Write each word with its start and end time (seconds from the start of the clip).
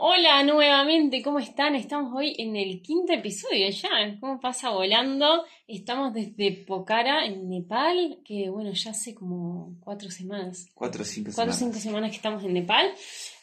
hola 0.00 0.42
nuevamente, 0.42 1.22
¿cómo 1.22 1.38
están? 1.38 1.74
Estamos 1.74 2.12
hoy 2.14 2.34
en 2.38 2.56
el 2.56 2.82
quinto 2.82 3.12
episodio 3.12 3.68
ya, 3.70 3.88
¿cómo 4.20 4.40
pasa 4.40 4.70
volando? 4.70 5.44
Estamos 5.66 6.12
desde 6.12 6.52
Pokhara, 6.66 7.26
en 7.26 7.48
Nepal, 7.48 8.18
que 8.24 8.50
bueno, 8.50 8.72
ya 8.72 8.90
hace 8.90 9.14
como 9.14 9.76
cuatro 9.80 10.10
semanas. 10.10 10.68
Cuatro 10.74 11.02
o 11.02 11.04
cinco 11.04 11.30
Cuatro 11.34 11.52
o 11.52 11.56
semanas. 11.56 11.76
cinco 11.78 11.90
semanas 11.90 12.10
que 12.10 12.16
estamos 12.16 12.44
en 12.44 12.52
Nepal. 12.54 12.90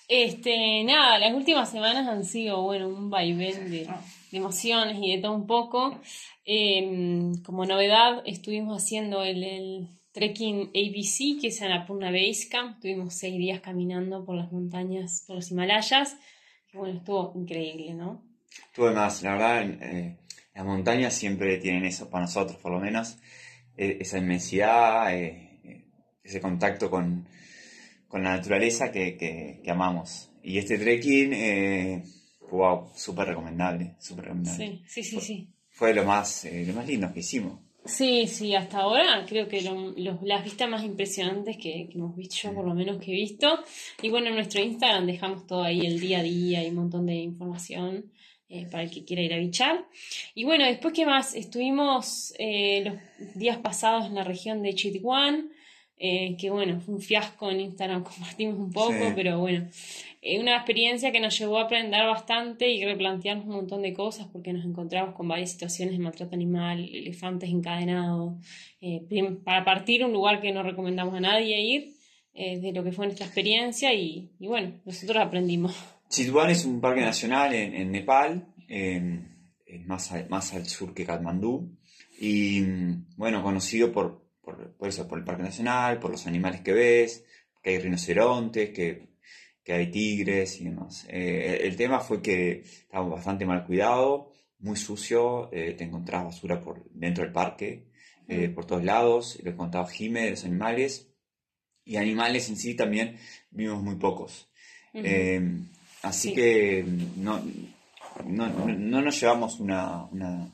Este, 0.07 0.83
nada, 0.83 1.19
las 1.19 1.33
últimas 1.33 1.69
semanas 1.71 2.07
han 2.07 2.25
sido, 2.25 2.61
bueno, 2.63 2.87
un 2.87 3.09
vaivén 3.09 3.71
de, 3.71 3.87
de 4.31 4.37
emociones 4.37 4.97
y 5.01 5.15
de 5.15 5.21
todo 5.21 5.33
un 5.33 5.47
poco. 5.47 5.99
Eh, 6.45 7.31
como 7.45 7.65
novedad, 7.65 8.21
estuvimos 8.25 8.81
haciendo 8.83 9.23
el, 9.23 9.43
el 9.43 9.87
trekking 10.11 10.69
ABC, 10.75 11.39
que 11.39 11.47
es 11.47 11.61
Annapurna 11.61 12.11
Base 12.11 12.49
Camp. 12.49 12.75
Estuvimos 12.75 13.13
seis 13.13 13.37
días 13.37 13.61
caminando 13.61 14.25
por 14.25 14.35
las 14.35 14.51
montañas, 14.51 15.23
por 15.25 15.37
los 15.37 15.49
Himalayas. 15.51 16.17
Bueno, 16.73 16.97
estuvo 16.99 17.33
increíble, 17.35 17.93
¿no? 17.93 18.23
Tuve 18.73 18.91
más, 18.91 19.21
la 19.23 19.31
verdad, 19.33 19.63
eh, 19.81 20.17
las 20.53 20.65
montañas 20.65 21.13
siempre 21.13 21.57
tienen 21.57 21.85
eso, 21.85 22.09
para 22.09 22.25
nosotros 22.25 22.57
por 22.57 22.71
lo 22.71 22.79
menos, 22.79 23.17
eh, 23.77 23.97
esa 24.01 24.17
inmensidad, 24.17 25.13
eh, 25.15 25.59
eh, 25.63 25.85
ese 26.23 26.39
contacto 26.41 26.89
con, 26.89 27.27
con 28.07 28.23
la 28.23 28.35
naturaleza 28.37 28.91
que, 28.91 29.17
que- 29.17 29.61
que 29.63 29.71
amamos. 29.71 30.31
Y 30.43 30.57
este 30.57 30.77
trekking, 30.77 31.33
eh, 31.33 32.03
wow, 32.49 32.89
súper 32.95 33.27
recomendable, 33.27 33.95
súper 33.99 34.25
recomendable. 34.25 34.65
Sí, 34.65 34.83
sí, 34.87 35.03
sí, 35.03 35.19
sí. 35.21 35.53
Fue 35.69 35.93
lo 35.93 36.03
más, 36.03 36.45
eh, 36.45 36.65
lo 36.65 36.73
más 36.73 36.87
lindo 36.87 37.11
que 37.13 37.19
hicimos. 37.21 37.59
Sí, 37.83 38.27
sí, 38.27 38.53
hasta 38.53 38.79
ahora 38.81 39.25
creo 39.27 39.47
que 39.47 39.61
lo- 39.61 39.91
los- 39.97 40.21
las 40.21 40.43
vistas 40.43 40.69
más 40.69 40.83
impresionantes 40.83 41.57
que, 41.57 41.87
que 41.89 41.97
hemos 41.97 42.15
visto, 42.15 42.35
yo 42.43 42.53
por 42.53 42.65
lo 42.65 42.75
menos 42.75 42.97
que 43.03 43.11
he 43.11 43.15
visto. 43.15 43.59
Y 44.03 44.09
bueno, 44.09 44.27
en 44.27 44.35
nuestro 44.35 44.61
Instagram 44.61 45.07
dejamos 45.07 45.47
todo 45.47 45.63
ahí 45.63 45.81
el 45.81 45.99
día 45.99 46.19
a 46.19 46.23
día 46.23 46.63
y 46.63 46.69
un 46.69 46.75
montón 46.75 47.07
de 47.07 47.15
información 47.15 48.11
eh, 48.49 48.67
para 48.69 48.83
el 48.83 48.91
que 48.91 49.03
quiera 49.03 49.21
ir 49.23 49.33
a 49.33 49.37
bichar. 49.39 49.85
Y 50.35 50.43
bueno, 50.43 50.65
después, 50.65 50.93
¿qué 50.93 51.05
más? 51.05 51.33
Estuvimos 51.35 52.33
eh, 52.37 52.83
los 52.83 53.33
días 53.33 53.57
pasados 53.57 54.05
en 54.05 54.13
la 54.15 54.23
región 54.25 54.61
de 54.61 54.75
Chitwan, 54.75 55.49
eh, 55.97 56.35
que 56.39 56.49
bueno, 56.49 56.81
fue 56.81 56.95
un 56.95 57.01
fiasco 57.01 57.49
en 57.49 57.61
Instagram, 57.61 58.03
compartimos 58.49 58.59
un 58.59 58.71
poco, 58.71 58.91
Sí. 58.93 59.13
pero 59.15 59.39
bueno, 59.39 59.67
una 60.23 60.55
experiencia 60.55 61.11
que 61.11 61.19
nos 61.19 61.37
llevó 61.37 61.57
a 61.57 61.63
aprender 61.63 62.05
bastante 62.05 62.69
y 62.69 62.85
replantearnos 62.85 63.45
un 63.45 63.55
montón 63.55 63.81
de 63.81 63.93
cosas 63.93 64.27
porque 64.31 64.53
nos 64.53 64.63
encontramos 64.65 65.15
con 65.15 65.27
varias 65.27 65.51
situaciones 65.51 65.97
de 65.97 66.03
maltrato 66.03 66.35
animal, 66.35 66.87
elefantes 66.93 67.49
encadenados, 67.49 68.35
eh, 68.81 69.03
para 69.43 69.65
partir 69.65 70.05
un 70.05 70.13
lugar 70.13 70.39
que 70.39 70.51
no 70.51 70.61
recomendamos 70.61 71.15
a 71.15 71.19
nadie 71.19 71.59
ir, 71.61 71.95
eh, 72.33 72.59
de 72.59 72.71
lo 72.71 72.83
que 72.83 72.91
fue 72.91 73.05
nuestra 73.05 73.25
experiencia 73.25 73.93
y, 73.93 74.31
bueno, 74.39 74.79
nosotros 74.85 75.17
aprendimos. 75.17 75.75
Chitwan 76.09 76.51
es 76.51 76.65
un 76.65 76.79
parque 76.79 77.01
nacional 77.01 77.53
en, 77.53 77.91
Nepal, 77.91 78.47
es 78.67 79.85
más, 79.85 80.13
más 80.29 80.53
al 80.53 80.67
sur 80.67 80.93
que 80.93 81.05
Katmandú, 81.05 81.77
y 82.19 82.61
mm, 82.61 83.15
bueno, 83.17 83.41
conocido 83.41 83.91
por, 83.91 84.23
por, 84.41 84.75
por 84.75 84.87
eso, 84.87 85.07
por 85.07 85.17
el 85.17 85.25
parque 85.25 85.43
nacional, 85.43 85.99
por 85.99 86.11
los 86.11 86.27
animales 86.27 86.61
que 86.61 86.73
ves, 86.73 87.25
que 87.63 87.71
hay 87.71 87.79
rinocerontes, 87.79 88.69
que, 88.69 89.10
que 89.63 89.73
hay 89.73 89.91
tigres 89.91 90.59
y 90.59 90.65
demás. 90.65 91.05
Eh, 91.09 91.59
el, 91.63 91.75
tema 91.75 91.99
fue 91.99 92.21
que 92.21 92.61
estaba 92.61 93.07
bastante 93.07 93.45
mal 93.45 93.65
cuidado, 93.65 94.31
muy 94.59 94.75
sucio, 94.75 95.49
eh, 95.53 95.73
te 95.73 95.83
encontrabas 95.83 96.33
basura 96.35 96.61
por 96.61 96.83
dentro 96.91 97.23
del 97.23 97.33
parque, 97.33 97.87
eh, 98.27 98.49
por 98.49 98.65
todos 98.65 98.83
lados, 98.83 99.39
lo 99.43 99.55
contaba 99.57 99.87
Jime 99.87 100.21
de 100.23 100.29
los 100.31 100.45
animales, 100.45 101.07
y 101.83 101.97
animales 101.97 102.47
en 102.49 102.57
sí 102.57 102.75
también 102.75 103.17
vimos 103.49 103.81
muy 103.83 103.95
pocos. 103.95 104.47
Eh, 104.93 105.41
así 106.03 106.29
Sí. 106.29 106.35
que 106.35 106.85
no, 107.17 107.41
no, 108.25 108.47
no- 108.47 108.67
no 108.67 109.01
nos 109.01 109.19
llevamos 109.19 109.59
una, 109.59 110.05
una 110.05 110.51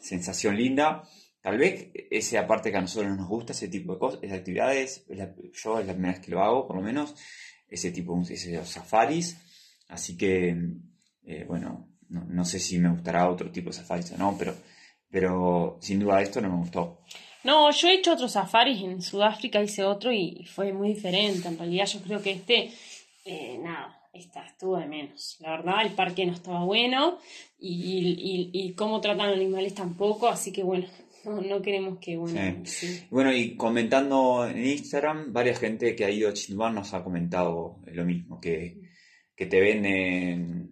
sensación 0.00 0.56
linda. 0.56 1.02
Tal 1.40 1.58
vez 1.58 1.88
esa 2.10 2.46
parte 2.46 2.70
que 2.70 2.76
a 2.76 2.80
nosotros 2.80 3.16
nos 3.16 3.28
gusta, 3.28 3.52
ese 3.52 3.68
tipo 3.68 3.94
de 3.94 3.98
cosas, 3.98 4.20
esas 4.22 4.38
actividades, 4.38 5.04
es 5.08 5.18
la- 5.18 5.34
yo 5.52 5.80
es 5.80 5.86
la 5.86 5.92
primera 5.94 6.14
vez 6.14 6.24
que 6.24 6.30
lo 6.30 6.42
hago, 6.42 6.66
por 6.66 6.76
lo 6.76 6.82
menos, 6.82 7.14
ese 7.68 7.90
tipo, 7.90 8.20
esos 8.22 8.68
safaris. 8.68 9.36
Así 9.88 10.16
que, 10.16 10.56
eh, 11.24 11.44
bueno, 11.46 11.88
no, 12.08 12.24
no 12.24 12.44
sé 12.44 12.58
si 12.58 12.78
me 12.78 12.90
gustará 12.90 13.28
otro 13.28 13.50
tipo 13.50 13.70
de 13.70 13.76
safaris 13.76 14.12
o 14.12 14.18
no, 14.18 14.36
pero, 14.38 14.54
pero 15.10 15.78
sin 15.80 16.00
duda 16.00 16.22
esto 16.22 16.40
no 16.40 16.50
me 16.50 16.58
gustó. 16.58 17.00
No, 17.44 17.70
yo 17.70 17.88
he 17.88 17.94
hecho 17.94 18.12
otros 18.12 18.32
safaris 18.32 18.82
en 18.82 19.00
Sudáfrica, 19.00 19.62
hice 19.62 19.84
otro 19.84 20.12
y 20.12 20.44
fue 20.52 20.72
muy 20.72 20.94
diferente. 20.94 21.48
En 21.48 21.58
realidad 21.58 21.86
yo 21.86 22.00
creo 22.00 22.20
que 22.20 22.32
este, 22.32 22.72
eh, 23.24 23.58
nada, 23.62 23.98
esta 24.12 24.44
estuvo 24.46 24.76
de 24.76 24.86
menos. 24.86 25.36
La 25.40 25.50
verdad, 25.50 25.82
el 25.82 25.92
parque 25.92 26.26
no 26.26 26.32
estaba 26.32 26.64
bueno 26.64 27.18
y, 27.58 27.70
y, 27.72 28.50
y 28.52 28.72
cómo 28.74 29.00
tratan 29.00 29.30
animales 29.30 29.74
tampoco, 29.74 30.28
así 30.28 30.52
que 30.52 30.62
bueno, 30.62 30.86
no, 31.28 31.40
no 31.42 31.62
queremos 31.62 31.98
que, 31.98 32.16
bueno, 32.16 32.64
sí. 32.64 33.04
Bueno, 33.10 33.32
y 33.32 33.56
comentando 33.56 34.46
en 34.46 34.64
Instagram, 34.64 35.32
varias 35.32 35.58
gente 35.58 35.94
que 35.94 36.04
ha 36.04 36.10
ido 36.10 36.28
a 36.28 36.32
Chitwan 36.32 36.74
nos 36.74 36.94
ha 36.94 37.04
comentado 37.04 37.80
lo 37.86 38.04
mismo, 38.04 38.40
que, 38.40 38.80
que 39.34 39.46
te 39.46 39.60
ven 39.60 39.84
en, 39.84 40.70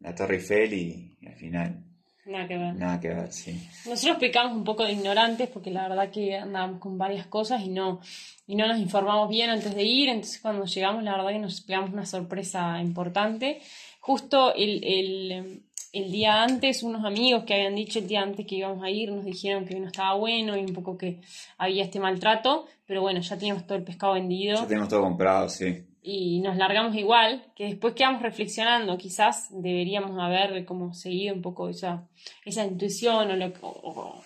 la 0.00 0.14
Torre 0.14 0.36
Eiffel 0.36 0.74
y, 0.74 1.16
y 1.20 1.26
al 1.26 1.34
final 1.36 1.84
nada 2.26 2.48
que 2.48 2.56
ver. 2.56 2.74
nada 2.74 3.00
que 3.00 3.08
ver, 3.08 3.32
sí. 3.32 3.68
Nosotros 3.86 4.18
pecamos 4.18 4.56
un 4.56 4.64
poco 4.64 4.84
de 4.84 4.92
ignorantes 4.92 5.48
porque 5.48 5.70
la 5.70 5.88
verdad 5.88 6.10
que 6.10 6.36
andábamos 6.36 6.80
con 6.80 6.96
varias 6.98 7.26
cosas 7.26 7.62
y 7.62 7.68
no, 7.68 8.00
y 8.46 8.56
no 8.56 8.66
nos 8.66 8.78
informamos 8.78 9.28
bien 9.28 9.50
antes 9.50 9.74
de 9.74 9.82
ir, 9.82 10.08
entonces 10.08 10.40
cuando 10.40 10.64
llegamos 10.64 11.02
la 11.02 11.16
verdad 11.16 11.30
que 11.30 11.38
nos 11.38 11.60
pegamos 11.60 11.92
una 11.92 12.06
sorpresa 12.06 12.80
importante. 12.80 13.60
Justo 14.00 14.54
el, 14.54 14.84
el, 14.84 15.63
el 15.94 16.10
día 16.12 16.42
antes, 16.42 16.82
unos 16.82 17.04
amigos 17.04 17.44
que 17.44 17.54
habían 17.54 17.74
dicho 17.74 17.98
el 18.00 18.06
día 18.08 18.20
antes 18.22 18.46
que 18.46 18.56
íbamos 18.56 18.82
a 18.84 18.90
ir 18.90 19.10
nos 19.12 19.24
dijeron 19.24 19.64
que 19.64 19.78
no 19.78 19.86
estaba 19.86 20.14
bueno 20.14 20.56
y 20.56 20.60
un 20.60 20.72
poco 20.74 20.98
que 20.98 21.20
había 21.56 21.84
este 21.84 22.00
maltrato, 22.00 22.66
pero 22.86 23.00
bueno, 23.00 23.20
ya 23.20 23.38
teníamos 23.38 23.66
todo 23.66 23.78
el 23.78 23.84
pescado 23.84 24.14
vendido 24.14 24.56
Ya 24.60 24.66
tenemos 24.66 24.88
todo 24.88 25.02
comprado, 25.02 25.48
sí. 25.48 25.84
y 26.02 26.40
nos 26.40 26.56
largamos 26.56 26.94
igual, 26.96 27.44
que 27.56 27.64
después 27.64 27.94
quedamos 27.94 28.20
reflexionando, 28.22 28.98
quizás 28.98 29.48
deberíamos 29.50 30.18
haber 30.20 30.64
como 30.66 30.92
seguido 30.94 31.34
un 31.34 31.40
poco 31.42 31.68
esa, 31.68 32.06
esa 32.44 32.64
intuición 32.66 33.30
o, 33.30 33.36
lo- 33.36 33.52
o- 33.62 34.22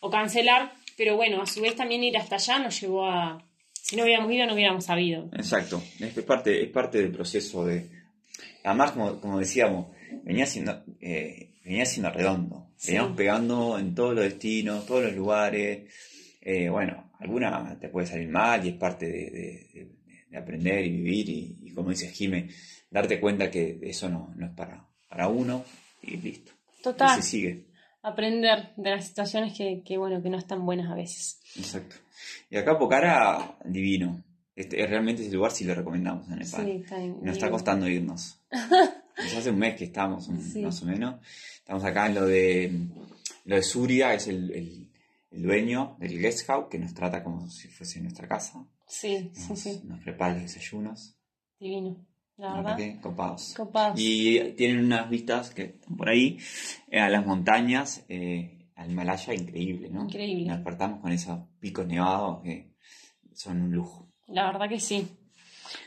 o- 0.00 0.10
cancelar, 0.10 0.72
pero 0.96 1.16
bueno, 1.16 1.42
a 1.42 1.46
su 1.46 1.60
vez 1.60 1.76
también 1.76 2.02
ir 2.02 2.16
hasta 2.16 2.36
allá 2.36 2.58
nos 2.58 2.80
llevó 2.80 3.06
a, 3.06 3.42
si 3.74 3.94
no 3.96 4.02
hubiéramos 4.04 4.32
ido 4.32 4.46
no 4.46 4.54
hubiéramos 4.54 4.84
sabido. 4.86 5.28
Exacto, 5.34 5.80
es, 6.00 6.16
es 6.16 6.24
parte, 6.24 6.62
es 6.62 6.70
parte 6.70 6.98
del 6.98 7.12
proceso 7.12 7.64
de... 7.66 7.88
Además, 8.64 8.92
como, 8.92 9.20
como 9.20 9.38
decíamos, 9.38 9.86
venía 10.24 10.46
siendo, 10.46 10.84
eh, 11.00 11.54
venía 11.64 11.84
siendo 11.86 12.10
redondo. 12.10 12.70
Sí. 12.76 12.88
Veníamos 12.92 13.16
pegando 13.16 13.78
en 13.78 13.94
todos 13.94 14.14
los 14.14 14.24
destinos, 14.24 14.86
todos 14.86 15.04
los 15.04 15.14
lugares. 15.14 15.92
Eh, 16.40 16.68
bueno, 16.68 17.10
alguna 17.18 17.78
te 17.80 17.88
puede 17.88 18.06
salir 18.06 18.28
mal 18.28 18.64
y 18.64 18.70
es 18.70 18.74
parte 18.76 19.06
de, 19.06 19.30
de- 19.30 19.70
de- 19.74 20.00
de 20.30 20.38
aprender 20.38 20.84
y 20.86 20.90
vivir 20.90 21.28
y, 21.28 21.58
y 21.62 21.72
como 21.72 21.90
dice 21.90 22.08
Jime, 22.08 22.48
darte 22.88 23.18
cuenta 23.20 23.50
que 23.50 23.78
eso 23.82 24.08
no, 24.08 24.32
no 24.36 24.46
es 24.46 24.52
para, 24.52 24.88
para 25.08 25.26
uno 25.28 25.64
y 26.02 26.16
listo. 26.18 26.52
Total, 26.82 27.18
Y 27.18 27.22
se 27.22 27.28
sigue. 27.28 27.64
aprender 28.02 28.70
de 28.76 28.90
las 28.90 29.06
situaciones 29.08 29.52
que, 29.58 29.82
que, 29.84 29.98
bueno, 29.98 30.22
que 30.22 30.30
no 30.30 30.38
están 30.38 30.64
buenas 30.64 30.88
a 30.90 30.94
veces. 30.94 31.40
Exacto. 31.56 31.96
Y 32.48 32.56
acá 32.56 32.78
Pocara, 32.78 33.58
divino. 33.64 34.22
Este, 34.54 34.86
realmente 34.86 35.22
ese 35.26 35.34
lugar 35.34 35.50
sí 35.52 35.64
lo 35.64 35.74
recomendamos 35.74 36.28
en 36.28 36.38
Nepal. 36.38 36.64
Sí, 36.64 36.70
está 36.84 36.98
bien. 36.98 37.16
Nos 37.22 37.32
está 37.36 37.50
costando 37.50 37.88
irnos. 37.88 38.38
Hace 39.36 39.50
un 39.50 39.58
mes 39.58 39.76
que 39.76 39.84
estamos, 39.84 40.28
un- 40.28 40.42
Sí. 40.42 40.62
más 40.62 40.82
o 40.82 40.86
menos. 40.86 41.16
Estamos 41.58 41.84
acá 41.84 42.06
en 42.06 42.14
lo 42.14 42.26
de 42.26 42.86
lo 43.44 43.56
de 43.56 43.62
Surya, 43.62 44.14
es 44.14 44.28
el, 44.28 44.50
el- 44.52 44.90
el 45.30 45.42
dueño 45.42 45.96
del 45.98 46.18
guest 46.18 46.46
house 46.46 46.66
que 46.70 46.78
nos 46.78 46.92
trata 46.94 47.22
como 47.22 47.48
si 47.48 47.68
fuese 47.68 48.00
nuestra 48.00 48.26
casa. 48.28 48.64
Sí, 48.86 49.30
sí, 49.34 49.46
Nos, 49.50 49.58
sí, 49.60 49.80
nos 49.84 50.00
prepara 50.00 50.34
los 50.34 50.42
desayunos. 50.42 51.14
divino, 51.58 52.04
la 52.36 52.54
verdad. 52.54 52.76
verdad 52.76 52.76
que 52.94 53.00
copados. 53.00 53.54
Copados. 53.56 53.98
Y 54.00 54.40
tienen 54.56 54.84
unas 54.84 55.08
vistas 55.10 55.50
que 55.50 55.62
están 55.64 55.96
por 55.96 56.08
ahí, 56.08 56.38
eh, 56.90 56.98
a 57.00 57.08
las 57.08 57.24
montañas, 57.26 58.04
eh, 58.08 58.66
al 58.76 58.90
Himalaya, 58.90 59.34
increíble, 59.34 59.90
¿no? 59.90 60.04
Increíble. 60.04 60.46
Nos 60.46 60.56
despertamos 60.56 61.00
con 61.00 61.12
esos 61.12 61.38
picos 61.60 61.86
nevados 61.86 62.42
que 62.42 62.72
son 63.34 63.60
un 63.62 63.72
lujo. 63.72 64.08
La 64.26 64.46
verdad 64.50 64.68
que 64.68 64.80
sí. 64.80 65.06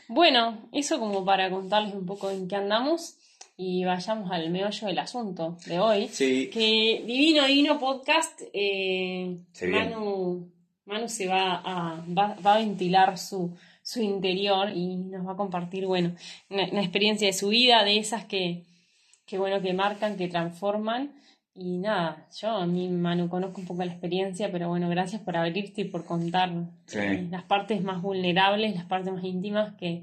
Bueno, 0.08 0.68
eso 0.72 0.98
como 0.98 1.24
para 1.24 1.50
contarles 1.50 1.94
un 1.94 2.06
poco 2.06 2.30
en 2.30 2.46
qué 2.48 2.56
andamos 2.56 3.16
y 3.56 3.84
vayamos 3.84 4.30
al 4.30 4.50
meollo 4.50 4.86
del 4.86 4.98
asunto 4.98 5.56
de 5.66 5.78
hoy. 5.78 6.08
Sí, 6.08 6.50
Que 6.52 7.02
divino, 7.06 7.46
divino 7.46 7.78
podcast. 7.78 8.40
eh. 8.52 9.38
Manu, 9.70 10.50
Manu 10.86 11.08
se 11.08 11.26
va 11.28 11.56
a, 11.64 12.04
va, 12.16 12.36
va 12.44 12.54
a 12.54 12.58
ventilar 12.58 13.16
su, 13.18 13.56
su 13.82 14.02
interior 14.02 14.70
y 14.74 14.96
nos 14.96 15.26
va 15.26 15.32
a 15.32 15.36
compartir, 15.36 15.86
bueno, 15.86 16.14
una, 16.50 16.64
una 16.70 16.80
experiencia 16.82 17.26
de 17.26 17.32
su 17.32 17.48
vida, 17.48 17.84
de 17.84 17.98
esas 17.98 18.24
que, 18.24 18.64
que, 19.26 19.38
bueno, 19.38 19.60
que 19.62 19.72
marcan, 19.72 20.16
que 20.16 20.28
transforman. 20.28 21.12
Y 21.56 21.78
nada, 21.78 22.26
yo 22.40 22.48
a 22.50 22.66
mí, 22.66 22.88
Manu, 22.88 23.28
conozco 23.28 23.60
un 23.60 23.66
poco 23.68 23.84
la 23.84 23.92
experiencia, 23.92 24.50
pero 24.50 24.68
bueno, 24.68 24.88
gracias 24.88 25.22
por 25.22 25.36
abrirte 25.36 25.82
y 25.82 25.84
por 25.84 26.04
contar 26.04 26.50
Sí. 26.86 26.98
eh, 26.98 27.28
las 27.30 27.44
partes 27.44 27.80
más 27.84 28.02
vulnerables, 28.02 28.74
las 28.74 28.86
partes 28.86 29.12
más 29.12 29.22
íntimas 29.22 29.74
que, 29.76 30.02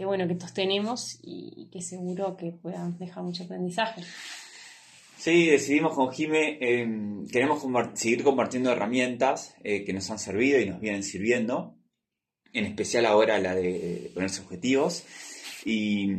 que 0.00 0.06
bueno, 0.06 0.26
que 0.26 0.34
todos 0.34 0.54
tenemos 0.54 1.18
y, 1.22 1.68
que 1.70 1.82
seguro 1.82 2.34
que 2.34 2.52
puedan 2.52 2.96
dejar 2.96 3.22
mucho 3.22 3.44
aprendizaje. 3.44 4.02
Sí, 5.18 5.48
decidimos 5.48 5.94
con 5.94 6.10
Jime, 6.10 6.56
em, 6.58 7.28
queremos 7.28 7.62
seguir 7.92 8.24
compartiendo 8.24 8.72
herramientas 8.72 9.54
eh, 9.62 9.84
que 9.84 9.92
nos 9.92 10.10
han 10.10 10.18
servido 10.18 10.58
y 10.58 10.64
nos 10.64 10.80
vienen 10.80 11.02
sirviendo, 11.02 11.76
en 12.54 12.64
especial 12.64 13.04
ahora 13.04 13.38
la 13.38 13.54
de 13.54 14.10
ponerse 14.14 14.40
objetivos. 14.40 15.04
Y, 15.66 16.14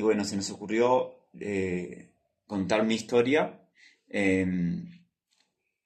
bueno, 0.00 0.24
se 0.24 0.36
nos 0.36 0.50
ocurrió 0.50 1.28
eh, 1.38 2.08
contar 2.46 2.86
mi 2.86 2.94
historia. 2.94 3.68
Em, 4.08 4.92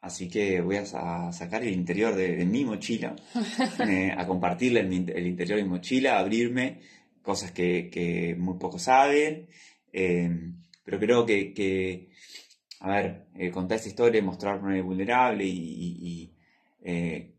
así 0.01 0.29
que 0.29 0.61
voy 0.61 0.77
a, 0.77 0.87
sacar 1.33 1.65
el 1.65 1.73
interior 1.73 2.15
de, 2.15 2.47
mi 2.47 2.65
mochila, 2.65 3.17
a 4.17 4.27
compartirle 4.29 4.83
el, 4.83 5.27
interior 5.27 5.57
de 5.57 5.65
mi 5.65 5.69
mochila, 5.69 6.15
a 6.15 6.21
abrirme 6.21 6.79
cosas 7.31 7.53
que, 7.53 8.35
muy 8.39 8.59
pocos 8.59 8.83
saben. 8.83 9.49
Em, 9.93 10.61
pero 10.85 10.99
creo 10.99 11.25
que, 11.25 12.11
a 12.81 12.91
ver, 12.91 13.27
eh, 13.37 13.51
contar 13.53 13.77
esta 13.77 13.89
historia, 13.89 14.21
mostrarme 14.23 14.83
vulnerable 14.83 15.45
y, 15.47 16.35
eh, 16.83 17.35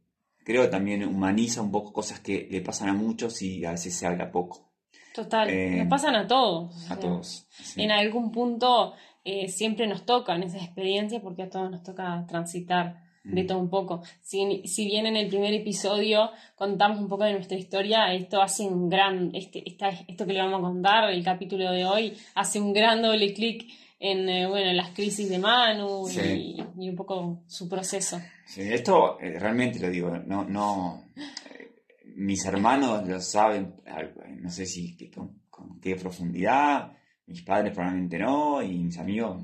creo 0.46 0.64
que 0.64 0.70
también 0.70 1.04
humaniza 1.04 1.62
un 1.62 1.72
poco 1.72 1.92
cosas 1.92 2.22
que 2.22 2.48
le 2.50 2.62
pasan 2.62 2.88
a 2.90 2.94
muchos 2.94 3.42
y 3.42 3.66
a 3.66 3.72
veces 3.72 3.94
se 3.94 4.08
habla 4.08 4.32
poco. 4.32 4.72
Total, 5.14 5.48
nos 5.48 5.82
em, 5.82 5.90
pasan 5.90 6.16
a 6.16 6.26
todos. 6.26 6.90
A 6.90 6.98
todos. 6.98 7.46
En 7.76 7.92
algún 7.92 8.32
punto 8.32 8.94
eh, 9.26 9.50
siempre 9.50 9.88
nos 9.88 10.06
tocan 10.06 10.42
esas 10.42 10.64
experiencias 10.64 11.22
porque 11.22 11.44
a 11.44 11.50
todos 11.50 11.70
nos 11.70 11.84
toca 11.84 12.26
transitar 12.30 13.11
de 13.24 13.44
mm. 13.44 13.48
todo 13.48 13.60
un 13.60 13.70
poco. 13.70 14.04
Si, 14.22 14.64
si, 14.66 14.86
bien 14.86 15.06
en 15.06 15.16
el 15.16 15.28
primer 15.28 15.54
episodio 15.54 16.32
contamos 16.56 17.00
un 17.00 17.08
poco 17.08 17.24
de 17.24 17.34
nuestra 17.34 17.58
historia, 17.58 18.14
esto 18.14 18.42
hace 18.42 18.64
un 18.64 18.90
gran, 18.90 19.32
este, 19.34 19.64
esto 20.08 20.26
que 20.26 20.34
le 20.34 20.40
vamos 20.40 20.60
a 20.60 20.64
contar, 20.64 21.10
el 21.12 21.24
capítulo 21.24 21.72
de 21.72 21.86
hoy, 21.86 22.14
hace 22.36 22.60
un 22.60 22.74
gran 22.74 23.02
doble 23.02 23.34
clic 23.34 23.72
en 24.00 24.28
eh, 24.28 24.48
bueno, 24.48 24.74
las 24.74 24.90
crisis 24.90 25.30
de 25.30 25.38
Manu 25.38 26.10
y, 26.10 26.90
un 26.90 26.96
poco 26.96 27.44
su 27.48 27.70
proceso. 27.70 28.20
Sí, 28.46 28.62
esto 28.62 29.20
eh, 29.20 29.38
realmente 29.38 29.80
lo 29.80 29.90
digo, 29.90 30.18
no, 30.18 30.44
no 30.44 31.06
mis 32.16 32.46
hermanos 32.46 33.08
lo 33.08 33.20
saben, 33.20 33.76
no 34.40 34.50
sé 34.50 34.66
si 34.66 34.96
con 35.12 35.80
qué 35.80 35.96
profundidad, 35.96 36.92
mis 37.28 37.44
padres 37.44 37.74
probablemente 37.74 38.20
no, 38.20 38.62
y 38.62 38.78
mis 38.80 38.98
amigos, 38.98 39.44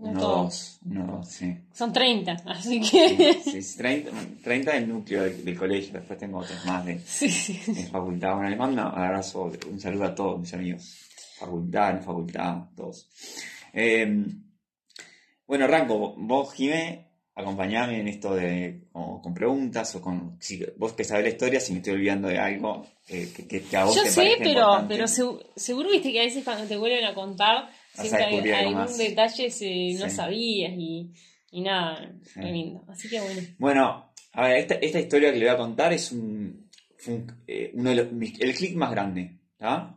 uno, 0.00 0.20
dos, 0.20 0.78
uno, 0.84 1.06
dos, 1.06 1.28
sí. 1.28 1.56
Son 1.72 1.92
30, 1.92 2.32
así 2.46 2.80
que... 2.80 3.34
Sí, 3.34 3.76
30, 3.76 4.10
30 4.42 4.72
del 4.72 4.88
núcleo 4.88 5.22
del, 5.24 5.56
colegio, 5.56 5.92
después 5.92 6.18
tengo 6.18 6.38
otros 6.38 6.64
más 6.64 6.84
de, 6.84 6.98
facultad. 7.90 8.34
Bueno, 8.34 8.48
les 8.48 8.58
mando 8.58 8.82
un 8.82 8.88
abrazo, 8.88 9.52
un 9.70 9.78
saludo 9.78 10.04
a 10.04 10.14
todos 10.14 10.40
mis 10.40 10.54
amigos, 10.54 11.08
facultad, 11.38 11.94
no 11.94 12.02
facultad, 12.02 12.56
todos. 12.74 13.08
Eh, 13.72 14.24
bueno, 15.46 15.66
Ranco, 15.66 16.14
vos, 16.16 16.52
Jimé, 16.54 17.09
acompañame 17.40 18.00
en 18.00 18.08
esto 18.08 18.34
de 18.34 18.82
con 18.92 19.34
preguntas 19.34 19.94
o 19.94 20.00
con 20.00 20.36
si 20.40 20.64
vos 20.76 20.92
que 20.92 21.04
sabés 21.04 21.24
la 21.24 21.30
historia, 21.30 21.60
si 21.60 21.72
me 21.72 21.78
estoy 21.78 21.94
olvidando 21.94 22.28
de 22.28 22.38
algo 22.38 22.86
eh, 23.08 23.30
que, 23.34 23.62
que, 23.62 23.76
a 23.76 23.84
vos 23.84 23.96
Yo 23.96 24.02
te 24.02 24.10
sé, 24.10 24.36
pero, 24.38 24.84
pero 24.88 25.06
seguro, 25.06 25.90
viste 25.90 26.12
que 26.12 26.20
a 26.20 26.24
veces 26.24 26.44
cuando 26.44 26.64
te 26.66 26.76
vuelven 26.76 27.04
a 27.04 27.14
contar, 27.14 27.70
siempre 27.94 28.24
hay 28.24 28.74
algún 28.74 28.96
detalle 28.96 29.50
que 29.50 29.96
no 29.98 30.08
sabías 30.08 30.72
y, 30.76 31.12
y 31.50 31.60
nada, 31.60 32.12
lindo. 32.36 32.84
Así 32.88 33.08
que 33.08 33.20
bueno. 33.20 33.40
Bueno, 33.58 34.12
a 34.32 34.42
ver, 34.48 34.58
esta, 34.58 34.74
esta 34.74 35.00
historia 35.00 35.32
que 35.32 35.38
le 35.38 35.46
voy 35.46 35.54
a 35.54 35.58
contar 35.58 35.92
es 35.92 36.12
un, 36.12 36.70
eh, 37.46 37.72
uno 37.74 37.90
de 37.90 37.96
los, 37.96 38.06
el 38.40 38.54
clic 38.54 38.76
más 38.76 38.90
grande 38.90 39.38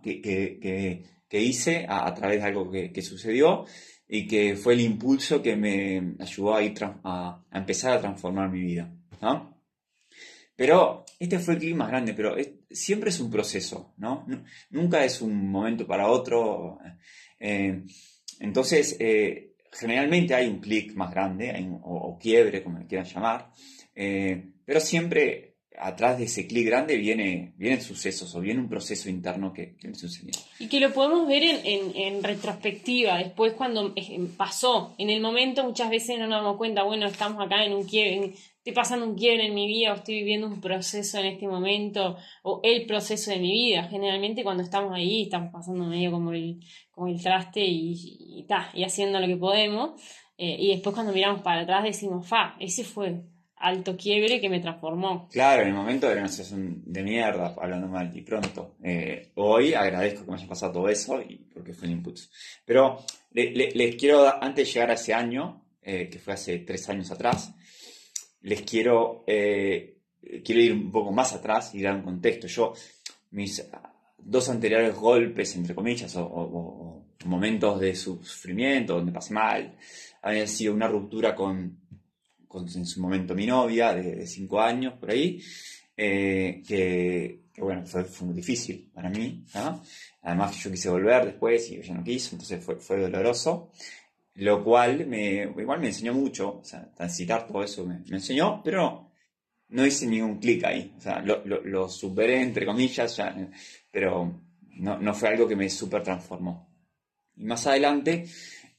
que, 0.01 0.21
que, 0.21 1.03
que, 1.29 1.41
hice 1.41 1.85
a, 1.87 2.07
a, 2.07 2.13
través 2.13 2.41
de 2.41 2.47
algo 2.47 2.69
que, 2.69 3.01
sucedió 3.01 3.65
y 4.15 4.27
que 4.27 4.55
fue 4.55 4.75
el 4.75 4.81
impulso 4.81 5.41
que 5.41 5.55
me 5.55 6.13
ayudó 6.19 6.53
a, 6.53 6.61
ir 6.61 6.75
a, 6.83 7.43
empezar 7.51 7.93
a 7.93 7.99
transformar 7.99 8.47
mi 8.47 8.61
vida. 8.61 8.93
Pero 10.55 11.03
este 11.17 11.39
fue 11.39 11.55
el 11.55 11.59
clic 11.59 11.75
más 11.75 11.87
grande, 11.87 12.13
pero 12.13 12.35
siempre 12.69 13.09
es 13.09 13.19
un 13.19 13.31
proceso, 13.31 13.95
¿no? 13.97 14.23
Nunca 14.69 15.03
es 15.03 15.19
un 15.19 15.49
momento 15.49 15.87
para 15.87 16.11
otro. 16.11 16.77
Eh, 17.39 17.81
entonces, 18.39 18.97
eh, 18.99 19.55
generalmente 19.71 20.35
hay 20.35 20.47
un 20.47 20.59
clic 20.59 20.93
más 20.93 21.09
grande, 21.09 21.51
o, 21.81 22.15
quiebre, 22.19 22.61
como 22.61 22.77
le 22.77 22.85
quieran 22.85 23.07
llamar, 23.07 23.51
eh, 23.95 24.51
pero 24.63 24.79
siempre 24.79 25.52
atrás 25.79 26.17
de 26.17 26.25
ese 26.25 26.47
clic 26.47 26.67
grande 26.67 26.97
viene, 26.97 27.53
vienen 27.57 27.81
sucesos 27.81 28.33
o 28.35 28.39
viene 28.39 28.59
un 28.59 28.69
proceso 28.69 29.09
interno 29.09 29.53
que, 29.53 29.75
que 29.75 29.93
sucedió. 29.95 30.33
Y 30.59 30.67
que 30.67 30.79
lo 30.79 30.93
podemos 30.93 31.27
ver 31.27 31.43
en, 31.43 32.23
retrospectiva, 32.23 33.17
después 33.17 33.53
cuando 33.53 33.93
eh, 33.95 34.19
pasó. 34.37 34.93
En 34.97 35.09
el 35.09 35.21
momento 35.21 35.63
muchas 35.63 35.89
veces 35.89 36.19
no 36.19 36.27
nos 36.27 36.43
damos 36.43 36.57
cuenta, 36.57 36.83
bueno, 36.83 37.07
estamos 37.07 37.43
acá 37.43 37.65
en 37.65 37.73
un 37.73 37.85
quiebre, 37.85 38.33
estoy 38.57 38.73
pasando 38.73 39.05
un 39.05 39.15
quiebre 39.15 39.47
en 39.47 39.55
mi 39.55 39.67
vida 39.67 39.91
o 39.91 39.95
estoy 39.95 40.15
viviendo 40.15 40.47
un 40.47 40.61
proceso 40.61 41.19
en 41.19 41.25
este 41.25 41.47
momento 41.47 42.17
o 42.43 42.61
el 42.63 42.85
proceso 42.85 43.31
de 43.31 43.39
mi 43.39 43.51
vida. 43.51 43.83
Generalmente 43.83 44.43
cuando 44.43 44.63
estamos 44.63 44.93
ahí 44.93 45.23
estamos 45.23 45.51
pasando 45.51 45.85
medio 45.85 46.11
como 46.11 46.33
el, 46.33 46.59
como 46.91 47.07
el 47.07 47.21
traste 47.21 47.65
y, 47.65 48.45
y, 48.47 48.83
haciendo 48.83 49.19
lo 49.19 49.27
que 49.27 49.37
podemos. 49.37 50.01
Eh, 50.37 50.57
y 50.59 50.69
después 50.69 50.95
cuando 50.95 51.13
miramos 51.13 51.41
para 51.41 51.61
atrás 51.61 51.83
decimos, 51.83 52.27
fa, 52.27 52.55
ese 52.59 52.83
fue 52.83 53.21
alto 53.63 53.95
quiebre 53.95 54.41
que 54.41 54.49
me 54.49 54.59
transformó. 54.59 55.29
Claro, 55.31 55.61
en 55.61 55.69
el 55.69 55.73
momento 55.73 56.11
era 56.11 56.19
una 56.19 56.29
situación 56.29 56.83
de 56.85 57.01
mierda, 57.01 57.55
hablando 57.59 57.87
mal, 57.87 58.11
y 58.13 58.21
pronto. 58.21 58.75
Eh, 58.83 59.31
hoy 59.35 59.73
agradezco 59.73 60.25
que 60.25 60.31
me 60.31 60.37
haya 60.37 60.47
pasado 60.47 60.73
todo 60.73 60.89
eso 60.89 61.21
y 61.21 61.37
porque 61.53 61.73
fue 61.73 61.87
un 61.87 61.93
input. 61.93 62.19
Pero 62.65 62.99
les 63.31 63.95
quiero, 63.95 64.27
antes 64.43 64.67
de 64.67 64.73
llegar 64.73 64.91
a 64.91 64.95
ese 64.95 65.13
año, 65.13 65.65
eh, 65.81 66.09
que 66.09 66.19
fue 66.19 66.33
hace 66.33 66.59
tres 66.59 66.89
años 66.89 67.09
atrás, 67.09 67.55
les 68.41 68.63
quiero, 68.63 69.23
eh, 69.27 70.01
quiero 70.43 70.61
ir 70.61 70.73
un 70.73 70.91
poco 70.91 71.13
más 71.13 71.31
atrás 71.31 71.73
y 71.73 71.81
dar 71.81 71.95
un 71.95 72.03
contexto. 72.03 72.47
Yo, 72.47 72.73
mis 73.31 73.65
dos 74.17 74.49
anteriores 74.49 74.93
golpes, 74.93 75.55
entre 75.55 75.73
comillas, 75.73 76.13
o 76.17 77.05
momentos 77.25 77.79
de 77.79 77.95
sufrimiento, 77.95 78.95
donde 78.95 79.13
pasé 79.13 79.33
mal, 79.33 79.77
habían 80.21 80.47
sido 80.47 80.73
una 80.73 80.87
ruptura 80.87 81.33
con 81.33 81.82
en 82.59 82.85
su 82.85 83.01
momento 83.01 83.35
mi 83.35 83.45
novia 83.45 83.93
de, 83.93 84.25
cinco 84.27 84.61
años, 84.61 84.93
por 84.93 85.11
ahí, 85.11 85.41
eh, 85.95 86.61
que, 86.67 87.43
bueno, 87.57 87.85
fue, 87.85 88.05
muy 88.21 88.35
difícil 88.35 88.89
para 88.93 89.09
mí, 89.09 89.45
Además 90.25 90.55
yo 90.63 90.71
quise 90.71 90.89
volver 90.89 91.25
después 91.25 91.69
y 91.69 91.75
ella 91.75 91.95
no 91.95 92.03
quiso, 92.03 92.35
entonces 92.35 92.63
fue, 92.63 92.77
fue 92.77 93.01
doloroso, 93.01 93.71
lo 94.35 94.63
cual 94.63 95.05
me, 95.05 95.43
igual 95.43 95.81
me 95.81 95.87
enseñó 95.87 96.13
mucho, 96.13 96.59
o 96.59 96.63
sea, 96.63 96.89
transitar 96.93 97.45
todo 97.45 97.63
eso 97.63 97.85
me, 97.85 98.01
enseñó, 98.09 98.61
pero 98.63 99.11
no 99.69 99.85
hice 99.85 100.07
ningún 100.07 100.39
clic 100.39 100.63
ahí, 100.63 100.93
o 100.97 101.01
sea, 101.01 101.19
lo, 101.19 101.43
lo, 101.43 101.89
superé 101.89 102.41
entre 102.41 102.65
comillas, 102.65 103.17
ya, 103.17 103.35
pero 103.91 104.41
no, 104.77 104.97
no 104.97 105.13
fue 105.13 105.29
algo 105.29 105.47
que 105.47 105.55
me 105.55 105.69
super 105.69 106.01
transformó. 106.01 106.69
Y 107.35 107.45
más 107.45 107.65
adelante 107.67 108.25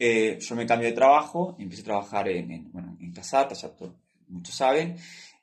eh, 0.06 0.38
yo 0.38 0.54
me 0.54 0.66
cambio 0.66 0.88
de 0.88 0.94
trabajo, 0.94 1.56
empecé 1.58 1.80
a 1.80 1.84
trabajar 1.84 2.28
en, 2.28 2.50
en, 2.50 2.70
bueno, 2.70 2.94
en 3.00 3.10
Casata, 3.10 3.54
ya 3.54 3.72
muchos 4.28 4.54
saben, 4.54 4.96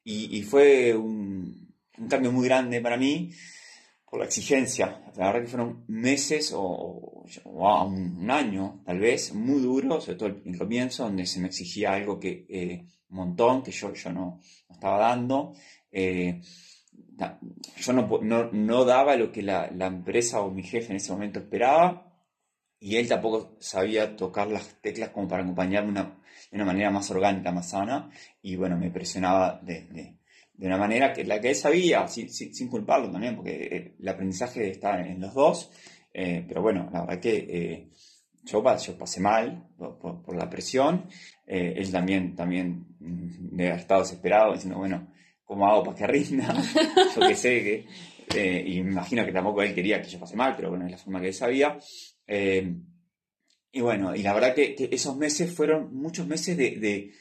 y, 0.04 0.44
fue 0.44 0.96
un, 0.96 1.74
cambio 2.08 2.32
muy 2.32 2.46
grande 2.48 2.80
para 2.80 2.96
mí 2.96 3.32
por 4.08 4.20
la 4.20 4.26
exigencia. 4.26 5.02
La 5.16 5.28
verdad 5.28 5.42
que 5.42 5.48
fueron 5.48 5.84
meses 5.88 6.54
o, 6.56 7.26
un, 7.46 8.30
año, 8.30 8.84
tal 8.86 9.00
vez, 9.00 9.34
muy 9.34 9.62
duro, 9.62 10.00
sobre 10.00 10.18
todo 10.20 10.30
el, 10.30 10.58
comienzo, 10.60 11.06
donde 11.06 11.26
se 11.26 11.40
me 11.40 11.48
exigía 11.48 11.94
algo 11.94 12.20
que 12.20 12.46
eh, 12.48 12.86
un 13.10 13.18
montón, 13.18 13.64
que 13.64 13.72
yo, 13.72 13.92
yo 13.94 14.14
no, 14.14 14.42
estaba 14.70 15.00
dando. 15.00 15.54
Eh, 15.92 16.40
yo 17.78 17.94
no, 17.94 18.20
no, 18.22 18.52
no, 18.52 18.86
daba 18.86 19.16
lo 19.16 19.32
que 19.32 19.42
la, 19.42 19.72
la 19.72 19.88
empresa 19.88 20.42
o 20.42 20.52
mi 20.52 20.62
jefe 20.62 20.92
en 20.92 20.98
ese 20.98 21.12
momento 21.12 21.40
esperaba 21.40 22.11
y 22.84 22.96
él 22.96 23.08
tampoco 23.08 23.56
sabía 23.60 24.16
tocar 24.16 24.48
las 24.48 24.82
teclas 24.82 25.10
como 25.10 25.28
para 25.28 25.44
acompañarme 25.44 25.94
de 25.94 26.08
una 26.52 26.66
manera 26.66 26.90
más 26.90 27.10
orgánica, 27.12 27.52
más 27.52 27.70
sana, 27.70 28.10
y 28.42 28.56
bueno, 28.56 28.76
me 28.76 28.90
presionaba 28.90 29.62
de, 29.62 29.84
de, 29.84 30.18
una 30.66 30.78
manera 30.78 31.14
que 31.14 31.24
la 31.24 31.40
que 31.40 31.50
él 31.50 31.56
sabía, 31.56 32.08
sin, 32.08 32.30
sin, 32.30 32.68
culparlo 32.68 33.12
también, 33.12 33.36
porque 33.36 33.94
el 34.00 34.08
aprendizaje 34.08 34.72
está 34.72 35.00
en 35.00 35.22
los 35.22 35.34
dos, 35.34 35.72
eh, 36.12 36.44
pero 36.48 36.64
bueno, 36.64 36.90
la 36.92 37.02
verdad 37.02 37.20
que 37.20 37.36
eh, 37.50 37.88
yo, 38.44 38.64
yo, 38.78 38.98
pasé 38.98 39.20
mal 39.22 39.68
por, 39.78 40.36
la 40.36 40.50
presión, 40.50 41.06
eh, 41.46 41.76
él 41.78 41.92
también, 41.92 42.36
también 42.36 42.88
debe 43.00 43.70
haber 43.70 43.82
estado 43.82 44.02
desesperado, 44.02 44.54
diciendo, 44.54 44.80
bueno, 44.80 45.08
¿cómo 45.46 45.68
hago 45.68 45.84
para 45.84 45.98
que 45.98 46.08
rinda? 46.08 46.52
yo 47.16 47.28
que 47.28 47.36
sé 47.36 47.86
que, 48.34 48.64
y 48.66 48.82
me 48.82 48.92
imagino 48.92 49.24
que 49.24 49.32
tampoco 49.32 49.62
él 49.62 49.76
quería 49.76 50.02
que 50.02 50.10
yo 50.10 50.20
pase 50.20 50.36
mal, 50.36 50.56
pero 50.56 50.70
bueno, 50.70 50.86
es 50.86 50.92
la 50.92 50.98
forma 50.98 51.22
que 51.22 51.28
él 51.28 51.34
sabía. 51.34 51.78
Eh, 52.34 52.78
y 53.74 53.82
bueno, 53.82 54.16
y 54.16 54.24
la 54.24 54.34
verdad 54.34 54.56
que, 54.56 54.90
esos 54.92 55.18
meses 55.18 55.54
fueron 55.54 55.94
muchos 55.94 56.26
meses 56.28 56.56
de, 56.56 57.12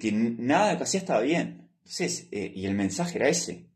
que 0.00 0.12
nada 0.12 0.66
de 0.66 0.72
lo 0.72 0.78
que 0.78 0.84
hacía 0.84 1.00
estaba 1.00 1.20
bien. 1.20 1.68
Entonces, 1.78 2.26
eh, 2.32 2.52
y 2.52 2.66
el 2.66 2.74
mensaje 2.74 3.18
era 3.18 3.28
ese, 3.28 3.66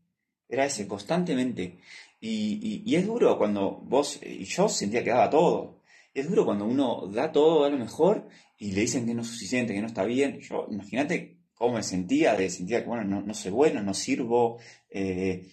era 0.49 0.65
ese 0.65 0.85
constantemente. 0.85 1.79
Y, 2.19 2.83
y, 2.85 2.95
es 2.95 3.05
duro 3.05 3.37
cuando 3.37 3.81
vos, 3.85 4.19
y 4.21 4.43
yo 4.43 4.67
sentía 4.67 5.03
que 5.05 5.11
daba 5.11 5.29
todo. 5.29 5.79
Es 6.13 6.27
duro 6.29 6.43
cuando 6.43 6.65
uno 6.65 7.07
da 7.13 7.31
todo, 7.31 7.63
a 7.63 7.69
lo 7.69 7.77
mejor, 7.77 8.27
y 8.57 8.71
le 8.71 8.81
dicen 8.81 9.05
que 9.05 9.13
no 9.13 9.21
es 9.21 9.29
suficiente, 9.29 9.73
que 9.73 9.81
no 9.81 9.87
está 9.87 10.03
bien. 10.03 10.39
Yo, 10.41 10.67
imagínate 10.69 11.37
cómo 11.53 11.75
me 11.75 11.83
sentía, 11.83 12.35
de 12.35 12.49
sentía 12.49 12.81
que, 12.81 12.89
bueno, 12.89 13.05
no, 13.05 13.21
no 13.21 13.33
soy 13.33 13.51
bueno, 13.51 13.81
no 13.81 13.93
sirvo. 13.93 14.59
Eh, 14.89 15.47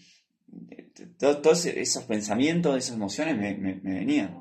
todos 1.18 1.66
esos 1.66 2.04
pensamientos, 2.04 2.76
esas 2.76 2.96
emociones 2.96 3.36
me, 3.36 3.54
me, 3.56 3.74
venían. 3.74 4.40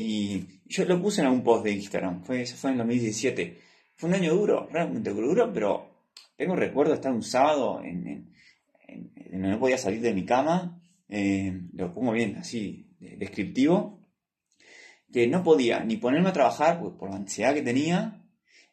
Y 0.00 0.62
yo 0.66 0.84
lo 0.84 1.02
puse 1.02 1.22
en 1.22 1.26
algún 1.26 1.42
post 1.42 1.64
de 1.64 1.72
Instagram, 1.72 2.22
fue, 2.22 2.42
eso 2.42 2.54
fue 2.56 2.70
en 2.70 2.78
2017. 2.78 3.58
Fue 3.96 4.08
un 4.08 4.14
año 4.14 4.32
duro, 4.32 4.68
realmente 4.70 5.10
duro, 5.10 5.52
pero 5.52 6.04
tengo 6.36 6.54
recuerdo 6.54 6.92
de 6.92 6.98
estar 6.98 7.10
un 7.10 7.24
sábado 7.24 7.82
en, 7.82 8.32
en, 8.86 9.40
no 9.40 9.58
podía 9.58 9.76
salir 9.76 10.00
de 10.00 10.14
mi 10.14 10.24
cama, 10.24 10.80
eh, 11.08 11.62
lo 11.72 11.92
pongo 11.92 12.12
bien 12.12 12.36
así, 12.36 12.94
descriptivo, 13.00 14.08
que 15.12 15.26
no 15.26 15.42
podía 15.42 15.82
ni 15.82 15.96
ponerme 15.96 16.28
a 16.28 16.32
trabajar 16.32 16.78
por, 16.78 17.10
la 17.10 17.16
ansiedad 17.16 17.52
que 17.52 17.62
tenía, 17.62 18.22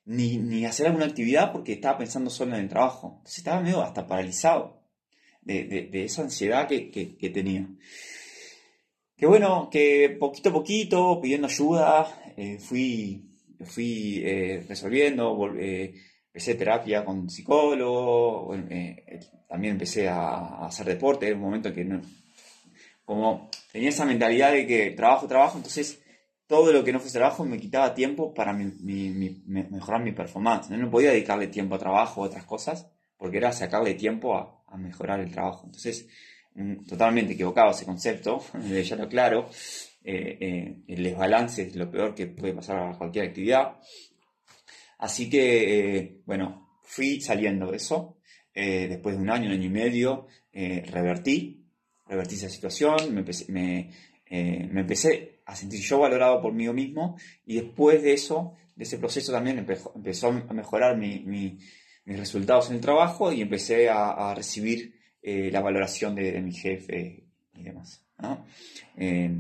ni, 0.05 0.37
ni, 0.37 0.63
hacer 0.67 0.85
alguna 0.85 1.05
actividad 1.05 1.51
porque 1.51 1.73
estaba 1.73 1.97
pensando 1.97 2.29
solo 2.29 2.53
en 2.53 2.61
el 2.61 2.69
trabajo. 2.69 3.15
Entonces 3.17 3.39
estaba 3.39 3.61
medio 3.61 3.81
hasta 3.81 4.05
paralizado 4.05 4.83
de, 5.41 5.89
esa 5.91 6.21
ansiedad 6.21 6.67
que, 6.67 7.31
tenía. 7.33 7.67
Que 9.17 9.25
bueno, 9.25 9.69
que 9.71 10.17
poquito 10.19 10.49
a 10.49 10.53
poquito, 10.53 11.19
pidiendo 11.21 11.47
ayuda, 11.47 12.33
eh, 12.35 12.57
fui, 12.59 13.23
fui 13.63 14.21
eh, 14.23 14.65
resolviendo, 14.67 15.37
empecé 15.57 16.55
terapia 16.55 17.05
con 17.05 17.29
psicólogo, 17.29 18.53
también 19.47 19.73
empecé 19.73 20.09
a, 20.09 20.65
hacer 20.65 20.85
deporte, 20.87 21.29
en 21.29 21.35
un 21.35 21.43
momento 21.43 21.73
que 21.73 21.85
no, 21.85 22.01
como 23.05 23.49
tenía 23.71 23.89
esa 23.89 24.05
mentalidad 24.05 24.51
de 24.51 24.67
que 24.67 24.91
trabajo, 24.91 25.27
trabajo, 25.27 25.57
entonces 25.57 26.01
todo 26.47 26.71
lo 26.71 26.83
que 26.83 26.91
no 26.91 26.99
fuese 26.99 27.17
trabajo 27.17 27.45
me 27.45 27.59
quitaba 27.59 27.93
tiempo 27.93 28.33
para 28.33 28.53
mejorar 28.53 30.03
mi 30.03 30.11
performance. 30.11 30.69
¿no? 30.69 30.91
podía 30.91 31.11
dedicarle 31.11 31.47
tiempo 31.47 31.75
a 31.75 31.79
trabajo 31.79 32.21
o 32.21 32.25
otras 32.25 32.45
cosas, 32.45 32.91
porque 33.17 33.37
era 33.37 33.51
sacarle 33.51 33.93
tiempo 33.93 34.35
a, 34.35 34.51
mejorar 34.77 35.21
el 35.21 35.31
trabajo. 35.31 35.61
Entonces, 35.67 36.05
totalmente 36.87 37.33
equivocado 37.33 37.71
ese 37.71 37.85
concepto, 37.85 38.43
ya 38.83 38.95
lo 38.95 39.07
claro. 39.07 39.49
Eh, 40.03 40.37
eh, 40.39 40.75
el 40.87 41.03
desbalance 41.03 41.63
es 41.63 41.75
lo 41.75 41.89
peor 41.89 42.13
que 42.13 42.27
puede 42.27 42.53
pasar 42.53 42.77
a 42.77 42.97
cualquier 42.97 43.25
actividad. 43.25 43.79
Así 44.99 45.29
que, 45.29 45.97
eh, 45.97 46.21
bueno, 46.25 46.79
fui 46.83 47.19
saliendo 47.21 47.71
de 47.71 47.77
eso. 47.77 48.17
después 48.53 49.15
de 49.15 49.21
un 49.21 49.29
año, 49.29 49.47
un 49.47 49.53
año 49.53 49.65
y 49.65 49.69
medio, 49.69 50.27
revertí, 50.53 51.65
revertí 52.07 52.35
esa 52.35 52.49
situación, 52.49 53.13
me 53.13 53.19
empecé, 53.19 53.51
me, 53.51 53.91
empecé 54.29 55.41
a 55.45 55.55
sentir 55.55 55.81
yo 55.81 55.99
valorado 55.99 56.41
por 56.41 56.53
mí 56.53 56.69
mismo 56.69 57.17
y 57.45 57.55
después 57.55 58.01
de 58.01 58.13
eso, 58.13 58.53
de 58.75 58.83
ese 58.85 58.97
proceso 58.97 59.33
también 59.33 59.57
empezó, 59.57 60.27
a 60.27 60.53
mejorar 60.53 60.97
mi 60.97 61.57
mis 62.05 62.19
resultados 62.19 62.69
en 62.69 62.75
el 62.75 62.81
trabajo 62.81 63.31
y 63.31 63.41
empecé 63.41 63.89
a, 63.89 64.33
recibir 64.35 64.93
eh, 65.27 65.49
la 65.51 65.61
valoración 65.61 66.13
de, 66.13 66.39
mi 66.41 66.53
jefe 66.53 67.23
y 67.55 67.63
demás. 67.63 68.05
Eh, 68.97 69.31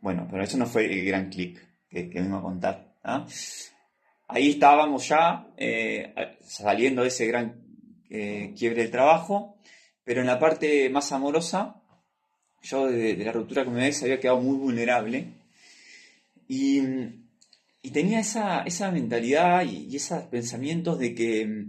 bueno, 0.00 0.28
pero 0.30 0.42
eso 0.42 0.58
no 0.58 0.66
fue 0.66 0.84
el 0.84 1.06
gran 1.06 1.30
clic 1.30 1.58
que, 1.88 2.02
vengo 2.04 2.36
a 2.36 2.42
contar. 2.42 2.94
Ahí 4.28 4.50
estábamos 4.50 5.08
ya 5.08 5.46
eh, 5.56 6.14
saliendo 6.44 7.02
de 7.02 7.08
ese 7.08 7.26
gran 7.26 7.62
quiebre 8.08 8.82
del 8.82 8.90
trabajo, 8.90 9.56
pero 10.04 10.20
en 10.20 10.26
la 10.26 10.38
parte 10.38 10.90
más 10.90 11.12
amorosa, 11.12 11.80
yo 12.62 12.88
de, 12.88 13.16
la 13.16 13.32
ruptura 13.32 13.64
con 13.64 13.74
mi 13.74 13.84
ex 13.84 14.02
había 14.02 14.20
quedado 14.20 14.40
muy 14.40 14.58
vulnerable 14.58 15.28
y 16.46 16.80
y 17.82 17.90
tenía 17.90 18.20
esa, 18.20 18.90
mentalidad 18.92 19.64
y, 19.64 19.94
esos 19.96 20.22
pensamientos 20.24 20.98
de 21.00 21.14
que, 21.14 21.66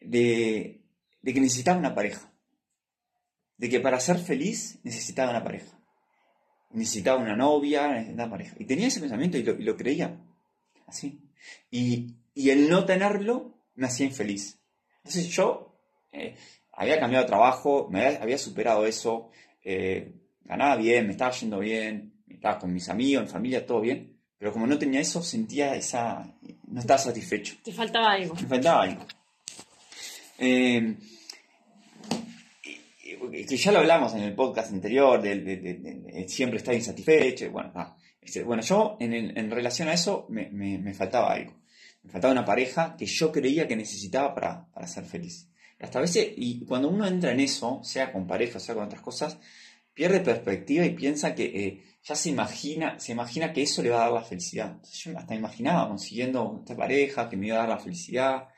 de, 0.00 0.80
que 1.32 1.40
necesitaba 1.40 1.78
una 1.78 1.94
pareja. 1.94 2.32
De 3.56 3.68
que 3.68 3.80
para 3.80 4.00
ser 4.00 4.18
feliz 4.18 4.80
necesitaba 4.82 5.30
una 5.30 5.44
pareja. 5.44 5.78
Necesitaba 6.70 7.22
una 7.22 7.36
novia, 7.36 7.88
necesitaba 7.88 8.24
una 8.24 8.30
pareja. 8.30 8.56
Y 8.58 8.64
tenía 8.64 8.88
ese 8.88 9.00
pensamiento 9.00 9.38
y 9.38 9.42
lo, 9.42 9.76
creía. 9.76 10.20
Así. 10.86 11.20
Y, 11.70 12.14
el 12.34 12.68
no 12.68 12.84
tenerlo 12.84 13.54
me 13.74 13.86
hacía 13.86 14.06
infeliz. 14.06 14.60
Entonces 14.98 15.28
yo 15.28 15.78
eh, 16.12 16.36
había 16.72 16.98
cambiado 16.98 17.24
de 17.24 17.28
trabajo, 17.28 17.88
me 17.90 18.04
había, 18.04 18.38
superado 18.38 18.86
eso, 18.86 19.30
eh, 19.62 20.12
ganaba 20.42 20.76
bien, 20.76 21.06
me 21.06 21.12
estaba 21.12 21.30
yendo 21.30 21.60
bien, 21.60 22.22
estaba 22.28 22.58
con 22.58 22.72
mis 22.72 22.88
amigos, 22.88 23.24
mi 23.24 23.30
familia, 23.30 23.64
todo 23.64 23.80
bien 23.80 24.14
pero 24.44 24.52
como 24.52 24.66
no 24.66 24.78
tenía 24.78 25.00
eso, 25.00 25.22
sentía 25.22 25.74
esa... 25.74 26.22
no 26.66 26.80
estaba 26.80 26.98
satisfecho. 26.98 27.54
Te 27.62 27.72
faltaba 27.72 28.12
algo. 28.12 28.34
Me 28.34 28.46
faltaba 28.46 28.82
algo. 28.82 29.06
Eh, 30.38 30.96
que 33.46 33.56
ya 33.56 33.72
lo 33.72 33.78
hablamos 33.78 34.14
en 34.14 34.22
el 34.22 34.34
podcast 34.34 34.72
anterior, 34.72 35.20
de, 35.20 36.24
siempre 36.28 36.58
estar 36.58 36.74
insatisfecho. 36.74 37.50
Bueno, 37.50 37.96
este, 38.20 38.42
bueno 38.42 38.62
yo 38.62 38.96
en, 39.00 39.50
relación 39.50 39.88
a 39.88 39.94
eso 39.94 40.26
me, 40.28 40.94
faltaba 40.94 41.32
algo. 41.32 41.54
Me 42.02 42.10
faltaba 42.10 42.32
una 42.32 42.44
pareja 42.44 42.96
que 42.96 43.06
yo 43.06 43.32
creía 43.32 43.66
que 43.66 43.76
necesitaba 43.76 44.34
para, 44.34 44.86
ser 44.86 45.04
feliz. 45.04 45.48
Hasta 45.80 45.98
a 45.98 46.02
veces, 46.02 46.28
y 46.36 46.64
cuando 46.64 46.88
uno 46.88 47.06
entra 47.06 47.32
en 47.32 47.40
eso, 47.40 47.80
sea 47.82 48.12
con 48.12 48.26
pareja, 48.26 48.58
sea 48.58 48.74
con 48.74 48.84
otras 48.84 49.02
cosas, 49.02 49.38
pierde 49.92 50.20
perspectiva 50.20 50.84
y 50.86 50.90
piensa 50.90 51.34
que 51.34 51.44
eh, 51.44 51.82
ya 52.02 52.14
se 52.14 52.30
imagina, 52.30 52.98
se 52.98 53.12
imagina 53.12 53.52
que 53.52 53.62
eso 53.62 53.82
le 53.82 53.90
va 53.90 53.96
a 53.96 54.04
dar 54.04 54.12
la 54.12 54.22
felicidad. 54.22 54.78
yo 54.82 55.18
hasta 55.18 55.34
imaginaba 55.34 55.88
consiguiendo 55.88 56.58
esta 56.60 56.76
pareja 56.76 57.28
que 57.28 57.36
me 57.36 57.48
iba 57.48 57.56
a 57.56 57.60
dar 57.60 57.68
la 57.68 57.78
felicidad. 57.78 58.48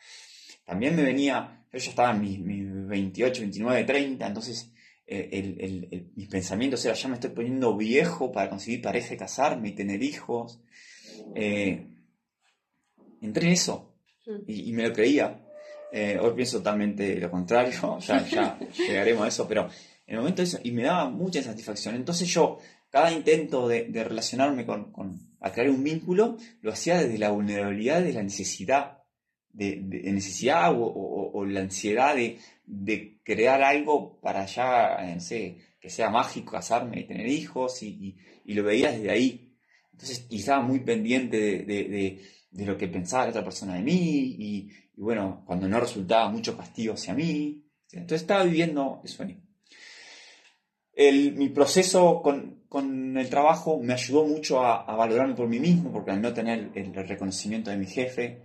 También 0.65 0.97
me 0.97 1.03
venía, 1.03 1.65
yo 1.79 1.85
ya 1.85 1.91
estaba 1.91 2.11
en 2.13 2.21
mis, 2.21 2.89
28, 2.89 3.41
29, 3.43 3.85
30, 3.85 4.27
entonces 4.27 4.73
eh, 5.07 6.11
mis 6.15 6.29
pensamientos 6.29 6.85
eran, 6.85 6.97
ya 6.97 7.09
me 7.09 7.15
estoy 7.15 7.31
poniendo 7.31 7.77
viejo 7.77 8.33
para 8.33 8.49
conseguir 8.49 8.83
pareja 8.83 9.17
casarme 9.17 9.69
y 9.69 9.75
tener 9.75 10.03
hijos. 10.03 10.61
Eh, 11.35 11.87
entré 13.21 13.47
en 13.47 13.53
eso 13.53 13.95
y, 14.47 14.73
me 14.73 14.89
lo 14.89 14.93
creía. 14.93 15.43
Eh, 15.93 16.19
hoy 16.21 16.35
pienso 16.35 16.59
totalmente 16.59 17.17
lo 17.21 17.31
contrario, 17.31 17.99
ya, 18.07 18.27
ya 18.27 18.59
llegaremos 18.77 19.25
a 19.25 19.29
eso, 19.29 19.47
pero 19.47 19.69
en 20.07 20.15
el 20.15 20.19
momento 20.19 20.43
de 20.43 20.49
eso, 20.49 20.59
y 20.63 20.73
me 20.73 20.83
daba 20.83 21.09
mucha 21.09 21.43
satisfacción. 21.43 21.95
Entonces 21.95 22.29
yo 22.29 22.59
cada 22.91 23.13
intento 23.13 23.69
de, 23.69 23.91
relacionarme 23.93 24.65
con, 24.65 24.93
a 25.41 25.53
crear 25.53 25.71
un 25.71 25.85
vínculo, 25.85 26.37
lo 26.63 26.73
hacía 26.73 26.99
desde 26.99 27.19
la 27.19 27.31
vulnerabilidad, 27.31 28.03
de 28.03 28.13
la 28.13 28.23
necesidad, 28.23 29.03
de, 29.57 30.13
necesidad 30.13 30.73
o, 30.75 31.45
la 31.47 31.61
ansiedad 31.61 32.15
de, 32.15 33.19
crear 33.25 33.63
algo 33.63 34.21
para 34.21 34.47
ya, 34.47 35.15
no 35.15 35.21
sé, 35.21 35.59
que 35.81 35.91
sea 35.91 36.11
mágico, 36.11 36.53
casarme 36.53 37.01
y 37.01 37.05
tener 37.05 37.27
hijos, 37.27 37.83
y, 37.83 38.17
lo 38.47 38.63
veía 38.63 38.93
desde 38.93 39.11
ahí. 39.11 39.57
Entonces, 39.93 40.27
y 40.31 40.41
estaba 40.41 40.63
muy 40.63 40.81
pendiente 40.81 41.37
de, 41.39 42.23
lo 42.65 42.77
que 42.77 42.89
pensaba 42.89 43.25
la 43.25 43.31
otra 43.31 43.45
persona 43.45 43.75
de 43.75 43.83
mí, 43.83 44.37
y, 44.39 44.71
bueno, 44.97 45.43
cuando 45.47 45.69
no 45.69 45.81
resultaba 45.81 46.31
mucho 46.31 46.57
castigo 46.57 46.95
hacia 46.95 47.15
mí. 47.15 47.63
Entonces 47.93 48.23
estaba 48.23 48.45
viviendo 48.45 49.01
eso 49.05 49.23
ahí 49.23 49.41
mi 50.97 51.49
proceso 51.51 52.23
con, 52.23 53.17
el 53.17 53.31
trabajo 53.31 53.79
me 53.83 53.95
ayudó 53.95 54.25
mucho 54.25 54.65
a, 54.65 54.97
valorarme 54.97 55.35
por 55.35 55.49
mí 55.49 55.59
mismo, 55.59 55.93
porque 55.93 56.11
al 56.11 56.21
no 56.21 56.33
tener 56.33 56.71
el, 56.75 56.95
reconocimiento 56.95 57.71
de 57.71 57.77
mi 57.77 57.87
jefe, 57.87 58.43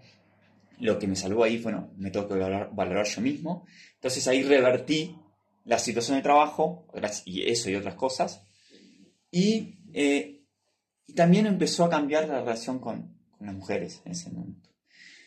lo 0.81 0.97
que 0.97 1.07
me 1.07 1.15
salvó 1.15 1.43
ahí, 1.43 1.59
bueno, 1.59 1.91
me 1.97 2.09
tengo 2.09 2.27
que 2.27 2.35
valorar, 2.35 3.05
yo 3.05 3.21
mismo. 3.21 3.65
Entonces 3.95 4.27
ahí 4.27 4.43
revertí 4.43 5.15
la 5.63 5.77
situación 5.77 6.17
de 6.17 6.23
trabajo, 6.23 6.87
y 7.25 7.43
eso 7.43 7.69
y 7.69 7.75
otras 7.75 7.95
cosas, 7.95 8.45
y, 9.29 9.77
eh, 9.93 10.43
también 11.15 11.45
empezó 11.45 11.85
a 11.85 11.89
cambiar 11.89 12.27
la 12.27 12.39
relación 12.39 12.79
con, 12.79 13.19
las 13.39 13.55
mujeres 13.55 14.01
en 14.05 14.11
ese 14.11 14.29
momento. 14.29 14.69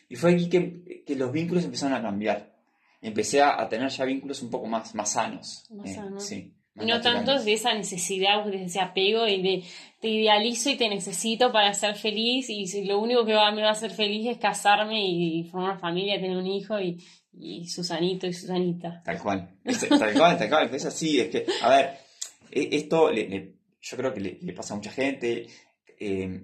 Y 0.07 0.15
fue 0.15 0.33
aquí 0.33 0.47
que, 0.47 1.15
los 1.15 1.31
vínculos 1.31 1.65
empezaron 1.65 1.95
a 1.95 2.01
cambiar. 2.01 2.55
Empecé 3.01 3.41
a, 3.41 3.67
tener 3.67 3.89
ya 3.89 4.05
vínculos 4.05 4.41
un 4.41 4.49
poco 4.49 4.67
más, 4.67 4.95
más 4.95 5.11
sanos. 5.11 5.65
Más 5.71 5.89
eh, 5.89 5.95
sanos. 5.95 6.23
Sí. 6.23 6.54
No 6.75 6.99
tanto 6.99 7.41
de 7.41 7.53
esa 7.53 7.73
necesidad, 7.73 8.43
de 8.45 8.65
ese 8.65 8.81
apego 8.81 9.27
y 9.27 9.41
de 9.41 9.63
te 10.01 10.09
idealizo 10.09 10.69
y 10.69 10.75
te 10.75 10.89
necesito 10.89 11.51
para 11.51 11.73
ser 11.73 11.95
feliz 11.95 12.49
y 12.49 12.67
si 12.67 12.83
lo 12.83 12.99
único 12.99 13.25
que 13.25 13.33
va, 13.33 13.51
me 13.51 13.61
va 13.61 13.69
a 13.69 13.71
hacer 13.71 13.91
feliz 13.91 14.27
es 14.27 14.37
casarme 14.37 15.07
y 15.07 15.45
formar 15.45 15.71
una 15.71 15.79
familia, 15.79 16.19
tener 16.19 16.35
un 16.35 16.45
hijo 16.45 16.79
y, 16.79 17.01
y 17.31 17.67
Susanito 17.67 18.27
y 18.27 18.33
Susanita. 18.33 19.01
Tal 19.03 19.19
cual, 19.19 19.49
tal 19.63 20.13
cual, 20.13 20.37
tal 20.37 20.49
cual, 20.49 20.75
es 20.75 20.85
así, 20.85 21.19
es 21.19 21.29
que, 21.29 21.45
a 21.61 21.69
ver, 21.69 21.97
e, 22.51 22.69
esto 22.73 23.09
yo 23.11 23.97
creo 23.97 24.13
que 24.13 24.19
le, 24.19 24.53
pasa 24.53 24.73
a 24.73 24.77
mucha 24.77 24.91
gente, 24.91 25.47
eh, 25.99 26.43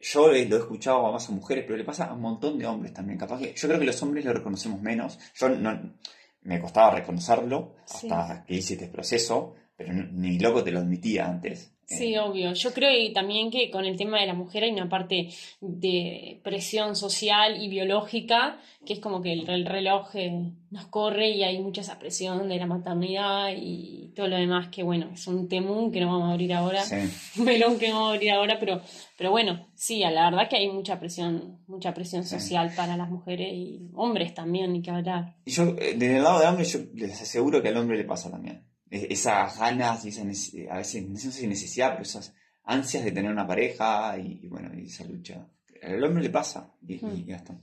yo 0.00 0.28
lo 0.28 0.34
he 0.34 0.42
escuchado 0.42 1.06
a 1.06 1.12
más 1.12 1.28
a 1.28 1.32
mujeres, 1.32 1.64
pero 1.66 1.76
le 1.76 1.84
pasa 1.84 2.06
a 2.06 2.14
un 2.14 2.22
montón 2.22 2.58
de 2.58 2.66
hombres 2.66 2.94
también, 2.94 3.18
capaz 3.18 3.40
que 3.40 3.54
yo 3.54 3.68
creo 3.68 3.78
que 3.78 3.86
los 3.86 4.02
hombres 4.02 4.24
lo 4.24 4.32
reconocemos 4.32 4.80
menos, 4.80 5.18
yo 5.34 5.48
no, 5.48 5.94
me 6.42 6.60
costaba 6.60 6.94
reconocerlo 6.94 7.74
hasta 7.84 8.44
que 8.46 8.54
hice 8.54 8.74
este 8.74 8.86
proceso, 8.86 9.54
pero 9.76 9.92
ni 9.92 10.38
loco 10.38 10.62
te 10.64 10.70
lo 10.70 10.80
admitía 10.80 11.26
antes. 11.26 11.72
Sí, 11.88 12.16
obvio. 12.16 12.52
Yo 12.52 12.72
creo 12.74 12.90
y 12.98 13.12
también 13.12 13.48
que 13.48 13.70
con 13.70 13.84
el 13.84 13.96
tema 13.96 14.18
de 14.20 14.26
la 14.26 14.34
mujer 14.34 14.64
hay 14.64 14.72
una 14.72 14.88
parte 14.88 15.28
de 15.60 16.40
presión 16.42 16.96
social 16.96 17.62
y 17.62 17.68
biológica, 17.68 18.58
que 18.84 18.94
es 18.94 18.98
como 18.98 19.22
que 19.22 19.32
el, 19.32 19.48
el 19.48 19.64
reloj 19.66 20.08
eh, 20.14 20.50
nos 20.72 20.86
corre 20.86 21.30
y 21.30 21.44
hay 21.44 21.60
mucha 21.60 21.82
esa 21.82 22.00
presión 22.00 22.48
de 22.48 22.56
la 22.56 22.66
maternidad 22.66 23.50
y 23.56 24.12
todo 24.16 24.26
lo 24.26 24.36
demás, 24.36 24.66
que 24.68 24.82
bueno, 24.82 25.10
es 25.14 25.28
un 25.28 25.48
temún 25.48 25.92
que 25.92 26.00
no 26.00 26.08
vamos 26.08 26.30
a 26.30 26.32
abrir 26.32 26.54
ahora, 26.54 26.82
sí. 26.82 26.96
un 27.38 27.44
melón 27.44 27.78
que 27.78 27.88
no 27.90 27.94
vamos 27.96 28.10
a 28.10 28.14
abrir 28.14 28.32
ahora, 28.32 28.58
pero, 28.58 28.80
pero 29.16 29.30
bueno, 29.30 29.68
sí, 29.76 30.00
la 30.00 30.28
verdad 30.30 30.48
que 30.48 30.56
hay 30.56 30.68
mucha 30.68 30.98
presión, 30.98 31.60
mucha 31.68 31.94
presión 31.94 32.24
Sí. 32.24 32.30
social 32.40 32.72
para 32.74 32.96
las 32.96 33.10
mujeres 33.10 33.52
y 33.52 33.90
hombres 33.94 34.34
también, 34.34 34.72
ni 34.72 34.82
que 34.82 34.90
hablar. 34.90 35.36
Y 35.44 35.52
yo, 35.52 35.62
eh, 35.78 35.94
desde 35.96 36.16
el 36.16 36.24
lado 36.24 36.40
del 36.40 36.48
hombre, 36.48 36.64
yo 36.64 36.80
les 36.94 37.22
aseguro 37.22 37.62
que 37.62 37.68
al 37.68 37.76
hombre 37.76 37.96
le 37.96 38.04
pasa 38.04 38.28
también. 38.28 38.64
Esas 38.90 39.58
ganas, 39.58 40.04
y 40.04 40.10
esa 40.10 40.22
nece- 40.22 40.68
a 40.70 40.76
veces, 40.78 41.08
no 41.08 41.16
sé 41.18 41.32
si 41.32 41.46
necesidad, 41.46 41.90
pero 41.92 42.02
esas 42.02 42.34
ansias 42.64 43.04
de 43.04 43.12
tener 43.12 43.30
una 43.30 43.46
pareja 43.46 44.16
y, 44.18 44.40
y 44.42 44.48
bueno, 44.48 44.70
y 44.78 44.86
esa 44.86 45.04
lucha. 45.04 45.46
Al 45.82 46.02
hombre 46.04 46.22
le 46.22 46.30
pasa 46.30 46.72
y, 46.86 46.94
y 46.94 47.24
ya 47.26 47.36
está. 47.36 47.54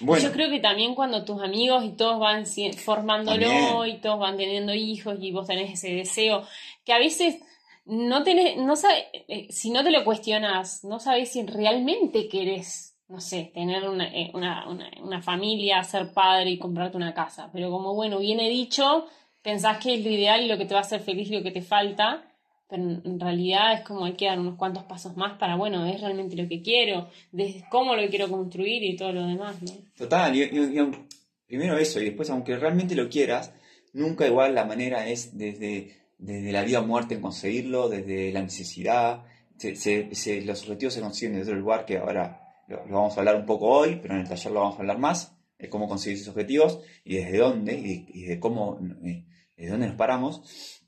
Bueno, 0.00 0.24
Yo 0.24 0.32
creo 0.32 0.50
que 0.50 0.58
también 0.60 0.94
cuando 0.96 1.24
tus 1.24 1.40
amigos 1.40 1.84
y 1.84 1.90
todos 1.90 2.18
van 2.18 2.44
formándolo 2.76 3.46
También. 3.80 3.96
y 3.96 4.00
todos 4.00 4.18
van 4.18 4.36
teniendo 4.36 4.74
hijos 4.74 5.16
y 5.20 5.30
vos 5.30 5.46
tenés 5.46 5.72
ese 5.72 5.94
deseo, 5.94 6.44
que 6.84 6.92
a 6.92 6.98
veces 6.98 7.36
no 7.84 8.24
tenés, 8.24 8.56
no 8.56 8.74
sabe, 8.76 9.04
eh, 9.28 9.46
si 9.50 9.70
no 9.70 9.84
te 9.84 9.90
lo 9.92 10.04
cuestionas, 10.04 10.82
no 10.84 10.98
sabes 10.98 11.30
si 11.32 11.44
realmente 11.46 12.28
querés, 12.28 12.96
no 13.08 13.20
sé, 13.20 13.52
tener 13.54 13.88
una, 13.88 14.06
eh, 14.12 14.30
una, 14.34 14.68
una, 14.68 14.90
una 15.00 15.22
familia, 15.22 15.82
ser 15.84 16.12
padre 16.12 16.50
y 16.50 16.58
comprarte 16.58 16.96
una 16.96 17.14
casa. 17.14 17.50
Pero 17.52 17.70
como 17.70 17.94
bueno, 17.94 18.18
viene 18.18 18.48
dicho, 18.48 19.06
pensás 19.44 19.78
que 19.78 19.94
es 19.94 20.04
lo 20.04 20.10
ideal 20.10 20.42
y 20.42 20.48
lo 20.48 20.58
que 20.58 20.64
te 20.64 20.74
va 20.74 20.80
a 20.80 20.82
hacer 20.82 21.00
feliz 21.00 21.28
y 21.30 21.36
lo 21.36 21.42
que 21.44 21.52
te 21.52 21.62
falta. 21.62 22.28
Pero 22.68 22.82
en 22.82 23.20
realidad 23.20 23.74
es 23.74 23.80
como 23.82 24.06
hay 24.06 24.14
que 24.14 24.24
dar 24.26 24.40
unos 24.40 24.56
cuantos 24.56 24.84
pasos 24.84 25.16
más 25.16 25.38
para, 25.38 25.54
bueno, 25.54 25.86
es 25.86 26.00
realmente 26.00 26.34
lo 26.34 26.48
que 26.48 26.62
quiero, 26.62 27.08
de 27.30 27.62
cómo 27.70 27.94
lo 27.94 28.08
quiero 28.08 28.28
construir 28.28 28.82
y 28.82 28.96
todo 28.96 29.12
lo 29.12 29.26
demás, 29.26 29.62
¿no? 29.62 29.70
Total, 29.96 30.34
y- 30.34 30.42
y- 30.44 30.74
y 30.74 30.78
aun- 30.78 31.06
primero 31.46 31.76
eso, 31.78 32.00
y 32.00 32.06
después, 32.06 32.30
aunque 32.30 32.56
realmente 32.56 32.94
lo 32.96 33.08
quieras, 33.10 33.52
nunca 33.92 34.26
igual 34.26 34.54
la 34.54 34.64
manera 34.64 35.06
es 35.06 35.36
desde, 35.36 35.94
desde 36.18 36.52
la 36.52 36.62
vida 36.64 36.80
o 36.80 36.86
muerte 36.86 37.14
en 37.14 37.20
conseguirlo, 37.20 37.90
desde 37.90 38.32
la 38.32 38.40
necesidad. 38.40 39.24
Se- 39.58 39.76
se- 39.76 40.14
se- 40.14 40.40
los 40.40 40.62
objetivos 40.62 40.94
se 40.94 41.00
consiguen 41.02 41.34
desde 41.36 41.50
otro 41.52 41.60
lugar 41.60 41.84
que 41.84 41.98
ahora 41.98 42.40
lo, 42.66 42.86
lo 42.86 42.94
vamos 42.96 43.14
a 43.16 43.20
hablar 43.20 43.36
un 43.36 43.44
poco 43.46 43.68
hoy, 43.68 43.98
pero 44.00 44.14
en 44.14 44.20
el 44.22 44.28
taller 44.28 44.50
lo 44.52 44.60
vamos 44.60 44.76
a 44.76 44.80
hablar 44.80 44.98
más, 44.98 45.36
de 45.58 45.68
cómo 45.68 45.86
conseguir 45.86 46.16
esos 46.18 46.28
objetivos 46.30 46.80
y 47.04 47.16
desde 47.16 47.36
dónde, 47.38 47.74
y, 47.78 48.06
y 48.08 48.22
de 48.24 48.40
cómo, 48.40 48.80
eh, 49.04 49.22
desde 49.56 49.70
dónde 49.72 49.86
nos 49.88 49.96
paramos. 49.96 50.80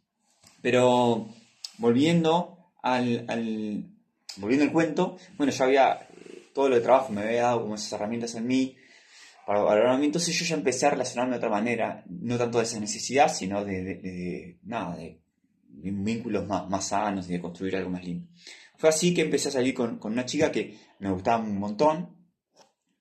Pero 0.62 1.28
volviendo 1.78 2.72
al, 2.82 3.26
volviendo 4.36 4.64
al 4.64 4.72
cuento, 4.72 5.16
bueno, 5.36 5.52
yo 5.52 5.64
había, 5.64 5.92
eh, 5.92 6.48
todo 6.54 6.68
lo 6.68 6.76
de 6.76 6.80
trabajo 6.80 7.12
me 7.12 7.22
había 7.22 7.42
dado 7.42 7.62
como 7.62 7.74
esas 7.74 7.92
herramientas 7.92 8.34
en 8.34 8.46
mí 8.46 8.76
para 9.46 9.60
valorarme, 9.60 10.06
entonces 10.06 10.36
yo 10.36 10.44
ya 10.44 10.56
empecé 10.56 10.86
a 10.86 10.90
relacionarme 10.90 11.32
de 11.34 11.38
otra 11.38 11.50
manera, 11.50 12.02
no 12.08 12.36
tanto 12.36 12.58
de 12.58 12.64
esa 12.64 12.80
necesidad, 12.80 13.32
sino 13.32 13.64
de, 13.64 14.58
nada, 14.64 14.96
de 14.96 15.20
vínculos 15.68 16.46
más, 16.48 16.68
más 16.68 16.88
sanos 16.88 17.28
y 17.28 17.32
de 17.34 17.40
construir 17.40 17.76
algo 17.76 17.90
más 17.90 18.02
lindo. 18.04 18.26
Fue 18.76 18.88
así 18.88 19.14
que 19.14 19.22
empecé 19.22 19.48
a 19.48 19.52
salir 19.52 19.72
con, 19.72 19.98
con 19.98 20.12
una 20.12 20.24
chica 20.26 20.50
que 20.50 20.76
me 20.98 21.12
gustaba 21.12 21.44
un 21.44 21.58
montón, 21.58 22.08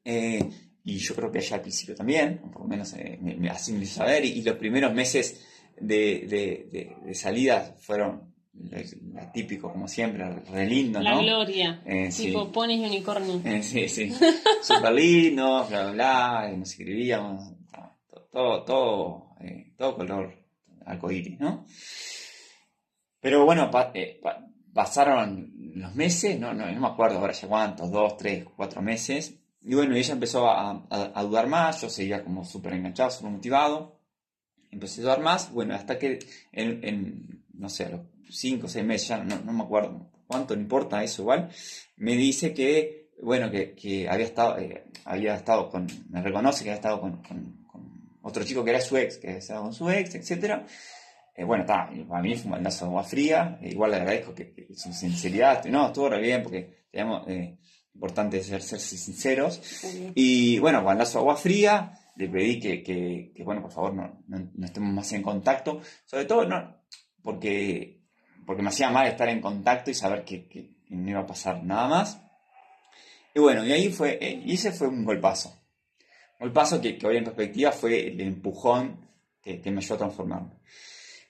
eh, 0.04 0.48
y 0.84 0.98
yo 1.00 1.16
creo 1.16 1.32
que 1.32 1.40
ella 1.40 1.56
al 1.56 1.62
principio 1.64 1.96
también, 1.96 2.38
por 2.52 2.62
lo 2.62 2.68
menos 2.68 2.94
eh, 2.94 3.18
me- 3.20 3.36
me- 3.38 3.50
así 3.50 3.74
me 3.74 3.84
hizo 3.84 3.96
saber, 3.96 4.24
y 4.24 4.44
los 4.44 4.56
primeros 4.58 4.94
meses 4.94 5.44
de, 5.80 6.26
de, 6.28 6.70
de- 6.72 6.96
de 7.06 7.14
salida 7.16 7.76
fueron 7.80 8.34
lo 8.54 9.32
típico, 9.34 9.70
como 9.72 9.88
siempre, 9.88 10.30
re 10.52 10.66
lindo, 10.66 11.02
La 11.02 11.12
¿no? 11.16 11.22
gloria. 11.24 11.82
Eh, 11.86 12.10
sí. 12.12 12.28
tipo 12.28 12.52
ponis 12.52 12.80
y 12.80 12.86
unicornio. 12.86 13.42
Eh, 13.44 13.62
sí, 13.62 13.90
sí. 13.90 14.12
Súper 14.62 14.94
lindo, 14.94 15.66
bla, 15.68 15.84
bla, 15.84 15.92
bla, 15.92 16.52
nos 16.56 16.70
escribíamos, 16.72 17.52
todo, 17.70 18.24
todo, 18.32 18.64
todo, 18.64 19.30
eh, 19.42 19.74
todo 19.78 19.96
color 19.98 20.34
arcoíris, 20.86 21.40
¿no? 21.40 21.66
Pero 23.20 23.46
bueno, 23.46 23.70
pa- 23.72 23.92
eh, 23.94 24.20
pa- 24.22 24.46
pasaron 24.74 25.52
los 25.76 25.96
meses, 25.96 26.40
no, 26.40 26.54
no, 26.54 26.72
no 26.72 26.80
me 26.82 26.88
acuerdo 26.88 27.20
ahora 27.20 27.34
ya 27.34 27.48
cuántos, 27.48 27.92
dos, 27.92 28.18
tres, 28.18 28.46
cuatro 28.56 28.82
meses, 28.82 29.36
y 29.64 29.74
bueno, 29.74 29.96
ella 29.96 30.14
empezó 30.14 30.48
a, 30.50 30.72
a- 30.90 31.12
a 31.14 31.24
dudar 31.24 31.48
más, 31.48 31.82
yo 31.82 31.90
seguía 31.90 32.24
como 32.24 32.46
súper 32.46 32.74
enganchado, 32.74 33.10
súper 33.10 33.32
motivado, 33.32 33.95
empecé 34.76 35.02
a 35.02 35.04
dudar 35.06 35.22
más, 35.22 35.52
bueno, 35.52 35.74
hasta 35.74 35.98
que 35.98 36.20
en, 36.52 36.84
en, 36.84 37.44
no 37.54 37.70
sé, 37.70 37.86
a 37.86 37.90
los 37.90 38.02
cinco 38.30 38.68
o 38.68 38.70
seis 38.70 38.86
meses, 38.86 39.08
ya 39.08 39.18
no, 39.24 39.40
no 39.44 39.52
me 39.54 39.64
acuerdo 39.64 40.10
cuánto, 40.28 40.56
no 40.56 40.62
importa 40.62 41.04
eso 41.04 41.22
igual, 41.24 41.50
me 41.98 42.16
dice 42.16 42.54
que, 42.54 43.10
bueno, 43.22 43.50
que, 43.50 43.74
que 43.74 44.08
había 44.10 44.26
estado, 44.26 44.58
eh, 44.60 44.84
había 45.06 45.36
estado 45.36 45.70
con, 45.70 45.88
me 46.10 46.22
reconoce 46.22 46.64
que 46.64 46.70
había 46.72 46.76
estado 46.82 47.00
con, 47.02 47.24
con- 47.24 47.66
con 47.72 47.82
otro 48.22 48.44
chico 48.44 48.64
que 48.64 48.72
era 48.72 48.82
su 48.82 48.98
ex, 48.98 49.18
que 49.18 49.28
había 49.28 49.40
estado 49.40 49.64
con 49.64 49.74
su 49.74 49.90
ex, 49.90 50.16
etcétera. 50.16 50.66
Eh, 51.38 51.44
bueno, 51.44 51.64
está, 51.64 51.90
para 52.08 52.22
mí 52.24 52.34
fue 52.36 52.46
un 52.46 52.52
baldazo 52.52 52.86
de 52.86 52.90
agua 52.92 53.04
fría, 53.04 53.60
eh, 53.62 53.70
igual 53.70 53.92
le 53.92 53.98
agradezco 53.98 54.34
que, 54.34 54.54
que 54.54 54.74
su 54.76 54.92
sinceridad, 54.94 55.64
no, 55.66 55.88
estuvo 55.88 56.10
re 56.10 56.22
bien 56.22 56.42
porque 56.44 56.86
teníamos, 56.92 57.28
eh, 57.28 57.58
importante 57.94 58.42
ser, 58.44 58.62
ser 58.62 58.80
sinceros, 58.80 59.62
y 60.16 60.60
bueno, 60.60 60.84
baldazo 60.84 61.20
de 61.20 61.22
agua 61.24 61.36
fría, 61.38 61.94
le 62.16 62.30
pedí 62.30 62.60
que, 62.60 63.34
bueno, 63.44 63.62
por 63.62 63.72
favor, 63.72 63.94
no, 63.94 64.24
no- 64.28 64.66
estemos 64.66 64.94
más 64.94 65.12
en 65.14 65.22
contacto. 65.22 65.82
Sobre 66.06 66.26
todo, 66.26 66.46
no, 66.46 66.78
porque, 67.22 68.02
porque 68.46 68.62
me 68.62 68.70
hacía 68.70 68.90
mal 68.90 69.08
estar 69.08 69.28
en 69.30 69.42
contacto 69.42 69.92
y 69.92 69.94
saber 69.94 70.24
que, 70.24 70.74
no 70.90 71.10
iba 71.10 71.22
a 71.22 71.28
pasar 71.28 71.64
nada 71.64 71.88
más. 71.88 72.22
Y 73.34 73.40
bueno, 73.40 73.66
y 73.66 73.72
ahí 73.72 73.90
fue, 73.90 74.18
eh, 74.22 74.42
y 74.46 74.54
ese 74.54 74.72
fue 74.72 74.88
un 74.88 75.04
golpazo. 75.04 75.50
Un 76.40 76.48
golpazo 76.48 76.80
que, 76.80 76.98
que 76.98 77.08
hoy 77.08 77.18
en 77.18 77.26
perspectiva 77.26 77.72
fue 77.72 78.08
el 78.08 78.22
empujón 78.22 79.10
que, 79.42 79.60
me 79.72 79.78
ayudó 79.78 79.96
a 79.96 79.98
transformarme. 79.98 80.52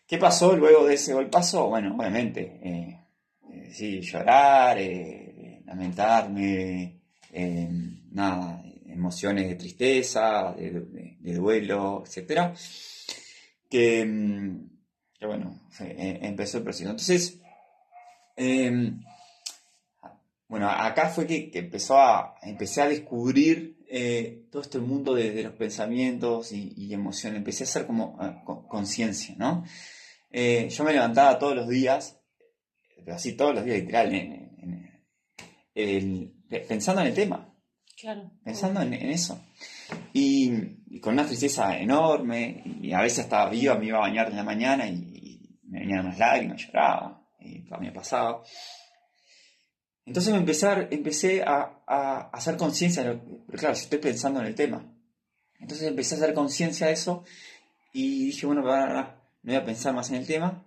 ¿Qué 0.08 0.18
pasó 0.20 0.56
luego 0.56 0.86
de 0.86 0.96
ese 0.96 1.14
golpazo? 1.14 1.68
Bueno, 1.68 1.96
obviamente, 1.98 2.60
eh, 2.64 3.00
eh, 3.52 3.70
sí, 3.74 4.02
llorar, 4.02 4.78
lamentarme, 5.66 7.02
nada, 8.12 8.64
emociones 8.96 9.48
de 9.48 9.56
tristeza, 9.56 10.54
de, 10.58 11.34
duelo, 11.34 12.04
etcétera, 12.06 12.54
que, 13.70 14.06
mm, 14.06 14.70
bueno, 15.22 15.68
eh, 15.82 16.20
empezó 16.22 16.58
el 16.58 16.64
proceso. 16.64 16.90
Entonces, 16.90 17.40
eh, 18.38 18.94
bueno, 20.48 20.70
acá 20.70 21.10
fue 21.10 21.28
que, 21.28 21.52
que 21.52 21.60
empezó 21.60 22.00
a, 22.00 22.36
empecé 22.44 22.82
a 22.82 22.90
descubrir 22.90 23.84
eh, 23.90 24.48
todo 24.52 24.62
este 24.62 24.80
mundo 24.80 25.14
de, 25.14 25.44
los 25.44 25.54
pensamientos 25.54 26.52
y, 26.52 26.94
emociones. 26.94 27.38
Empecé 27.38 27.64
a 27.64 27.68
hacer 27.68 27.86
como 27.86 28.18
eh, 28.22 28.42
con- 28.46 28.68
conciencia, 28.68 29.36
¿no? 29.38 29.66
Yo 30.32 30.84
me 30.84 30.92
levantaba 30.92 31.40
todos 31.40 31.56
los 31.56 31.70
días, 31.70 32.20
así 33.08 33.38
todos 33.38 33.56
los 33.56 33.64
días, 33.64 33.80
literal, 33.80 34.52
pensando 36.68 37.02
en 37.02 37.08
el 37.08 37.14
tema, 37.14 37.55
Claro. 38.06 38.30
pensando 38.44 38.84
en, 38.84 38.94
en 38.94 39.10
eso. 39.10 39.44
Y, 40.14 40.52
y 40.92 41.00
con 41.00 41.14
una 41.14 41.26
tristeza 41.26 41.76
enorme, 41.76 42.62
y 42.80 42.94
a 42.94 43.02
veces 43.02 43.26
estaba 43.26 43.50
viva, 43.50 43.74
me 43.80 43.88
iba 43.88 43.98
a 43.98 44.02
bañar 44.02 44.30
en 44.30 44.36
la 44.36 44.44
mañana 44.44 44.88
y, 44.88 44.94
y 44.94 45.60
me 45.64 45.80
venían 45.80 46.02
unas 46.06 46.20
lágrimas, 46.20 46.62
lloraba, 46.68 47.20
y 47.40 47.64
me 47.80 47.92
pasaba. 47.92 48.44
Entonces 50.06 50.34
me 50.34 50.40
empecé 50.40 50.68
a, 50.68 50.88
empecé 50.92 51.42
a, 51.42 51.82
a 51.88 52.30
hacer 52.32 52.58
conciencia, 52.58 53.02
pero 53.48 53.58
claro, 53.58 53.74
estoy 53.74 53.98
pensando 53.98 54.40
en 54.40 54.46
el 54.46 54.54
tema. 54.54 54.86
Entonces 55.60 55.88
empecé 55.88 56.14
a 56.14 56.18
hacer 56.20 56.36
conciencia 56.36 56.86
de 56.86 56.94
eso 56.94 57.24
y 57.92 58.28
dije, 58.28 58.46
bueno, 58.46 58.62
no 58.62 59.16
voy 59.42 59.56
a 59.56 59.66
pensar 59.66 59.96
más 59.96 60.12
en 60.12 60.18
el 60.18 60.28
tema 60.28 60.64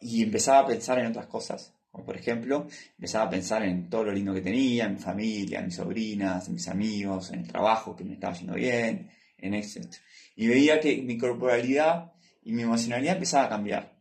y 0.00 0.22
empezaba 0.22 0.60
a 0.60 0.66
pensar 0.66 0.98
en 0.98 1.08
otras 1.08 1.26
cosas. 1.26 1.74
Como 1.90 2.04
por 2.04 2.16
ejemplo, 2.16 2.66
empezaba 2.96 3.24
a 3.26 3.30
pensar 3.30 3.62
en 3.62 3.88
todo 3.88 4.04
lo 4.04 4.12
lindo 4.12 4.34
que 4.34 4.40
tenía, 4.42 4.84
en 4.86 4.94
mi 4.94 5.00
familia, 5.00 5.58
en 5.60 5.66
mis 5.66 5.76
sobrinas, 5.76 6.46
en 6.48 6.54
mis 6.54 6.68
amigos, 6.68 7.30
en 7.32 7.40
el 7.40 7.48
trabajo 7.48 7.96
que 7.96 8.04
me 8.04 8.14
estaba 8.14 8.34
yendo 8.34 8.54
bien, 8.54 9.10
en 9.38 9.54
etc. 9.54 9.86
Y 10.36 10.46
veía 10.48 10.80
que 10.80 10.98
mi 11.02 11.16
corporalidad 11.18 12.12
y 12.42 12.52
mi 12.52 12.62
emocionalidad 12.62 13.14
empezaba 13.14 13.46
a 13.46 13.48
cambiar. 13.48 13.98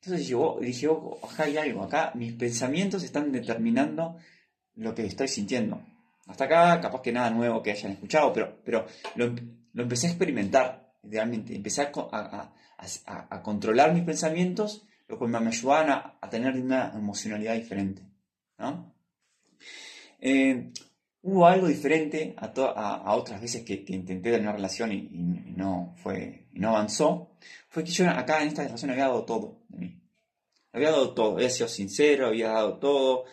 Entonces 0.00 0.28
llegó, 0.28 0.58
dije, 0.60 0.86
"Oh, 0.88 1.18
acá 1.28 1.44
hay 1.44 1.56
algo, 1.56 1.82
acá 1.82 2.12
mis 2.14 2.32
pensamientos 2.34 3.02
están 3.02 3.32
determinando 3.32 4.16
lo 4.74 4.94
que 4.94 5.04
estoy 5.06 5.26
sintiendo. 5.28 5.82
Hasta 6.26 6.44
acá, 6.44 6.80
capaz 6.80 7.02
que 7.02 7.12
nada 7.12 7.30
nuevo 7.30 7.62
que 7.62 7.72
hayan 7.72 7.92
escuchado, 7.92 8.32
pero, 8.32 8.60
pero 8.64 8.86
lo, 9.14 9.34
lo 9.72 9.82
empecé 9.82 10.06
a 10.06 10.10
experimentar, 10.10 10.92
idealmente. 11.02 11.54
Empecé 11.56 11.82
a- 11.82 11.90
a- 12.12 12.52
a- 13.06 13.26
a 13.36 13.42
controlar 13.42 13.94
mis 13.94 14.04
pensamientos, 14.04 14.86
lo 15.08 15.18
cual 15.18 15.30
me 15.30 15.48
ayudaban 15.48 15.90
a, 15.90 16.18
a 16.20 16.28
tener 16.28 16.54
una 16.54 16.92
emocionalidad 16.94 17.54
diferente. 17.54 18.02
¿no? 18.58 18.94
Eh, 20.20 20.72
hubo 21.22 21.46
algo 21.46 21.66
diferente 21.66 22.34
a, 22.38 22.46
a, 22.46 23.14
otras 23.14 23.40
veces 23.40 23.64
que, 23.64 23.84
intenté 23.88 24.30
tener 24.30 24.40
una 24.40 24.52
relación 24.52 24.92
y, 24.92 25.08
no 25.56 25.94
fue, 26.02 26.46
y 26.52 26.60
no 26.60 26.70
avanzó, 26.70 27.32
fue 27.68 27.84
que 27.84 27.90
yo 27.90 28.08
acá 28.08 28.42
en 28.42 28.48
esta 28.48 28.62
relación 28.62 28.90
había 28.90 29.08
dado 29.08 29.24
todo 29.24 29.62
de 29.68 29.78
mí. 29.78 30.00
Había 30.72 30.90
dado 30.90 31.14
todo, 31.14 31.36
había 31.36 31.50
sido 31.50 31.68
sincero, 31.68 32.26
había 32.26 32.50
dado 32.50 32.78
todo. 32.78 33.24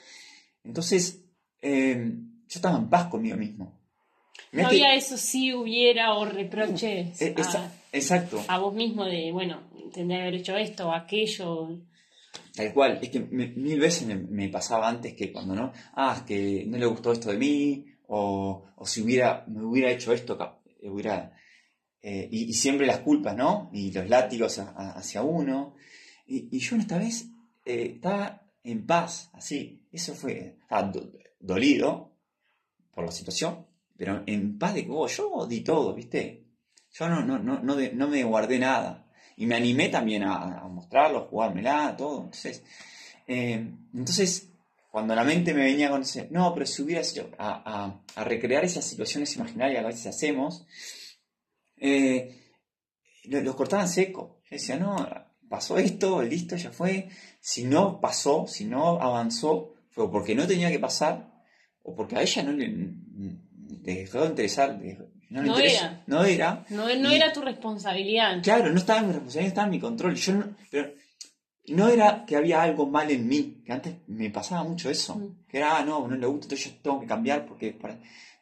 Entonces, 0.63 1.25
eh, 1.61 2.11
yo 2.47 2.59
estaba 2.59 2.77
en 2.77 2.89
paz 2.89 3.07
conmigo 3.07 3.35
mismo. 3.35 3.79
No 4.51 4.67
había 4.67 4.95
eso 4.95 5.17
si 5.17 5.53
hubiera 5.53 6.13
o 6.13 6.25
reproches 6.25 7.21
eh, 7.21 7.35
a, 7.37 7.71
exacto. 7.93 8.43
a 8.47 8.59
vos 8.59 8.73
mismo 8.73 9.05
de, 9.05 9.31
bueno, 9.31 9.61
tendría 9.93 10.17
que 10.17 10.21
haber 10.23 10.35
hecho 10.35 10.57
esto 10.57 10.89
o 10.89 10.93
aquello. 10.93 11.79
Tal 12.55 12.73
cual, 12.73 12.99
es 13.01 13.09
que 13.09 13.19
mil 13.19 13.79
veces 13.79 14.07
me, 14.07 14.49
pasaba 14.49 14.89
antes 14.89 15.13
que 15.13 15.31
cuando 15.31 15.55
no, 15.55 15.71
ah, 15.93 16.15
es 16.17 16.23
que 16.23 16.65
no 16.67 16.77
le 16.77 16.85
gustó 16.85 17.11
esto 17.11 17.31
de 17.31 17.37
mí, 17.37 17.85
o, 18.07 18.65
o 18.75 18.85
si 18.85 19.01
hubiera, 19.01 19.45
me 19.47 19.63
hubiera 19.63 19.91
hecho 19.91 20.13
esto, 20.13 20.37
hubiera, 20.83 21.33
eh, 22.01 22.27
y, 22.29 22.53
siempre 22.53 22.85
las 22.85 22.99
culpas, 22.99 23.35
¿no? 23.35 23.69
Y 23.71 23.91
los 23.91 24.09
látigos 24.09 24.59
hacia 24.59 25.21
uno. 25.23 25.75
Y, 26.25 26.59
yo 26.59 26.75
esta 26.75 26.97
vez 26.97 27.29
eh, 27.65 27.93
estaba 27.95 28.45
en 28.63 28.85
paz, 28.85 29.29
así, 29.33 29.87
eso 29.91 30.13
fue, 30.13 30.57
dolido 31.39 32.15
por 32.93 33.05
la 33.05 33.11
situación, 33.11 33.65
pero 33.97 34.23
en 34.25 34.57
paz 34.57 34.73
de 34.73 34.85
que 34.85 34.91
oh, 34.91 35.07
yo 35.07 35.47
di 35.47 35.61
todo, 35.61 35.93
¿viste? 35.93 36.42
Yo 36.93 37.09
no, 37.09 37.23
no, 37.23 37.39
no, 37.39 37.59
no, 37.59 37.75
no 37.75 38.07
me 38.07 38.23
guardé 38.23 38.59
nada. 38.59 39.05
Y 39.35 39.47
me 39.47 39.55
animé 39.55 39.89
también 39.89 40.23
a, 40.23 40.67
mostrarlo, 40.69 41.27
jugármela, 41.27 41.95
todo. 41.97 42.25
Entonces, 42.25 42.63
eh, 43.27 43.67
entonces, 43.93 44.51
cuando 44.91 45.15
la 45.15 45.23
mente 45.23 45.55
me 45.55 45.63
venía 45.63 45.89
con 45.89 46.03
ese, 46.03 46.27
no, 46.29 46.53
pero 46.53 46.67
si 46.67 46.83
hubieras 46.83 47.11
hecho 47.11 47.31
a, 47.39 47.99
recrear 48.15 48.63
esas 48.63 48.85
situaciones 48.85 49.35
imaginarias 49.35 49.81
que 49.81 49.85
a 49.85 49.89
veces 49.89 50.07
hacemos, 50.07 50.67
eh, 51.77 52.39
los 53.23 53.55
cortaban 53.55 53.89
seco. 53.89 54.41
Yo 54.43 54.55
decía, 54.57 54.77
no, 54.77 54.95
pasó 55.49 55.79
esto, 55.79 56.21
listo, 56.21 56.55
ya 56.57 56.71
fue. 56.71 57.09
Si 57.39 57.63
no 57.63 57.99
pasó, 57.99 58.45
si 58.47 58.65
no 58.65 59.01
avanzó, 59.01 59.73
fue 59.89 60.11
porque 60.11 60.35
no 60.35 60.47
tenía 60.47 60.69
que 60.69 60.79
pasar, 60.79 61.43
o 61.81 61.95
porque 61.95 62.15
a 62.15 62.21
ella 62.21 62.43
no 62.43 62.51
le, 62.51 62.71
dejó 63.81 64.21
de 64.21 64.27
interesar, 64.27 64.79
no, 65.41 65.57
era. 65.57 66.03
No 66.05 66.23
era. 66.23 66.65
No, 66.69 66.87
era 66.87 67.33
tu 67.33 67.41
responsabilidad. 67.41 68.41
Claro, 68.43 68.71
no 68.71 68.77
estaba 68.77 68.99
en 68.99 69.07
mi 69.07 69.13
responsabilidad, 69.13 69.47
estaba 69.47 69.65
en 69.65 69.71
mi 69.71 69.79
control. 69.79 70.15
Yo 70.15 70.33
no, 70.33 70.55
pero 70.69 70.93
no 71.67 71.87
era 71.87 72.25
que 72.25 72.35
había 72.35 72.61
algo 72.61 72.87
mal 72.87 73.09
en 73.09 73.27
mí, 73.27 73.61
que 73.65 73.71
antes 73.71 73.95
me 74.07 74.29
pasaba 74.29 74.63
mucho 74.63 74.89
eso. 74.89 75.15
Mm. 75.15 75.45
Que 75.47 75.57
era, 75.57 75.77
ah, 75.77 75.85
no, 75.85 76.07
no 76.07 76.15
le 76.15 76.27
gusta, 76.27 76.45
entonces 76.45 76.73
yo 76.73 76.81
tengo 76.81 76.99
que 77.01 77.07
cambiar 77.07 77.45
porque... 77.45 77.77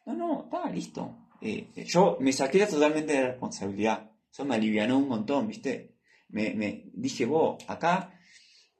No, 0.06 0.14
no, 0.14 0.44
estaba 0.44 0.70
listo. 0.70 1.28
Eh, 1.40 1.68
yo 1.86 2.18
me 2.20 2.32
saqué 2.32 2.66
totalmente 2.66 3.12
de 3.12 3.26
responsabilidad. 3.28 4.10
Eso 4.30 4.44
me 4.44 4.56
alivianó 4.56 4.98
un 4.98 5.08
montón, 5.08 5.48
¿viste? 5.48 5.96
Me, 6.28 6.54
me 6.54 6.90
dije, 6.92 7.24
vos, 7.24 7.62
acá... 7.68 8.18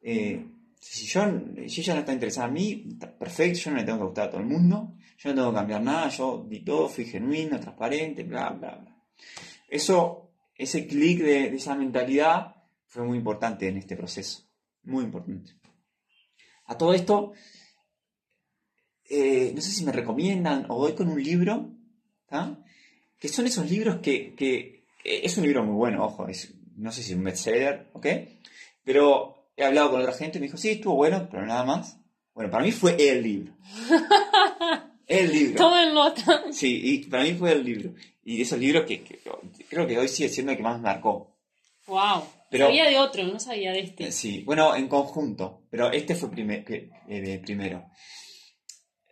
Eh, 0.00 0.44
si 0.80 1.06
yo, 1.06 1.22
si 1.68 1.80
ella 1.80 1.94
no 1.94 2.00
está 2.00 2.12
interesada 2.12 2.48
en 2.48 2.54
mí, 2.54 2.84
perfecto, 3.16 3.60
yo 3.60 3.70
no 3.70 3.76
le 3.76 3.84
tengo 3.84 3.98
que 3.98 4.04
gustar 4.06 4.26
a 4.26 4.30
todo 4.30 4.40
el 4.40 4.48
mundo, 4.48 4.96
yo 5.22 5.30
no 5.30 5.36
tengo 5.36 5.50
que 5.50 5.56
cambiar 5.56 5.82
nada, 5.82 6.08
yo 6.08 6.44
di 6.48 6.64
todo, 6.64 6.88
fui 6.88 7.04
genuino, 7.04 7.60
transparente, 7.60 8.24
bla, 8.24 8.50
bla, 8.50 8.74
bla. 8.74 8.96
Eso, 9.68 10.32
ese 10.56 10.86
clic 10.88 11.20
de, 11.20 11.46
esa 11.54 11.76
mentalidad 11.76 12.56
fue 12.88 13.04
muy 13.04 13.18
importante 13.18 13.68
en 13.68 13.76
este 13.76 13.96
proceso, 13.96 14.42
muy 14.82 15.04
importante. 15.04 15.52
A 16.66 16.76
todo 16.76 16.92
esto, 16.92 17.34
eh, 19.08 19.52
no 19.54 19.60
sé 19.60 19.70
si 19.70 19.84
me 19.84 19.92
recomiendan 19.92 20.66
o 20.68 20.76
voy 20.76 20.94
con 20.94 21.08
un 21.08 21.22
libro, 21.22 21.70
que 23.18 23.28
son 23.28 23.46
esos 23.46 23.70
libros 23.70 23.98
que, 23.98 24.34
que, 24.34 24.86
eh, 25.04 25.20
es 25.22 25.36
un 25.36 25.44
libro 25.44 25.62
muy 25.62 25.74
bueno, 25.74 26.04
ojo, 26.04 26.26
es, 26.26 26.52
no 26.76 26.90
sé 26.90 27.04
si 27.04 27.12
es 27.12 27.18
un 27.18 27.24
bestseller, 27.24 27.90
¿ok? 27.92 28.06
Pero 28.82 29.50
he 29.56 29.64
hablado 29.64 29.92
con 29.92 30.00
otra 30.00 30.14
gente 30.14 30.38
y 30.38 30.40
me 30.40 30.46
dijo, 30.46 30.56
sí, 30.56 30.70
estuvo 30.70 30.96
bueno, 30.96 31.28
pero 31.30 31.46
nada 31.46 31.64
más. 31.64 31.98
Bueno, 32.34 32.50
para 32.50 32.64
mí 32.64 32.72
fue 32.72 32.96
el 33.08 33.22
libro. 33.22 33.54
el 35.06 35.32
libro. 35.32 35.56
Todo 35.56 35.80
en 35.80 35.94
nota. 35.94 36.44
Sí, 36.52 36.80
y 36.82 36.98
para 37.04 37.22
mí 37.24 37.34
fue 37.34 37.52
el 37.52 37.64
libro. 37.64 37.94
Y 38.24 38.42
esos 38.42 38.58
libros 38.58 38.84
que, 38.86 39.02
creo 39.68 39.86
que 39.86 39.98
hoy 39.98 40.08
sigue 40.08 40.28
siendo 40.28 40.52
el 40.52 40.58
que 40.58 40.62
más 40.62 40.80
marcó. 40.80 41.36
Wow. 41.86 42.22
Pero, 42.50 42.66
sabía 42.66 42.88
de 42.88 42.98
otro, 42.98 43.24
no 43.24 43.40
sabía 43.40 43.72
de 43.72 43.80
este. 43.80 44.04
Eh, 44.04 44.12
sí, 44.12 44.42
bueno, 44.44 44.76
en 44.76 44.86
conjunto, 44.86 45.62
pero 45.70 45.90
este 45.90 46.14
fue 46.14 46.30
eh, 46.36 47.40
primero. 47.42 47.86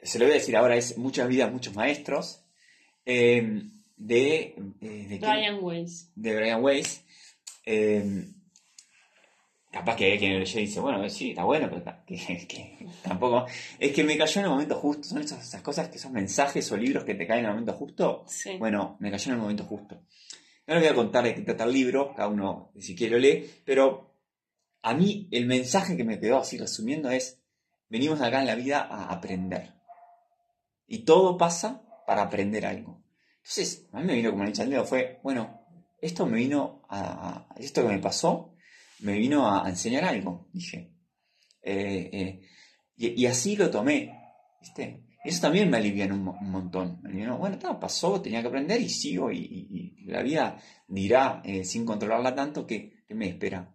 Se 0.02 0.18
lo 0.18 0.26
voy 0.26 0.32
a 0.32 0.38
decir 0.38 0.56
ahora, 0.56 0.76
es 0.76 0.96
Muchas 0.98 1.26
vidas, 1.28 1.50
muchos 1.52 1.74
maestros, 1.74 2.44
eh, 3.04 3.62
de, 3.96 4.54
de... 4.80 5.18
Brian 5.18 5.58
Weiss. 5.60 6.10
De 6.14 6.36
Brian 6.36 6.62
Weiss 6.62 7.02
capaz 9.70 9.96
que 9.96 10.18
quien 10.18 10.38
lo 10.38 10.44
dice, 10.44 10.80
bueno, 10.80 11.08
sí, 11.08 11.30
está 11.30 11.44
bueno, 11.44 11.68
pero 11.70 11.84
que, 12.06 12.86
tampoco. 13.02 13.46
Es 13.78 13.92
que 13.92 14.04
me 14.04 14.18
cayó 14.18 14.40
en 14.40 14.44
el 14.46 14.50
momento 14.50 14.74
justo. 14.76 15.04
Son 15.04 15.18
esas, 15.20 15.62
cosas 15.62 15.88
que 15.88 15.98
son 15.98 16.12
mensajes 16.12 16.70
o 16.72 16.76
libros 16.76 17.04
que 17.04 17.14
te 17.14 17.26
caen 17.26 17.40
en 17.40 17.46
el 17.46 17.52
momento 17.52 17.72
justo. 17.74 18.24
Bueno, 18.58 18.96
me 19.00 19.10
cayó 19.10 19.30
en 19.30 19.36
el 19.36 19.42
momento 19.42 19.64
justo. 19.64 20.02
No 20.66 20.74
les 20.74 20.82
voy 20.82 20.92
a 20.92 20.94
contar 20.94 21.24
de 21.24 21.34
qué 21.34 21.42
trata 21.42 21.64
el 21.64 21.72
libro, 21.72 22.14
cada 22.14 22.28
uno 22.28 22.72
si 22.78 22.94
quiere 22.94 23.14
lo 23.14 23.18
lee, 23.18 23.50
pero 23.64 24.14
a 24.82 24.94
mí 24.94 25.28
el 25.32 25.46
mensaje 25.46 25.96
que 25.96 26.04
me 26.04 26.20
quedó 26.20 26.38
así 26.38 26.58
resumiendo 26.58 27.10
es: 27.10 27.40
venimos 27.88 28.20
acá 28.20 28.40
en 28.40 28.46
la 28.46 28.54
vida 28.54 28.80
a 28.80 29.12
aprender. 29.12 29.74
Y 30.86 31.04
todo 31.04 31.38
pasa 31.38 31.82
para 32.06 32.22
aprender 32.22 32.66
algo. 32.66 33.02
Entonces, 33.36 33.88
a 33.92 34.00
mí 34.00 34.06
me 34.06 34.14
vino 34.16 34.30
como 34.32 34.44
un 34.44 34.52
dedo, 34.52 34.84
fue, 34.84 35.20
bueno, 35.22 35.60
esto 36.00 36.26
me 36.26 36.38
vino 36.38 36.82
a, 36.88 37.46
a 37.48 37.54
esto 37.58 37.82
que 37.82 37.88
me 37.88 37.98
pasó, 37.98 38.49
me 39.02 39.18
vino 39.18 39.50
a, 39.50 39.68
enseñar 39.68 40.04
algo, 40.04 40.48
dije. 40.52 40.92
Eh, 41.62 42.10
eh, 42.12 42.40
y, 42.96 43.26
así 43.26 43.56
lo 43.56 43.70
tomé, 43.70 44.12
¿viste? 44.60 45.04
Eso 45.24 45.42
también 45.42 45.70
me 45.70 45.78
alivió 45.78 46.06
un, 46.06 46.28
un 46.28 46.50
montón. 46.50 47.00
Me 47.02 47.30
bueno, 47.32 47.58
pasó, 47.78 48.20
tenía 48.20 48.40
que 48.42 48.48
aprender 48.48 48.80
y 48.80 48.88
sigo 48.88 49.30
y, 49.30 50.04
la 50.06 50.22
vida 50.22 50.58
dirá, 50.88 51.40
eh, 51.44 51.64
sin 51.64 51.84
controlarla 51.84 52.34
tanto, 52.34 52.66
que, 52.66 53.04
me 53.10 53.28
espera. 53.28 53.74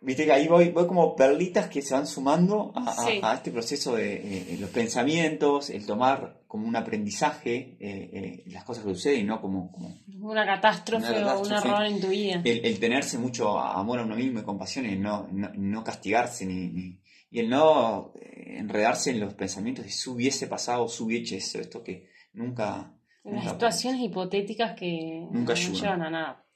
Viste 0.00 0.26
que 0.26 0.32
ahí 0.32 0.46
voy, 0.46 0.70
voy 0.70 0.86
como 0.86 1.16
perlitas 1.16 1.68
que 1.68 1.80
se 1.80 1.94
van 1.94 2.06
sumando 2.06 2.72
a, 2.74 3.34
este 3.34 3.50
proceso 3.50 3.96
de 3.96 4.56
los 4.60 4.70
pensamientos, 4.70 5.70
el 5.70 5.86
tomar 5.86 6.42
como 6.46 6.68
un 6.68 6.76
aprendizaje 6.76 7.76
eh, 7.80 8.10
eh, 8.12 8.44
las 8.46 8.64
cosas 8.64 8.84
que 8.84 8.94
suceden, 8.94 9.26
no 9.26 9.40
como, 9.40 9.72
una, 10.20 10.46
catástrofe 10.46 11.22
o 11.22 11.40
un 11.40 11.52
error 11.52 11.84
en 11.84 12.00
tu 12.00 12.08
vida. 12.08 12.40
El, 12.44 12.78
tenerse 12.78 13.18
mucho 13.18 13.58
amor 13.58 13.98
a 13.98 14.04
uno 14.04 14.16
mismo 14.16 14.40
y 14.40 14.42
compasión 14.42 14.86
y 14.86 14.96
no, 14.96 15.28
no, 15.30 15.84
castigarse 15.84 16.46
ni, 16.46 17.00
y 17.30 17.40
el 17.40 17.50
no 17.50 18.12
eh, 18.14 18.56
enredarse 18.58 19.10
en 19.10 19.20
los 19.20 19.34
pensamientos 19.34 19.84
de 19.84 19.90
si 19.90 20.08
hubiese 20.08 20.46
pasado, 20.46 20.88
si 20.88 21.02
hubiese 21.02 21.36
eso, 21.36 21.58
esto 21.58 21.82
que 21.82 22.08
nunca... 22.32 22.92
Las 23.24 23.50
situaciones 23.50 24.00
hipotéticas 24.00 24.78
que 24.78 25.26
nunca 25.30 25.52
no 25.54 25.72
llevan 25.72 26.02
a 26.02 26.10
nada. 26.10 26.46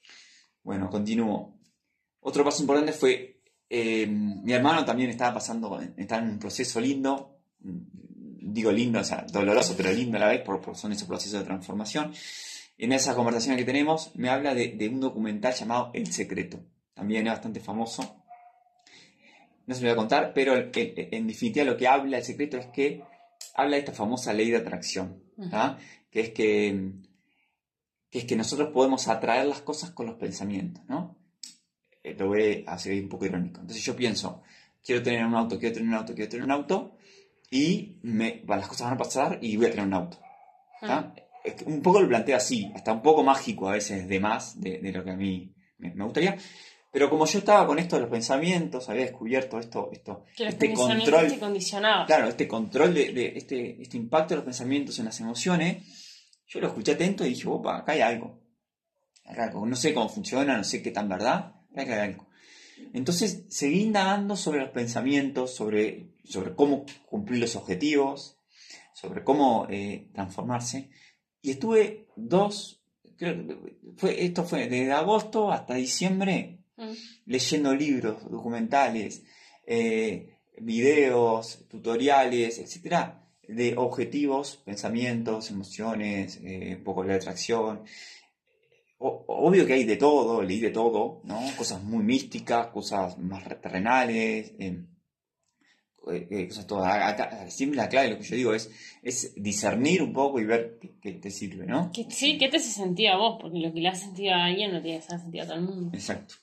Bueno, 0.62 0.88
continúo. 0.88 1.59
Otro 2.20 2.44
paso 2.44 2.62
importante 2.62 2.92
fue, 2.92 3.29
mi 3.70 4.52
hermano 4.52 4.85
también 4.85 5.11
estaba 5.11 5.35
pasando, 5.35 5.80
estaba 5.96 6.22
en 6.22 6.30
un 6.30 6.38
proceso 6.40 6.80
lindo, 6.80 7.38
digo 7.61 8.72
lindo, 8.72 9.00
o 9.00 9.04
sea, 9.04 9.24
doloroso, 9.30 9.74
pero 9.76 9.92
lindo 9.92 10.16
a 10.16 10.20
la 10.20 10.28
vez, 10.28 10.42
por, 10.42 10.76
son 10.76 10.92
esos 10.92 11.06
procesos 11.06 11.40
de 11.40 11.46
transformación. 11.46 12.12
En 12.78 12.92
esa 12.92 13.14
conversación 13.14 13.56
que 13.56 13.64
tenemos, 13.64 14.11
me 14.16 14.28
habla 14.28 14.54
de, 14.54 14.88
un 14.92 15.00
documental 15.00 15.54
llamado 15.54 15.90
El 15.94 16.12
Secreto. 16.12 16.61
También 16.94 17.26
es 17.26 17.33
bastante 17.33 17.61
famoso. 17.61 18.24
No 19.66 19.74
se 19.74 19.83
lo 19.83 19.88
voy 19.88 19.92
a 19.92 19.96
contar, 19.96 20.33
pero 20.35 20.54
en 20.56 21.26
definitiva 21.28 21.64
lo 21.64 21.76
que 21.76 21.87
habla 21.87 22.18
El 22.18 22.24
Secreto 22.24 22.56
es 22.56 22.66
que 22.66 23.04
habla 23.54 23.76
de 23.76 23.80
esta 23.80 23.92
famosa 23.92 24.33
ley 24.33 24.50
de 24.50 24.56
atracción, 24.56 25.22
que, 26.11 26.20
es 26.20 26.30
que, 26.30 26.92
que 28.11 28.18
es 28.18 28.24
que 28.24 28.37
nosotros 28.37 28.70
podemos 28.72 29.06
atraer 29.06 29.46
las 29.46 29.61
cosas 29.61 29.90
con 29.90 30.06
los 30.06 30.16
pensamientos, 30.16 30.83
¿no? 30.88 31.19
Eh, 32.02 32.14
lo 32.18 32.28
voy 32.28 32.64
a 32.66 32.72
hacer 32.72 33.00
un 33.00 33.08
poco 33.08 33.26
irónico. 33.26 33.60
Entonces 33.60 33.84
yo 33.84 33.94
pienso, 33.94 34.42
quiero 34.82 35.02
tener 35.02 35.24
un 35.24 35.34
auto, 35.34 35.58
quiero 35.58 35.74
tener 35.74 35.88
un 35.88 35.94
auto, 35.94 36.14
quiero 36.14 36.30
tener 36.30 36.44
un 36.44 36.52
auto, 36.52 36.96
y 37.50 37.98
me, 38.02 38.42
las 38.46 38.68
cosas 38.68 38.86
van 38.86 38.94
a 38.94 38.98
pasar 38.98 39.38
y 39.40 39.56
voy 39.56 39.66
a 39.66 39.70
tener 39.70 39.86
un 39.86 39.94
auto. 39.94 40.18
Ah. 40.82 41.12
Un 41.66 41.82
poco 41.82 42.00
lo 42.00 42.08
planteo 42.08 42.36
así, 42.36 42.70
hasta 42.74 42.92
un 42.92 43.02
poco 43.02 43.22
mágico 43.22 43.68
a 43.68 43.72
veces 43.72 44.06
de 44.06 44.20
más 44.20 44.60
de, 44.60 44.80
lo 44.92 45.02
que 45.02 45.10
a 45.10 45.16
mí 45.16 45.54
me, 45.78 46.04
gustaría. 46.04 46.36
Pero 46.92 47.08
como 47.08 47.24
yo 47.24 47.38
estaba 47.38 47.66
con 47.66 47.78
esto 47.78 47.96
de 47.96 48.02
los 48.02 48.10
pensamientos, 48.10 48.88
había 48.88 49.02
descubierto 49.02 49.58
esto, 49.58 49.90
esto 49.92 50.24
este 50.36 50.72
control, 50.74 51.38
claro, 52.06 52.28
este 52.28 52.48
control 52.48 52.94
de, 52.94 53.32
este, 53.36 53.80
este 53.80 53.96
impacto 53.96 54.34
de 54.34 54.36
los 54.36 54.44
pensamientos 54.44 54.98
en 54.98 55.06
las 55.06 55.18
emociones, 55.20 55.84
yo 56.46 56.60
lo 56.60 56.66
escuché 56.66 56.92
atento 56.92 57.24
y 57.24 57.30
dije, 57.30 57.48
opa, 57.48 57.78
acá 57.78 57.92
hay 57.92 58.00
algo. 58.00 58.38
No 59.64 59.76
sé 59.76 59.94
cómo 59.94 60.08
funciona, 60.08 60.56
no 60.56 60.64
sé 60.64 60.82
qué 60.82 60.90
tan 60.90 61.08
verdad, 61.08 61.59
Entonces 62.92 63.44
seguí 63.48 63.83
indagando 63.83 64.37
sobre 64.37 64.61
los 64.61 64.70
pensamientos, 64.70 65.54
sobre, 65.54 66.14
sobre 66.24 66.54
cómo 66.54 66.87
cumplir 67.06 67.40
los 67.40 67.56
objetivos, 67.56 68.38
sobre 68.94 69.22
cómo 69.22 69.66
eh, 69.70 70.09
transformarse. 70.14 70.90
Y 71.42 71.52
estuve 71.52 72.09
dos, 72.16 72.83
creo, 73.16 73.62
fue, 73.96 74.24
esto 74.24 74.44
fue 74.44 74.68
desde 74.68 74.92
agosto 74.92 75.52
hasta 75.52 75.74
diciembre, 75.74 76.61
Mm. 76.80 76.92
leyendo 77.26 77.74
libros, 77.74 78.30
documentales, 78.30 79.22
eh, 79.66 80.38
videos, 80.59 81.66
tutoriales, 81.68 82.59
etcétera, 82.59 83.22
de 83.46 83.76
objetivos, 83.76 84.56
pensamientos, 84.64 85.50
emociones, 85.50 86.40
eh, 86.42 86.76
un 86.78 86.85
poco 86.85 87.04
de 87.04 87.14
atracción. 87.14 87.83
O- 89.02 89.24
obvio 89.26 89.66
que 89.66 89.72
hay 89.72 89.84
de 89.84 89.96
todo, 89.96 90.42
leí 90.42 90.60
de 90.60 90.70
todo, 90.70 91.20
¿no? 91.24 91.40
Cosas 91.56 91.82
muy 91.82 92.04
místicas, 92.04 92.66
cosas 92.68 93.16
más 93.18 93.42
terrenales, 93.60 94.52
eh, 94.58 94.84
eh, 96.12 96.28
eh, 96.30 96.48
cosas 96.48 96.66
todas. 96.66 97.12
Acá, 97.12 97.50
siempre 97.50 97.78
la 97.78 97.88
clave 97.88 98.08
de 98.08 98.12
lo 98.14 98.18
que 98.20 98.26
yo 98.26 98.36
digo 98.36 98.52
es, 98.54 98.70
es 99.02 99.32
discernir 99.36 100.02
un 100.02 100.12
poco 100.12 100.38
y 100.38 100.44
ver 100.44 100.78
qué, 100.80 100.96
qué 101.00 101.12
te 101.12 101.30
sirve, 101.30 101.66
¿no? 101.66 101.90
Que, 101.92 102.10
sí, 102.10 102.36
¿qué 102.36 102.48
te 102.48 102.58
hace 102.58 102.70
sentido 102.70 103.12
a 103.14 103.16
vos? 103.16 103.38
Porque 103.40 103.58
lo 103.58 103.72
que 103.72 103.80
le 103.80 103.88
hace 103.88 104.04
sentido 104.04 104.34
a 104.34 104.44
alguien 104.44 104.70
no 104.72 104.82
tiene 104.82 104.98
que 104.98 105.04
hacer 105.06 105.20
sentido 105.20 105.44
a 105.44 105.46
todo 105.46 105.56
el 105.56 105.64
mundo. 105.64 105.90
Exacto. 105.96 106.34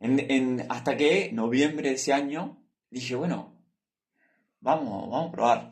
En, 0.00 0.18
en- 0.30 0.66
hasta 0.68 0.96
que 0.96 1.30
noviembre 1.32 1.88
de 1.90 1.94
ese 1.94 2.12
año 2.12 2.62
dije, 2.90 3.14
bueno, 3.14 3.56
vamos, 4.60 5.08
vamos 5.10 5.28
a 5.28 5.32
probar. 5.32 5.70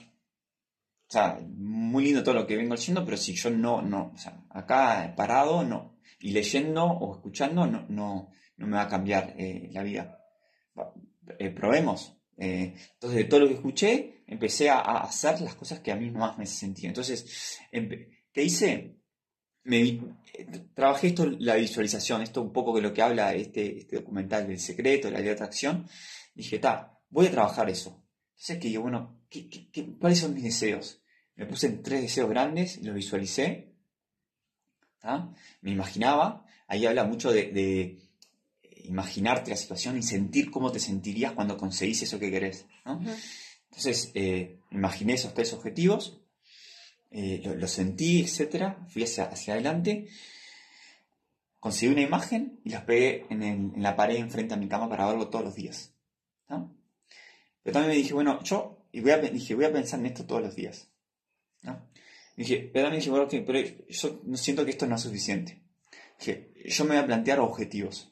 O 1.12 1.14
sea, 1.14 1.38
muy 1.46 2.04
lindo 2.04 2.22
todo 2.22 2.34
lo 2.36 2.46
que 2.46 2.56
vengo 2.56 2.74
leyendo, 2.74 3.04
pero 3.04 3.18
si 3.18 3.34
yo 3.34 3.50
no, 3.50 3.82
no, 3.82 4.12
o 4.14 4.16
sea, 4.16 4.42
acá 4.48 5.12
parado, 5.14 5.62
no. 5.62 5.98
Y 6.20 6.30
leyendo 6.30 6.86
o 6.86 7.16
escuchando, 7.16 7.66
no, 7.66 7.84
no, 7.90 8.30
no 8.56 8.66
me 8.66 8.76
va 8.78 8.84
a 8.84 8.88
cambiar 8.88 9.34
eh, 9.36 9.68
la 9.72 9.82
vida. 9.82 10.18
Eh, 11.38 11.50
probemos. 11.50 12.16
Eh, 12.38 12.72
entonces, 12.94 13.18
de 13.18 13.24
todo 13.24 13.40
lo 13.40 13.48
que 13.48 13.54
escuché, 13.56 14.24
empecé 14.26 14.70
a, 14.70 14.78
hacer 14.80 15.42
las 15.42 15.54
cosas 15.54 15.80
que 15.80 15.92
a 15.92 15.96
mí 15.96 16.10
más 16.10 16.38
me 16.38 16.46
sentido. 16.46 16.88
Entonces, 16.88 17.58
¿qué 18.32 18.42
hice? 18.42 18.96
Eh, 19.66 20.00
trabajé 20.72 21.08
esto, 21.08 21.26
la 21.26 21.56
visualización, 21.56 22.22
esto 22.22 22.40
un 22.40 22.54
poco 22.54 22.74
de 22.74 22.80
lo 22.80 22.94
que 22.94 23.02
habla 23.02 23.34
este, 23.34 23.80
este 23.80 23.96
documental 23.96 24.48
del 24.48 24.58
secreto, 24.58 25.10
la 25.10 25.18
ley 25.18 25.26
de 25.26 25.32
atracción. 25.32 25.86
Dije, 26.34 26.58
ta, 26.58 26.98
voy 27.10 27.26
a 27.26 27.30
trabajar 27.30 27.68
eso. 27.68 28.02
Entonces 28.30 28.58
que 28.58 28.78
bueno, 28.78 29.20
¿qué- 29.28 29.50
qué- 29.50 29.70
qué- 29.70 29.98
cuáles 29.98 30.18
son 30.20 30.32
mis 30.32 30.44
deseos? 30.44 31.01
Me 31.36 31.46
puse 31.46 31.66
en 31.66 31.82
tres 31.82 32.02
deseos 32.02 32.28
grandes, 32.28 32.80
los 32.82 32.94
visualicé, 32.94 33.72
¿tá? 35.00 35.32
me 35.62 35.70
imaginaba, 35.70 36.44
ahí 36.66 36.86
habla 36.86 37.04
mucho 37.04 37.30
de, 37.32 37.50
de 37.52 37.98
imaginarte 38.84 39.50
la 39.50 39.56
situación 39.56 39.96
y 39.98 40.02
sentir 40.02 40.50
cómo 40.50 40.70
te 40.72 40.78
sentirías 40.80 41.32
cuando 41.32 41.56
conseguís 41.56 42.02
eso 42.02 42.18
que 42.18 42.30
querés. 42.30 42.66
Entonces, 43.70 44.10
eh, 44.14 44.58
imaginé 44.70 45.14
esos 45.14 45.32
tres 45.34 45.52
objetivos, 45.54 46.20
eh, 47.10 47.40
lo, 47.44 47.54
lo 47.54 47.66
sentí, 47.68 48.20
etcétera, 48.22 48.84
fui 48.88 49.02
hacia, 49.04 49.24
hacia 49.24 49.54
adelante, 49.54 50.08
conseguí 51.60 51.92
una 51.92 52.02
imagen 52.02 52.60
y 52.64 52.70
las 52.70 52.82
pegué 52.84 53.24
en, 53.30 53.42
el- 53.42 53.74
en 53.74 53.82
la 53.82 53.96
pared 53.96 54.16
enfrente 54.16 54.54
a 54.54 54.56
mi 54.58 54.68
cama 54.68 54.88
para 54.88 55.06
verlo 55.06 55.28
todos 55.28 55.44
los 55.44 55.54
días. 55.54 55.94
Pero 57.62 57.72
también 57.72 57.90
me 57.90 57.96
dije, 57.96 58.12
bueno, 58.12 58.42
yo 58.42 58.84
y 58.92 59.00
voy 59.00 59.12
a, 59.12 59.18
dije, 59.18 59.54
voy 59.54 59.64
a 59.64 59.72
pensar 59.72 60.00
en 60.00 60.06
esto 60.06 60.26
todos 60.26 60.42
los 60.42 60.54
días. 60.54 60.88
¿No? 61.62 61.80
Dije, 62.36 62.70
pero 62.72 62.84
también 62.86 63.00
dije, 63.00 63.10
bueno, 63.10 63.26
ok, 63.26 63.34
pero 63.46 63.58
yo 63.88 64.20
no 64.24 64.36
siento 64.36 64.64
que 64.64 64.70
esto 64.70 64.86
no 64.86 64.96
es 64.96 65.02
suficiente. 65.02 65.62
Dije, 66.18 66.52
yo 66.66 66.84
me 66.84 66.90
voy 66.94 66.98
a 66.98 67.06
plantear 67.06 67.40
objetivos. 67.40 68.08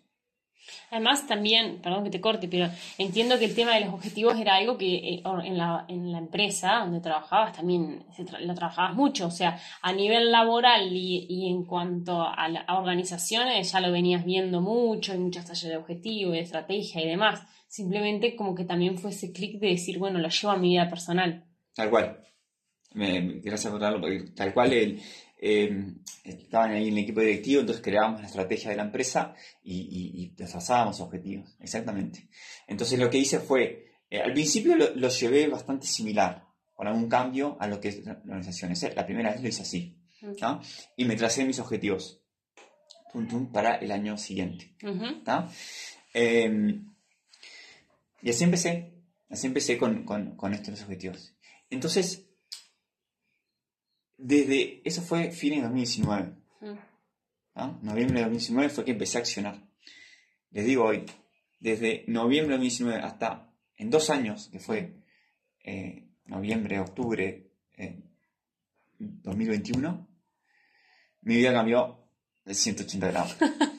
Además, 0.90 1.26
también, 1.26 1.80
perdón 1.82 2.04
que 2.04 2.10
te 2.10 2.20
corte, 2.20 2.46
pero 2.46 2.68
entiendo 2.98 3.38
que 3.38 3.44
el 3.46 3.54
tema 3.54 3.74
de 3.74 3.80
los 3.86 3.94
objetivos 3.94 4.38
era 4.38 4.56
algo 4.56 4.76
que 4.76 4.96
eh, 5.14 5.22
en 5.44 5.56
la, 5.56 5.84
en 5.88 6.12
la 6.12 6.18
empresa 6.18 6.80
donde 6.80 7.00
trabajabas 7.00 7.54
también 7.56 8.04
se 8.14 8.24
tra- 8.24 8.40
lo 8.40 8.54
trabajabas 8.54 8.94
mucho. 8.94 9.26
O 9.26 9.30
sea, 9.30 9.58
a 9.82 9.92
nivel 9.92 10.30
laboral 10.30 10.92
y, 10.92 11.26
y 11.28 11.48
en 11.48 11.64
cuanto 11.64 12.22
a, 12.22 12.46
la- 12.48 12.60
a 12.60 12.78
organizaciones 12.78 13.72
ya 13.72 13.80
lo 13.80 13.90
venías 13.90 14.24
viendo 14.24 14.60
mucho, 14.60 15.12
hay 15.12 15.18
muchos 15.18 15.44
talleres 15.44 15.70
de 15.70 15.76
objetivos, 15.76 16.34
de 16.34 16.40
estrategia 16.40 17.02
y 17.02 17.08
demás. 17.08 17.40
Simplemente 17.66 18.36
como 18.36 18.54
que 18.54 18.64
también 18.64 18.98
fue 18.98 19.10
ese 19.10 19.32
clic 19.32 19.58
de 19.60 19.68
decir, 19.68 19.98
bueno, 19.98 20.18
lo 20.18 20.28
llevo 20.28 20.50
a 20.52 20.56
mi 20.56 20.70
vida 20.70 20.88
personal. 20.88 21.46
Tal 21.74 21.88
cual. 21.90 22.20
Me- 22.94 23.40
gracias 23.40 23.70
por 23.70 23.80
darlo, 23.80 24.00
porque 24.00 24.30
tal 24.34 24.52
cual 24.52 24.72
el, 24.72 25.00
eh, 25.38 25.94
estaban 26.24 26.72
ahí 26.72 26.88
en 26.88 26.94
el 26.94 27.04
equipo 27.04 27.20
directivo, 27.20 27.60
entonces 27.60 27.82
creábamos 27.82 28.20
la 28.20 28.26
estrategia 28.26 28.70
de 28.70 28.76
la 28.76 28.82
empresa 28.82 29.34
y, 29.62 29.80
y, 29.80 30.22
y 30.24 30.28
trazábamos 30.30 31.00
objetivos, 31.00 31.56
exactamente. 31.60 32.28
Entonces 32.66 32.98
lo 32.98 33.08
que 33.08 33.18
hice 33.18 33.38
fue, 33.40 33.86
eh, 34.10 34.20
al 34.20 34.32
principio 34.32 34.74
lo, 34.76 34.94
lo 34.96 35.08
llevé 35.08 35.46
bastante 35.48 35.86
similar, 35.86 36.44
con 36.74 36.88
algún 36.88 37.08
cambio 37.08 37.56
a 37.60 37.66
lo 37.68 37.80
que 37.80 37.88
es 37.88 38.04
la 38.04 38.12
organización. 38.24 38.72
Esa- 38.72 38.90
La 38.94 39.06
primera 39.06 39.30
vez 39.32 39.40
lo 39.42 39.48
hice 39.48 39.62
así, 39.62 39.96
¿tá? 40.38 40.60
y 40.96 41.04
me 41.04 41.16
tracé 41.16 41.44
mis 41.44 41.58
objetivos 41.60 42.20
tum, 43.12 43.26
tum, 43.28 43.52
para 43.52 43.76
el 43.76 43.90
año 43.92 44.16
siguiente. 44.18 44.74
Eh, 46.14 46.80
y 48.22 48.30
así 48.30 48.44
empecé, 48.44 48.92
así 49.30 49.46
empecé 49.46 49.78
con, 49.78 50.04
con, 50.04 50.36
con 50.36 50.52
estos 50.54 50.82
objetivos. 50.82 51.34
Entonces, 51.70 52.26
desde, 54.20 54.82
eso 54.84 55.02
fue 55.02 55.30
fin 55.32 55.54
de 55.54 55.62
2019, 55.62 56.34
Ujú. 56.60 56.78
¿tá? 57.54 57.78
Noviembre 57.82 58.18
de 58.18 58.24
2019 58.24 58.68
fue 58.68 58.84
que 58.84 58.92
empecé 58.92 59.18
a 59.18 59.20
accionar. 59.20 59.68
Les 60.50 60.64
digo 60.64 60.84
hoy, 60.84 61.04
desde 61.58 62.04
noviembre 62.06 62.54
de 62.54 62.58
2019 62.58 63.00
hasta 63.02 63.52
en 63.76 63.90
dos 63.90 64.10
años, 64.10 64.48
que 64.52 64.60
fue 64.60 65.02
eh, 65.64 66.08
noviembre, 66.26 66.78
octubre 66.80 67.50
eh, 67.76 68.02
2021, 68.98 70.08
mi 71.22 71.36
vida 71.36 71.52
cambió 71.52 72.08
de 72.44 72.54
180 72.54 73.10
grados. 73.10 73.36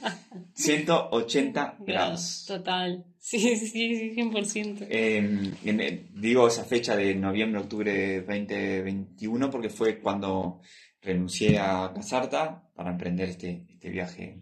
180 0.54 1.78
grados. 1.80 2.46
Total. 2.48 3.06
Sí, 3.18 3.40
sí, 3.56 3.68
sí, 3.68 4.12
100%. 4.16 4.88
Eh, 4.90 5.18
en- 5.64 5.80
eh, 5.82 6.10
digo 6.14 6.48
esa 6.48 6.64
fecha 6.66 6.96
de 6.96 7.14
noviembre, 7.16 7.62
octubre 7.62 7.92
de 7.94 8.22
2021 8.22 9.50
porque 9.50 9.70
fue 9.70 10.00
cuando 10.00 10.62
renuncié 11.02 11.60
a 11.60 11.92
Casarta 11.94 12.70
para 12.76 12.92
emprender 12.92 13.30
este, 13.30 13.66
este 13.70 13.90
viaje. 13.90 14.42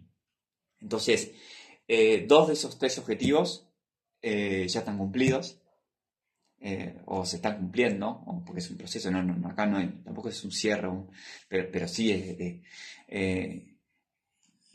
Entonces, 0.79 1.33
eh, 1.87 2.25
dos 2.27 2.47
de 2.47 2.53
esos 2.53 2.77
tres 2.77 2.97
objetivos 2.99 3.67
eh, 4.21 4.65
ya 4.67 4.79
están 4.79 4.97
cumplidos 4.97 5.61
eh, 6.61 6.97
o 7.05 7.25
se 7.25 7.37
están 7.37 7.57
cumpliendo, 7.57 8.09
o 8.25 8.43
porque 8.45 8.59
es 8.59 8.69
un 8.69 8.77
proceso, 8.77 9.09
no, 9.09 9.23
no, 9.23 9.47
acá 9.47 9.65
no 9.65 9.77
hay- 9.77 10.01
tampoco 10.03 10.27
es 10.27 10.43
un 10.43 10.51
cierre, 10.51 10.89
un- 10.89 11.09
pero, 11.47 11.69
pero 11.71 11.87
sí 11.87 12.11
es... 12.11 12.61
eh, 13.07 13.65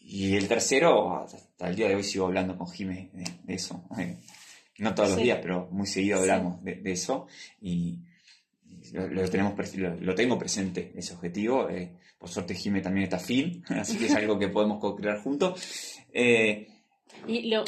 y 0.07 0.37
el 0.37 0.47
tercero, 0.49 1.17
hasta 1.19 1.69
el 1.69 1.77
día 1.77 1.89
de 1.89 1.97
hoy 1.97 2.03
sigo 2.05 2.27
hablando 2.27 2.57
con 2.57 2.69
Jimé 2.69 3.11
de, 3.13 3.25
de 3.43 3.55
eso. 3.55 3.83
eh, 3.99 4.17
no 4.79 4.95
todos 4.95 5.11
los 5.11 5.19
días, 5.21 5.39
pero 5.43 5.69
muy 5.71 5.87
seguido 5.87 6.17
Sí. 6.19 6.23
hablamos 6.31 6.63
de, 6.65 6.75
de 6.77 6.93
eso. 6.93 7.27
Y 7.63 7.99
lo, 8.93 9.07
lo 9.09 9.29
tenemos, 9.31 9.55
lo, 9.77 9.95
lo 10.01 10.15
tengo 10.15 10.39
presente, 10.39 10.93
ese 10.97 11.15
objetivo. 11.15 11.69
eh, 11.71 11.93
por 12.19 12.29
suerte 12.31 12.55
Jimé 12.55 12.81
también 12.81 13.05
está 13.05 13.19
fin, 13.19 13.63
así 13.69 13.99
que 13.99 14.07
es 14.07 14.15
algo 14.15 14.39
que 14.39 14.49
podemos 14.49 14.79
co-crear 14.81 15.21
juntos. 15.23 15.99
Eh, 16.13 16.69
Y 17.27 17.49
lo, 17.49 17.65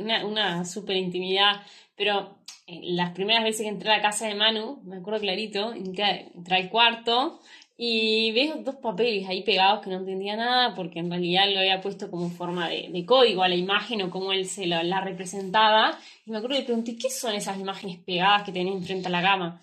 una, 0.00 0.24
una 0.26 0.64
súper 0.64 0.96
intimidad, 0.96 1.62
pero 1.96 2.38
las 2.66 3.12
primeras 3.12 3.44
veces 3.44 3.62
que 3.62 3.68
entré 3.68 3.90
a 3.92 3.96
la 3.98 4.02
casa 4.02 4.26
de 4.26 4.34
Manu, 4.34 4.80
me 4.84 4.96
acuerdo 4.96 5.20
clarito, 5.20 5.72
entré, 5.72 6.30
entré 6.34 6.56
al 6.56 6.70
cuarto 6.70 7.40
y 7.76 8.30
veo 8.32 8.56
dos 8.58 8.76
papeles 8.76 9.28
ahí 9.28 9.42
pegados 9.42 9.82
que 9.82 9.90
no 9.90 9.96
entendía 9.96 10.36
nada 10.36 10.74
porque 10.76 11.00
en 11.00 11.10
realidad 11.10 11.50
lo 11.52 11.58
había 11.58 11.80
puesto 11.80 12.08
como 12.08 12.30
forma 12.30 12.68
de, 12.68 12.88
de 12.88 13.04
código 13.04 13.42
a 13.42 13.48
la 13.48 13.56
imagen 13.56 14.02
o 14.02 14.10
como 14.10 14.32
él 14.32 14.46
se 14.46 14.66
la, 14.66 14.84
la 14.84 15.00
representaba. 15.00 15.98
Y 16.24 16.30
me 16.30 16.38
acuerdo 16.38 16.58
que 16.58 16.64
pregunté, 16.64 16.96
¿qué 16.96 17.10
son 17.10 17.34
esas 17.34 17.58
imágenes 17.58 17.98
pegadas 17.98 18.44
que 18.44 18.52
tenés 18.52 18.74
enfrente 18.74 19.08
a 19.08 19.10
la 19.10 19.22
cama? 19.22 19.60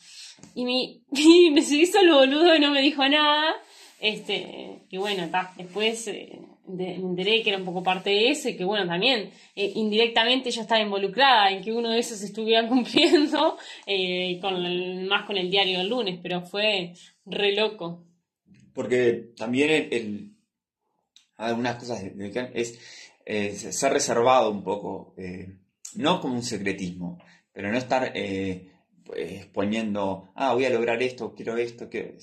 Y, 0.55 0.65
mi, 0.65 1.03
y 1.13 1.51
me 1.51 1.61
se 1.61 1.75
hizo 1.77 1.99
el 1.99 2.11
boludo 2.11 2.53
y 2.55 2.59
no 2.59 2.71
me 2.71 2.81
dijo 2.81 3.07
nada. 3.07 3.55
Este, 4.01 4.81
y 4.89 4.97
bueno, 4.97 5.29
ta, 5.29 5.53
después 5.55 6.07
eh, 6.07 6.39
de- 6.77 6.97
me 6.97 7.09
enteré 7.09 7.41
que 7.43 7.49
era 7.49 7.59
un 7.59 7.65
poco 7.65 7.83
parte 7.83 8.09
de 8.09 8.29
eso 8.29 8.49
y 8.49 8.55
que 8.57 8.63
bueno, 8.65 8.85
también 8.87 9.29
eh, 9.55 9.71
indirectamente 9.75 10.51
yo 10.51 10.61
estaba 10.61 10.81
involucrada 10.81 11.51
en 11.51 11.61
que 11.63 11.71
uno 11.71 11.89
de 11.91 11.99
esos 11.99 12.21
estuviera 12.21 12.67
cumpliendo, 12.69 13.57
eh, 13.85 14.39
más 15.07 15.25
con 15.25 15.37
el 15.37 15.49
diario 15.49 15.79
del 15.79 15.89
lunes, 15.89 16.19
pero 16.21 16.41
fue 16.41 16.93
re 17.25 17.55
loco. 17.55 18.05
porque 18.73 19.31
también 19.35 19.89
el, 19.91 20.31
algunas 21.37 21.75
cosas 21.75 22.03
es 22.53 22.79
eh, 23.25 23.51
ser 23.53 23.93
reservado 23.93 24.51
un 24.51 24.63
poco, 24.63 25.13
no 25.95 26.21
como 26.21 26.35
un 26.35 26.43
secretismo, 26.43 27.19
pero 27.53 27.71
no 27.71 27.77
estar 27.77 28.11
eh, 28.15 28.71
pues, 29.03 29.31
exponiendo, 29.43 30.29
ah, 30.35 30.53
voy 30.53 30.65
a 30.65 30.69
lograr 30.69 31.01
esto, 31.01 31.33
quiero 31.35 31.57
esto, 31.57 31.89
quiero, 31.89 32.15
o 32.17 32.19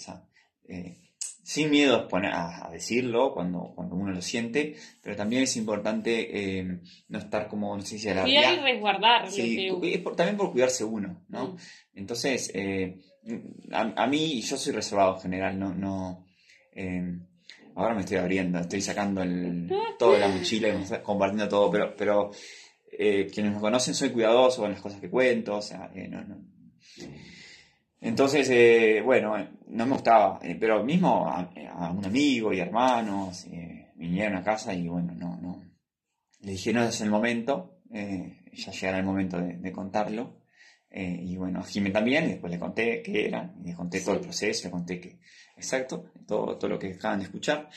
sin 1.48 1.70
miedo 1.70 2.06
a, 2.12 2.68
decirlo 2.70 3.32
cuando, 3.32 3.72
cuando 3.74 3.96
uno 3.96 4.12
lo 4.12 4.20
siente, 4.20 4.76
pero 5.02 5.16
también 5.16 5.44
es 5.44 5.56
importante 5.56 6.58
eh, 6.58 6.80
no 7.08 7.18
estar 7.18 7.48
como, 7.48 7.74
no 7.74 7.80
sé 7.80 7.98
si 7.98 8.06
Cuidar 8.06 8.26
y 8.26 8.60
resguardar. 8.60 9.30
Sí, 9.30 9.66
es 9.82 10.04
también 10.14 10.36
por 10.36 10.52
cuidarse 10.52 10.84
uno, 10.84 11.24
¿no? 11.28 11.46
Mm. 11.46 11.56
Entonces, 11.94 12.50
eh, 12.52 12.98
a, 13.72 14.06
mí, 14.06 14.42
yo 14.42 14.58
soy 14.58 14.74
reservado 14.74 15.14
en 15.14 15.22
general, 15.22 15.58
no... 15.58 15.72
no 15.72 16.26
eh, 16.74 17.18
ahora 17.76 17.94
me 17.94 18.00
estoy 18.00 18.18
abriendo, 18.18 18.58
estoy 18.58 18.82
sacando 18.82 19.22
el, 19.22 19.72
todo 19.98 20.12
de 20.12 20.18
la 20.20 20.28
mochila 20.28 20.68
y 20.68 21.02
compartiendo 21.02 21.48
todo, 21.48 21.70
pero, 21.70 21.96
pero 21.96 22.30
quienes 22.90 23.54
me 23.54 23.60
conocen 23.60 23.94
soy 23.94 24.10
cuidadoso 24.10 24.60
con 24.60 24.72
las 24.72 24.82
cosas 24.82 25.00
que 25.00 25.08
cuento, 25.08 25.56
o 25.56 25.62
sea, 25.62 25.90
no, 26.10 26.24
no 26.24 26.36
entonces, 28.00 28.48
eh, 28.50 29.02
bueno, 29.04 29.36
no 29.68 29.86
me 29.86 29.92
gustaba, 29.92 30.38
eh, 30.42 30.56
pero 30.58 30.84
mismo 30.84 31.28
a, 31.28 31.90
un 31.90 32.04
amigo 32.04 32.52
y 32.52 32.60
hermanos 32.60 33.46
eh, 33.46 33.88
vinieron 33.96 34.36
a 34.36 34.44
casa 34.44 34.72
y 34.72 34.86
bueno, 34.86 35.14
no, 35.14 35.36
no. 35.40 35.62
Le 36.40 36.52
dije, 36.52 36.72
no 36.72 36.84
es 36.84 37.00
el 37.00 37.10
momento, 37.10 37.80
ya 37.90 38.70
llegará 38.70 38.98
el 38.98 39.04
momento 39.04 39.38
de, 39.40 39.72
contarlo. 39.72 40.42
y 40.90 41.36
bueno, 41.36 41.64
Jimé 41.64 41.90
también, 41.90 42.26
y 42.26 42.28
después 42.28 42.52
le 42.52 42.60
conté 42.60 43.02
qué 43.02 43.26
era, 43.26 43.52
y 43.60 43.68
le 43.68 43.74
conté 43.74 44.00
todo 44.00 44.14
el 44.14 44.20
proceso, 44.20 44.68
le 44.68 44.70
conté 44.70 45.00
que, 45.00 45.18
exacto, 45.56 46.12
todo, 46.26 46.56
todo 46.56 46.70
lo 46.70 46.78
que 46.78 46.92
acaban 46.92 47.18
de 47.18 47.24
escuchar. 47.24 47.68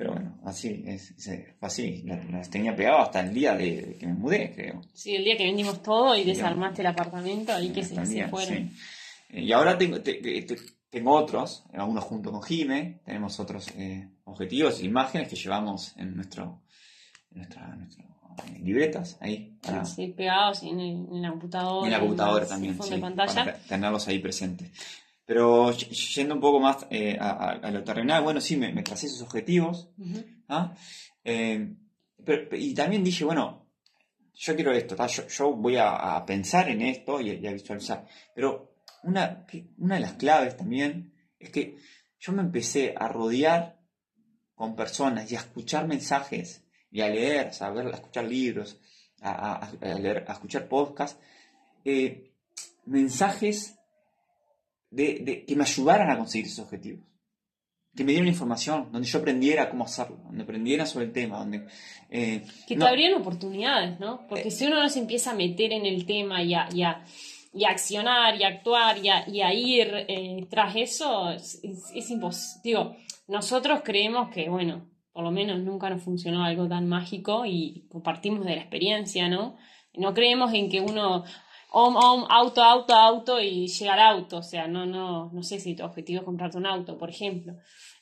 Pero 0.00 0.14
bueno, 0.14 0.34
así, 0.46 0.82
es, 0.86 1.14
fue 1.58 1.68
así. 1.68 2.02
Las, 2.06 2.48
tenía 2.48 2.74
pegado 2.74 3.00
hasta 3.00 3.20
el 3.20 3.34
día 3.34 3.54
de, 3.54 3.98
que 4.00 4.06
me 4.06 4.14
mudé, 4.14 4.50
creo. 4.50 4.80
Sí, 4.94 5.14
el 5.14 5.24
día 5.24 5.36
que 5.36 5.44
vendimos 5.44 5.82
todo 5.82 6.16
y 6.16 6.24
desarmaste 6.24 6.80
el 6.80 6.86
apartamento, 6.86 7.52
ahí 7.52 7.68
que 7.68 7.84
se, 7.84 8.06
se, 8.06 8.26
fueron. 8.28 8.70
Eh, 9.28 9.42
y 9.42 9.52
ahora 9.52 9.76
tengo, 9.76 9.98
tengo 10.00 11.12
otros, 11.12 11.64
algunos 11.74 12.02
junto 12.04 12.32
con 12.32 12.42
Jime, 12.42 13.02
tenemos 13.04 13.38
otros 13.40 13.68
eh, 13.76 14.08
objetivos, 14.24 14.82
imágenes 14.82 15.28
que 15.28 15.36
llevamos 15.36 15.94
en 15.98 16.16
nuestro, 16.16 16.62
en 17.32 17.36
nuestra, 17.36 17.76
libretas 18.58 19.18
ahí. 19.20 19.58
sí, 19.84 20.14
pegados 20.16 20.62
en, 20.62 20.80
en, 20.80 21.20
la 21.20 21.28
computadora. 21.28 21.86
En 21.86 21.92
la 21.92 22.00
computadora 22.00 22.46
también, 22.46 22.82
sí, 22.82 22.96
para 22.96 23.58
tenerlos 23.68 24.08
ahí 24.08 24.18
presentes. 24.18 24.70
Pero 25.30 25.70
yendo 25.70 26.34
un 26.34 26.40
poco 26.40 26.58
más 26.58 26.88
eh, 26.90 27.16
a, 27.16 27.70
lo 27.70 27.84
terrenal, 27.84 28.24
bueno, 28.24 28.40
sí, 28.40 28.56
me, 28.56 28.82
tracé 28.82 29.06
esos 29.06 29.22
objetivos. 29.22 29.88
¿ah? 30.48 30.74
Eh, 31.22 31.72
y 32.50 32.74
también 32.74 33.04
dije, 33.04 33.24
bueno, 33.24 33.70
yo 34.34 34.56
quiero 34.56 34.72
esto, 34.72 34.96
yo, 35.28 35.52
voy 35.52 35.76
a, 35.76 36.20
pensar 36.26 36.68
en 36.68 36.82
esto 36.82 37.20
y, 37.20 37.46
a 37.46 37.52
visualizar. 37.52 38.08
Pero 38.34 38.74
una, 39.04 39.46
una 39.78 39.94
de 39.94 40.00
las 40.00 40.14
claves 40.14 40.56
también 40.56 41.14
es 41.38 41.50
que 41.50 41.76
yo 42.18 42.32
me 42.32 42.42
empecé 42.42 42.92
a 42.98 43.06
rodear 43.06 43.78
con 44.56 44.74
personas 44.74 45.30
y 45.30 45.36
a 45.36 45.38
escuchar 45.38 45.86
mensajes 45.86 46.64
y 46.90 47.02
a 47.02 47.08
leer, 47.08 47.46
a, 47.46 47.52
saber, 47.52 47.86
a 47.86 47.90
escuchar 47.90 48.24
libros, 48.24 48.80
a, 49.22 49.70
leer, 49.80 50.24
a 50.26 50.32
escuchar 50.32 50.66
podcasts, 50.66 51.20
eh, 51.84 52.32
mensajes 52.84 53.76
de, 54.90 55.44
que 55.46 55.56
me 55.56 55.64
ayudaran 55.64 56.10
a 56.10 56.18
conseguir 56.18 56.46
esos 56.46 56.64
objetivos. 56.64 57.04
Que 57.94 58.04
me 58.04 58.12
dieran 58.12 58.28
información, 58.28 58.88
donde 58.92 59.08
yo 59.08 59.18
aprendiera 59.18 59.68
cómo 59.68 59.84
hacerlo, 59.84 60.18
donde 60.24 60.44
aprendiera 60.44 60.86
sobre 60.86 61.06
el 61.06 61.12
tema, 61.12 61.38
donde... 61.38 61.66
Eh, 62.08 62.44
que 62.66 62.76
te 62.76 62.86
abrieran 62.86 63.20
oportunidades, 63.20 63.98
¿no? 63.98 64.26
Porque 64.28 64.48
eh. 64.48 64.50
si 64.50 64.66
uno 64.66 64.80
no 64.80 64.88
se 64.88 65.00
empieza 65.00 65.32
a 65.32 65.34
meter 65.34 65.72
en 65.72 65.86
el 65.86 66.06
tema 66.06 66.42
y 66.42 66.54
a, 66.54 66.68
y 66.72 66.82
a, 66.82 67.02
accionar 67.68 68.40
y 68.40 68.44
a 68.44 68.48
actuar 68.48 68.98
y 68.98 69.08
a, 69.08 69.54
ir 69.54 69.88
eh, 70.08 70.46
tras 70.48 70.76
eso, 70.76 71.30
es, 71.30 71.60
es, 71.62 72.10
imposible. 72.10 72.60
Digo, 72.62 72.96
nosotros 73.26 73.80
creemos 73.84 74.30
que, 74.30 74.48
bueno, 74.48 74.88
por 75.12 75.24
lo 75.24 75.32
menos 75.32 75.58
nunca 75.58 75.90
nos 75.90 76.02
funcionó 76.02 76.44
algo 76.44 76.68
tan 76.68 76.88
mágico 76.88 77.44
y 77.44 77.88
partimos 78.04 78.44
de 78.44 78.54
la 78.54 78.62
experiencia, 78.62 79.28
¿no? 79.28 79.56
No 79.94 80.14
creemos 80.14 80.54
en 80.54 80.68
que 80.68 80.80
uno, 80.80 81.24
auto, 81.72 82.62
auto, 82.62 82.94
auto 82.94 83.40
y 83.40 83.68
llegar 83.68 84.00
auto. 84.00 84.38
O 84.38 84.42
sea, 84.42 84.66
no, 84.66 84.86
no, 84.86 85.30
no 85.32 85.42
sé 85.42 85.60
si 85.60 85.74
tu 85.74 85.84
objetivo 85.84 86.20
es 86.20 86.24
comprarte 86.24 86.58
un 86.58 86.66
auto, 86.66 86.98
por 86.98 87.10
ejemplo. 87.10 87.54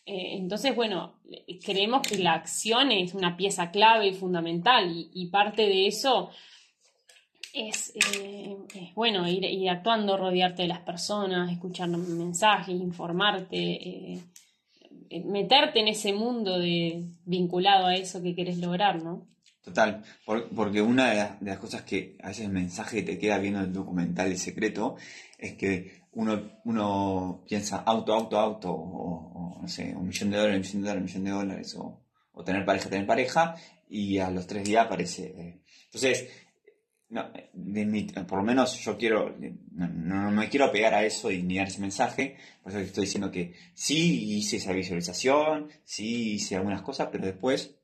Eh, 0.09 0.38
entonces, 0.38 0.74
bueno, 0.74 1.20
creemos 1.62 2.00
que 2.00 2.16
la 2.16 2.33
acción 2.33 2.90
es 2.92 3.12
una 3.12 3.37
pieza 3.37 3.70
clave 3.70 4.09
y 4.09 4.14
fundamental 4.14 4.90
y, 5.12 5.26
parte 5.26 5.66
de 5.66 5.87
eso 5.87 6.31
es, 7.52 7.92
eh, 8.16 8.57
bueno, 8.94 9.28
ir, 9.28 9.68
actuando, 9.68 10.16
rodearte 10.16 10.62
de 10.62 10.68
las 10.68 10.81
personas, 10.81 11.52
escuchar 11.52 11.88
mensajes, 11.88 12.74
informarte, 12.74 13.59
eh, 13.59 14.24
meterte 15.26 15.81
en 15.81 15.88
ese 15.88 16.14
mundo 16.14 16.59
de, 16.59 17.04
vinculado 17.26 17.88
a 17.88 17.94
eso 17.94 18.22
que 18.22 18.35
quieres 18.35 18.57
lograr, 18.59 19.02
¿no? 19.02 19.26
Total, 19.68 20.02
porque 20.24 20.81
una 20.81 21.11
de 21.11 21.50
las, 21.50 21.59
cosas 21.59 21.83
que 21.83 22.16
a 22.22 22.28
veces 22.28 22.46
el 22.46 22.52
mensaje 22.52 23.02
te 23.02 23.18
queda 23.18 23.37
viendo 23.37 23.61
el 23.61 23.70
documental 23.70 24.31
de 24.31 24.38
secreto 24.38 24.96
es 25.37 25.57
que 25.57 26.04
uno, 26.12 26.52
uno 26.64 27.44
piensa 27.46 27.83
auto, 27.85 28.14
auto, 28.14 28.38
auto, 28.38 28.72
o, 28.72 29.59
no 29.61 29.68
sé, 29.68 29.94
un 29.94 30.09
millón 30.09 30.31
de 30.31 30.38
dólares, 30.38 30.74
un 30.74 30.81
millón 30.81 30.83
de 30.83 30.88
dólares, 30.88 31.14
un 31.14 31.22
millón 31.22 31.24
de 31.24 31.31
dólares, 31.31 31.76
o, 31.76 32.44
tener 32.44 32.64
pareja, 32.64 32.88
tener 32.88 33.07
pareja, 33.07 33.57
y 33.90 34.18
a 34.18 34.31
los 34.31 34.46
tres 34.46 34.64
días 34.64 34.87
aparece. 34.87 35.35
Eh. 35.37 35.61
Entonces, 35.85 36.31
por 38.26 38.38
lo 38.38 38.44
menos 38.44 38.78
yo 38.81 38.96
quiero, 38.96 39.37
no, 39.72 40.31
me 40.31 40.48
quiero 40.48 40.72
pegar 40.72 40.94
a 40.94 41.04
eso 41.04 41.31
y 41.31 41.42
ni 41.42 41.59
ese 41.59 41.81
mensaje, 41.81 42.37
por 42.62 42.72
eso 42.72 42.81
estoy 42.81 43.04
diciendo 43.04 43.31
que 43.31 43.52
sí 43.74 44.37
hice 44.37 44.57
esa 44.57 44.72
visualización, 44.72 45.68
sí 45.85 46.37
hice 46.37 46.57
algunas 46.57 46.81
cosas, 46.81 47.09
pero 47.12 47.26
después 47.26 47.77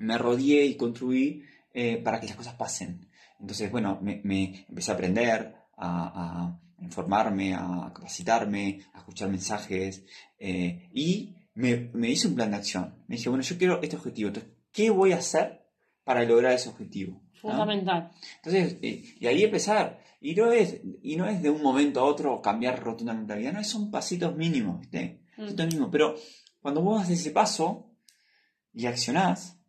me 0.00 0.16
rodeé 0.16 0.64
y 0.64 0.76
construí 0.76 1.44
eh, 1.72 1.98
para 1.98 2.18
que 2.18 2.26
las 2.26 2.36
cosas 2.36 2.54
pasen. 2.54 3.06
Entonces, 3.38 3.70
bueno, 3.70 3.98
me, 4.02 4.64
empecé 4.68 4.90
a 4.90 4.94
aprender, 4.94 5.54
a, 5.76 6.58
informarme, 6.80 7.54
a 7.54 7.92
capacitarme, 7.94 8.80
a 8.94 8.98
escuchar 8.98 9.28
mensajes 9.28 10.04
eh, 10.38 10.88
y 10.94 11.36
me, 11.54 11.90
hice 12.08 12.28
un 12.28 12.34
plan 12.34 12.50
de 12.50 12.56
acción. 12.56 12.94
Me 13.06 13.16
dije, 13.16 13.28
bueno, 13.28 13.44
yo 13.44 13.58
quiero 13.58 13.82
este 13.82 13.96
objetivo, 13.96 14.28
entonces, 14.28 14.52
¿qué 14.72 14.88
voy 14.88 15.12
a 15.12 15.18
hacer 15.18 15.66
para 16.02 16.24
lograr 16.24 16.52
ese 16.52 16.70
objetivo? 16.70 17.20
Fundamental. 17.34 18.10
Entonces, 18.36 18.78
eh, 18.82 19.04
y 19.18 19.26
ahí 19.26 19.44
empezar. 19.44 20.00
Y 20.20 20.34
no, 20.34 20.50
es, 20.50 20.80
y 21.02 21.16
no 21.16 21.26
es 21.26 21.42
de 21.42 21.50
un 21.50 21.62
momento 21.62 22.00
a 22.00 22.04
otro 22.04 22.40
cambiar 22.40 22.82
rotundamente 22.82 23.34
la 23.34 23.38
vida, 23.38 23.52
no, 23.52 23.64
son 23.64 23.90
pasitos 23.90 24.34
mínimos, 24.34 24.80
¿viste? 24.80 25.20
Mm. 25.36 25.90
Pero 25.90 26.14
cuando 26.60 26.82
vos 26.82 27.02
haces 27.02 27.20
ese 27.20 27.30
paso 27.30 27.90
y 28.72 28.86
accionás, 28.86 29.59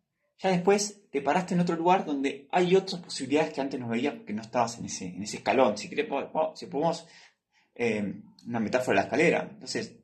ya 0.42 0.50
después 0.50 1.02
te 1.10 1.22
paraste 1.22 1.54
en 1.54 1.60
otro 1.60 1.76
lugar 1.76 2.04
donde 2.04 2.48
hay 2.50 2.74
otras 2.74 3.00
posibilidades 3.00 3.52
que 3.52 3.60
antes 3.60 3.78
no 3.78 3.88
veías 3.88 4.14
porque 4.14 4.32
no 4.32 4.42
estabas 4.42 4.78
en 4.78 4.86
ese, 4.86 5.06
en 5.06 5.22
ese 5.22 5.36
escalón. 5.36 5.78
Si, 5.78 5.88
ponemos 6.66 7.06
eh, 7.74 8.14
una 8.46 8.58
metáfora 8.58 8.96
de 8.96 8.96
la 8.96 9.02
escalera, 9.02 9.48
entonces 9.48 9.98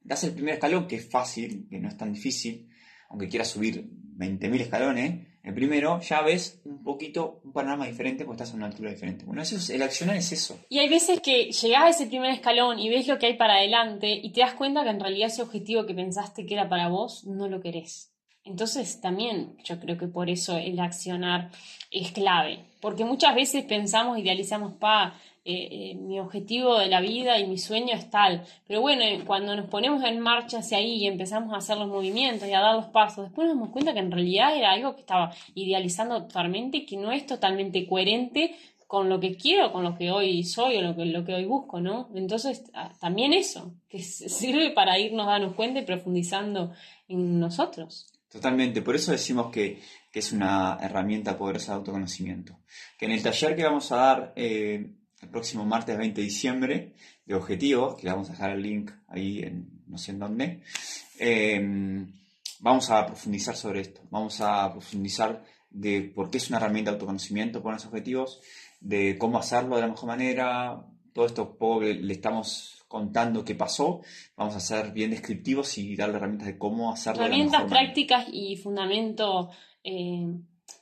das 0.00 0.24
el 0.24 0.32
primer 0.32 0.54
escalón 0.54 0.86
que 0.86 0.96
es 0.96 1.10
fácil, 1.10 1.66
que 1.68 1.78
no 1.78 1.88
es 1.88 1.96
tan 1.96 2.12
difícil, 2.12 2.70
aunque 3.10 3.28
quieras 3.28 3.48
subir 3.48 3.86
20.000 4.16 4.60
escalones, 4.60 5.26
el 5.42 5.54
primero 5.54 6.00
ya 6.00 6.22
ves 6.22 6.62
un 6.64 6.82
poquito 6.84 7.40
un 7.44 7.52
panorama 7.52 7.86
diferente 7.86 8.24
porque 8.24 8.42
estás 8.42 8.54
a 8.54 8.56
una 8.56 8.66
altura 8.66 8.90
diferente. 8.90 9.24
Bueno, 9.24 9.42
eso 9.42 9.56
es, 9.56 9.68
el 9.70 9.82
accionar 9.82 10.16
es 10.16 10.32
eso. 10.32 10.58
Y 10.68 10.78
hay 10.78 10.88
veces 10.88 11.20
que 11.20 11.50
llegás 11.50 11.82
a 11.82 11.88
ese 11.90 12.06
primer 12.06 12.30
escalón 12.30 12.78
y 12.78 12.88
ves 12.88 13.08
lo 13.08 13.18
que 13.18 13.26
hay 13.26 13.36
para 13.36 13.56
adelante 13.56 14.08
y 14.10 14.32
te 14.32 14.40
das 14.40 14.54
cuenta 14.54 14.84
que 14.84 14.90
en 14.90 15.00
realidad 15.00 15.28
ese 15.28 15.42
objetivo 15.42 15.84
que 15.84 15.94
pensaste 15.94 16.46
que 16.46 16.54
era 16.54 16.68
para 16.68 16.88
vos 16.88 17.26
no 17.26 17.48
lo 17.48 17.60
querés. 17.60 18.11
Entonces 18.44 19.00
también 19.00 19.56
yo 19.64 19.78
creo 19.78 19.96
que 19.96 20.08
por 20.08 20.28
eso 20.28 20.56
el 20.56 20.80
accionar 20.80 21.50
es 21.90 22.12
clave, 22.12 22.64
porque 22.80 23.04
muchas 23.04 23.34
veces 23.34 23.64
pensamos, 23.64 24.18
idealizamos, 24.18 24.72
pa, 24.74 25.14
eh, 25.44 25.68
eh, 25.70 25.94
mi 25.96 26.20
objetivo 26.20 26.78
de 26.78 26.86
la 26.86 27.00
vida 27.00 27.38
y 27.38 27.48
mi 27.48 27.58
sueño 27.58 27.94
es 27.94 28.10
tal, 28.10 28.44
pero 28.66 28.80
bueno, 28.80 29.02
cuando 29.26 29.56
nos 29.56 29.66
ponemos 29.68 30.04
en 30.04 30.20
marcha 30.20 30.58
hacia 30.58 30.78
ahí 30.78 31.02
y 31.02 31.06
empezamos 31.08 31.52
a 31.52 31.56
hacer 31.56 31.78
los 31.78 31.88
movimientos 31.88 32.48
y 32.48 32.52
a 32.52 32.60
dar 32.60 32.76
los 32.76 32.86
pasos, 32.86 33.24
después 33.24 33.48
nos 33.48 33.56
damos 33.56 33.70
cuenta 33.70 33.92
que 33.92 33.98
en 33.98 34.12
realidad 34.12 34.56
era 34.56 34.70
algo 34.70 34.94
que 34.94 35.00
estaba 35.00 35.34
idealizando 35.54 36.22
totalmente 36.22 36.78
y 36.78 36.86
que 36.86 36.96
no 36.96 37.10
es 37.10 37.26
totalmente 37.26 37.86
coherente 37.88 38.54
con 38.86 39.08
lo 39.08 39.18
que 39.18 39.36
quiero, 39.36 39.72
con 39.72 39.82
lo 39.84 39.96
que 39.96 40.10
hoy 40.10 40.44
soy 40.44 40.76
o 40.76 40.82
lo 40.82 40.94
que, 40.94 41.06
lo 41.06 41.24
que 41.24 41.34
hoy 41.34 41.44
busco, 41.44 41.80
¿no? 41.80 42.10
Entonces, 42.14 42.70
ah, 42.74 42.92
también 43.00 43.32
eso, 43.32 43.72
que 43.88 43.98
sirve 44.02 44.70
para 44.70 44.98
irnos 44.98 45.26
dando 45.26 45.56
cuenta 45.56 45.80
y 45.80 45.84
profundizando 45.84 46.72
en 47.08 47.40
nosotros. 47.40 48.11
Totalmente, 48.32 48.80
por 48.80 48.96
eso 48.96 49.12
decimos 49.12 49.52
que, 49.52 49.80
es 50.12 50.32
una 50.32 50.78
herramienta 50.80 51.38
poderosa 51.38 51.72
de 51.72 51.78
autoconocimiento. 51.78 52.58
Que 52.98 53.06
en 53.06 53.12
el 53.12 53.22
taller 53.22 53.56
que 53.56 53.64
vamos 53.64 53.92
a 53.92 53.96
dar 53.96 54.32
eh, 54.36 54.90
el 55.20 55.28
próximo 55.28 55.64
martes 55.64 55.96
20 55.96 56.20
de 56.20 56.24
diciembre 56.24 56.92
de 57.24 57.34
objetivos, 57.34 57.96
que 57.96 58.04
le 58.04 58.12
vamos 58.12 58.28
a 58.28 58.32
dejar 58.32 58.50
el 58.50 58.62
link 58.62 58.90
ahí 59.08 59.40
en 59.40 59.82
no 59.86 59.98
sé 59.98 60.12
en 60.12 60.18
dónde, 60.18 60.62
em, 61.18 62.10
vamos 62.60 62.90
a 62.90 63.06
profundizar 63.06 63.54
sobre 63.54 63.82
esto. 63.82 64.00
Vamos 64.10 64.40
a 64.40 64.70
profundizar 64.72 65.44
de 65.70 66.12
por 66.14 66.30
qué 66.30 66.38
es 66.38 66.48
una 66.48 66.58
herramienta 66.58 66.90
de 66.90 66.96
autoconocimiento, 66.96 67.62
poner 67.62 67.78
los 67.78 67.86
objetivos, 67.86 68.40
de 68.80 69.16
cómo 69.18 69.38
hacerlo 69.38 69.76
de 69.76 69.82
la 69.82 69.88
mejor 69.88 70.08
manera, 70.08 70.84
todo 71.12 71.26
esto 71.26 71.56
poco 71.56 71.80
que 71.80 71.94
le 71.94 72.12
estamos 72.14 72.81
contando 72.92 73.42
qué 73.42 73.54
pasó, 73.54 74.02
vamos 74.36 74.54
a 74.54 74.60
ser 74.60 74.92
bien 74.92 75.10
descriptivos 75.12 75.78
y 75.78 75.96
darle 75.96 76.16
herramientas 76.16 76.46
de 76.46 76.58
cómo 76.58 76.92
hacerlo. 76.92 77.22
Herramientas 77.22 77.64
prácticas 77.64 78.26
y 78.30 78.56
fundamento 78.56 79.48
eh, 79.82 80.26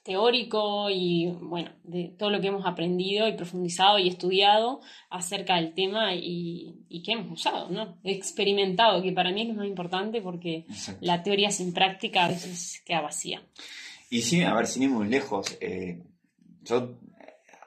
teórico 0.02 0.90
y 0.90 1.30
bueno, 1.40 1.70
de 1.84 2.12
todo 2.18 2.30
lo 2.30 2.40
que 2.40 2.48
hemos 2.48 2.66
aprendido 2.66 3.28
y 3.28 3.36
profundizado 3.36 4.00
y 4.00 4.08
estudiado 4.08 4.80
acerca 5.08 5.54
del 5.54 5.72
tema 5.72 6.16
y, 6.16 6.84
y 6.88 7.00
que 7.04 7.12
hemos 7.12 7.30
usado, 7.30 7.70
¿no? 7.70 8.00
Experimentado, 8.02 9.00
que 9.02 9.12
para 9.12 9.30
mí 9.30 9.42
es 9.42 9.48
lo 9.48 9.54
más 9.54 9.68
importante 9.68 10.20
porque 10.20 10.66
la 11.00 11.22
teoría 11.22 11.52
sin 11.52 11.72
práctica 11.72 12.24
a 12.24 12.28
veces 12.28 12.82
queda 12.84 13.02
vacía. 13.02 13.40
Y 14.10 14.22
sí, 14.22 14.42
a 14.42 14.52
ver, 14.52 14.66
sin 14.66 14.82
ir 14.82 14.90
muy 14.90 15.06
lejos, 15.06 15.56
eh, 15.60 16.02
yo 16.64 16.98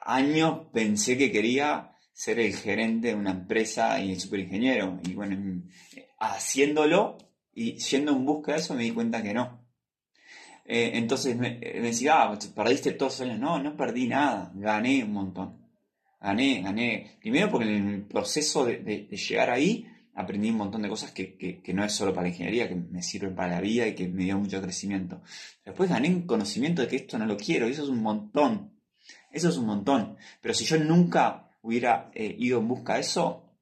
años 0.02 0.66
pensé 0.70 1.16
que 1.16 1.32
quería 1.32 1.93
ser 2.14 2.38
el 2.38 2.54
gerente 2.54 3.08
de 3.08 3.14
una 3.14 3.32
empresa 3.32 4.00
y 4.00 4.12
el 4.12 4.20
superingeniero. 4.20 5.00
Y 5.02 5.14
bueno, 5.14 5.62
haciéndolo 6.18 7.18
y 7.52 7.74
yendo 7.74 8.12
en 8.12 8.24
busca 8.24 8.52
de 8.52 8.58
eso 8.58 8.74
me 8.74 8.84
di 8.84 8.92
cuenta 8.92 9.22
que 9.22 9.34
no. 9.34 9.64
Eh, 10.64 10.92
entonces 10.94 11.36
me, 11.36 11.58
decía, 11.58 12.22
ah, 12.22 12.38
perdiste 12.54 12.92
todos 12.92 13.20
los 13.20 13.28
años. 13.28 13.40
No, 13.40 13.62
no 13.62 13.76
perdí 13.76 14.06
nada, 14.06 14.50
gané 14.54 15.04
un 15.04 15.12
montón. 15.12 15.64
Gané, 16.20 16.62
gané. 16.62 17.18
Primero 17.20 17.50
porque 17.50 17.76
en 17.76 17.88
el 17.88 18.02
proceso 18.06 18.64
de, 18.64 19.08
llegar 19.10 19.50
ahí 19.50 19.86
aprendí 20.14 20.50
un 20.50 20.56
montón 20.56 20.82
de 20.82 20.88
cosas 20.88 21.10
que, 21.10 21.36
que, 21.36 21.74
no 21.74 21.84
es 21.84 21.92
solo 21.92 22.14
para 22.14 22.22
la 22.22 22.28
ingeniería, 22.28 22.68
que 22.68 22.76
me 22.76 23.02
sirven 23.02 23.34
para 23.34 23.56
la 23.56 23.60
vida 23.60 23.86
y 23.86 23.94
que 23.94 24.08
me 24.08 24.22
dio 24.22 24.38
mucho 24.38 24.62
crecimiento. 24.62 25.20
Después 25.64 25.90
gané 25.90 26.08
un 26.08 26.22
conocimiento 26.22 26.80
de 26.80 26.88
que 26.88 26.96
esto 26.96 27.18
no 27.18 27.26
lo 27.26 27.36
quiero 27.36 27.68
y 27.68 27.72
eso 27.72 27.82
es 27.82 27.88
un 27.88 28.02
montón. 28.02 28.72
Eso 29.32 29.48
es 29.48 29.56
un 29.56 29.66
montón. 29.66 30.16
Pero 30.40 30.54
si 30.54 30.64
yo 30.64 30.78
nunca 30.78 31.43
hubiera 31.64 32.10
eh, 32.14 32.36
ido 32.38 32.60
en 32.60 32.68
busca 32.68 32.94
de 32.94 33.00
eso, 33.00 33.56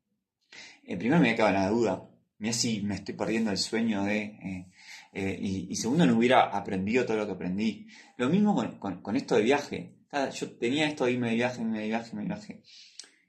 eh, 0.84 0.96
primero 0.96 1.20
me 1.20 1.30
había 1.30 1.36
quedado 1.36 1.53
la 1.53 1.68
duda. 1.68 2.09
Mira 2.38 2.53
si 2.53 2.82
me 2.82 2.96
estoy 2.96 3.14
perdiendo 3.14 3.50
el 3.50 3.59
sueño 3.59 4.05
de... 4.05 4.66
Eh, 5.14 5.38
y, 5.40 5.76
segundo, 5.76 6.07
no 6.07 6.16
hubiera 6.16 6.44
aprendido 6.44 7.05
todo 7.05 7.18
lo 7.18 7.26
que 7.26 7.32
aprendí. 7.32 7.86
Lo 8.16 8.28
mismo 8.28 8.55
con, 8.78 9.16
esto 9.16 9.36
de 9.36 9.42
viaje. 9.42 9.94
Yo 10.34 10.50
tenía 10.53 10.88
esto 10.88 11.05
de 11.05 11.12
irme 11.12 11.30
de 11.30 11.36
viaje, 11.36 11.61
irme 11.61 11.80
de 11.80 11.86
viaje, 11.86 12.09
irme 12.09 12.22
de 12.22 12.28
viaje. 12.28 12.62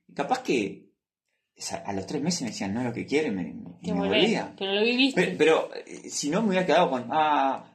Y 0.08 0.14
capaz 0.14 0.40
que 0.40 0.90
a 1.86 1.94
los 1.94 2.08
tres 2.08 2.22
meses 2.22 2.42
me 2.42 2.48
decían, 2.48 2.74
no 2.74 2.80
es 2.80 2.88
lo 2.88 2.94
que 2.94 3.06
quiere, 3.06 3.32
me, 3.32 3.54
me, 3.82 3.94
volvía. 3.94 4.56
Pero 4.58 4.74
lo 4.74 4.82
viviste. 4.82 5.36
Pero, 5.38 5.70
si 6.08 6.30
no, 6.30 6.42
me 6.42 6.50
hubiera 6.50 6.66
quedado 6.66 6.90
con, 6.90 7.08
ah, 7.12 7.73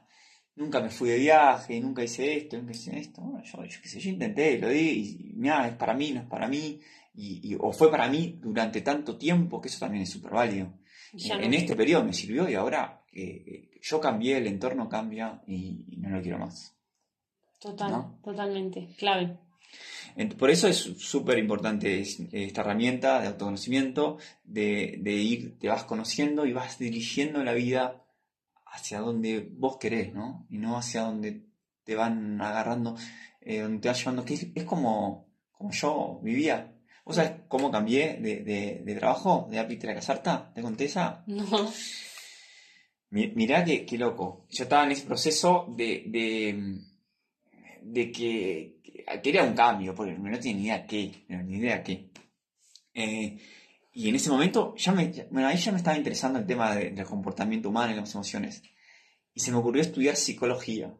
nunca 0.59 0.81
me 0.81 0.89
fui 0.89 1.09
de 1.09 1.17
viaje, 1.17 1.79
nunca 1.79 2.03
hice 2.03 2.37
esto, 2.37 2.57
nunca 2.57 2.73
hice 2.73 2.99
esto. 2.99 3.21
Bueno, 3.21 3.43
yo, 3.43 3.63
yo 3.63 3.81
qué 3.81 3.87
sé, 3.87 3.99
yo 3.99 4.09
intenté, 4.11 4.59
lo 4.59 4.69
di, 4.69 4.89
y 5.31 5.33
mira, 5.35 5.67
es 5.67 5.75
para 5.75 5.93
mí, 5.93 6.11
no 6.11 6.19
es 6.19 6.27
para 6.27 6.47
mí, 6.47 6.79
y, 7.15 7.55
o 7.59 7.71
fue 7.71 7.89
para 7.89 8.07
mí 8.07 8.37
durante 8.41 8.81
tanto 8.81 9.17
tiempo, 9.17 9.59
que 9.59 9.69
eso 9.69 9.79
también 9.79 10.03
es 10.03 10.09
súper 10.09 10.31
válido. 10.31 10.73
En, 11.13 11.53
este 11.53 11.75
periodo 11.75 12.03
me 12.03 12.13
sirvió 12.13 12.47
y 12.47 12.53
ahora 12.53 13.01
eh, 13.11 13.71
yo 13.81 13.99
cambié, 13.99 14.37
el 14.37 14.47
entorno 14.47 14.87
cambia 14.87 15.41
y, 15.47 15.97
no 15.97 16.09
lo 16.09 16.21
quiero 16.21 16.37
más. 16.37 16.75
Total, 17.59 18.19
totalmente, 18.23 18.89
clave. 18.97 19.37
Por 20.37 20.49
eso 20.49 20.67
es 20.67 20.77
súper 20.77 21.37
importante 21.39 22.01
esta 22.01 22.61
herramienta 22.61 23.21
de 23.21 23.27
autoconocimiento, 23.27 24.17
de, 24.43 24.97
de 24.99 25.13
ir, 25.13 25.57
te 25.57 25.67
vas 25.67 25.83
conociendo 25.85 26.45
y 26.45 26.53
vas 26.53 26.79
dirigiendo 26.79 27.43
la 27.43 27.53
vida 27.53 28.03
hacia 28.71 28.99
donde 28.99 29.49
vos 29.51 29.77
querés, 29.77 30.13
¿no? 30.13 30.45
Y 30.49 30.57
no 30.57 30.77
hacia 30.77 31.01
donde 31.01 31.45
te 31.83 31.95
van 31.95 32.41
agarrando, 32.41 32.95
eh, 33.41 33.61
donde 33.61 33.79
te 33.79 33.87
van 33.87 33.97
llevando, 33.97 34.25
que 34.25 34.51
es, 34.55 34.63
como, 34.63 35.27
como 35.51 35.71
yo 35.71 36.19
vivía. 36.23 36.75
¿Vos 37.05 37.15
sabés 37.15 37.41
cómo 37.47 37.71
cambié 37.71 38.17
de, 38.21 38.43
de, 38.85 38.95
trabajo 38.95 39.47
de 39.49 39.59
árbitro 39.59 39.91
a 39.91 39.95
casarta? 39.95 40.51
¿Te 40.53 40.61
conté 40.61 40.85
esa? 40.85 41.23
No. 41.25 41.71
Mirá 43.11 43.65
qué, 43.65 43.85
qué 43.85 43.97
loco. 43.97 44.45
Yo 44.49 44.63
estaba 44.63 44.83
en 44.83 44.91
ese 44.91 45.07
proceso 45.07 45.65
de, 45.75 46.03
de, 46.05 46.79
de 47.81 48.11
que 48.11 48.79
quería 49.23 49.43
un 49.43 49.55
cambio, 49.55 49.95
porque 49.95 50.13
no 50.13 50.39
tenía 50.39 50.55
ni 50.55 50.63
idea 50.65 50.85
qué, 50.85 51.25
ni 51.27 51.57
idea 51.57 51.83
qué. 51.83 52.11
Eh, 52.93 53.39
y 53.91 54.09
en 54.09 54.15
ese 54.15 54.29
momento, 54.29 54.75
ya 54.77 54.91
me, 54.91 55.11
bueno, 55.31 55.47
ahí 55.47 55.57
ya 55.57 55.71
me 55.71 55.77
estaba 55.77 55.97
interesando 55.97 56.39
el 56.39 56.45
tema 56.45 56.75
del 56.75 57.03
comportamiento 57.05 57.69
humano 57.69 57.93
y 57.93 57.95
las 57.95 58.13
emociones. 58.13 58.61
Y 59.33 59.39
se 59.39 59.51
me 59.51 59.57
ocurrió 59.57 59.81
estudiar 59.81 60.15
psicología. 60.15 60.93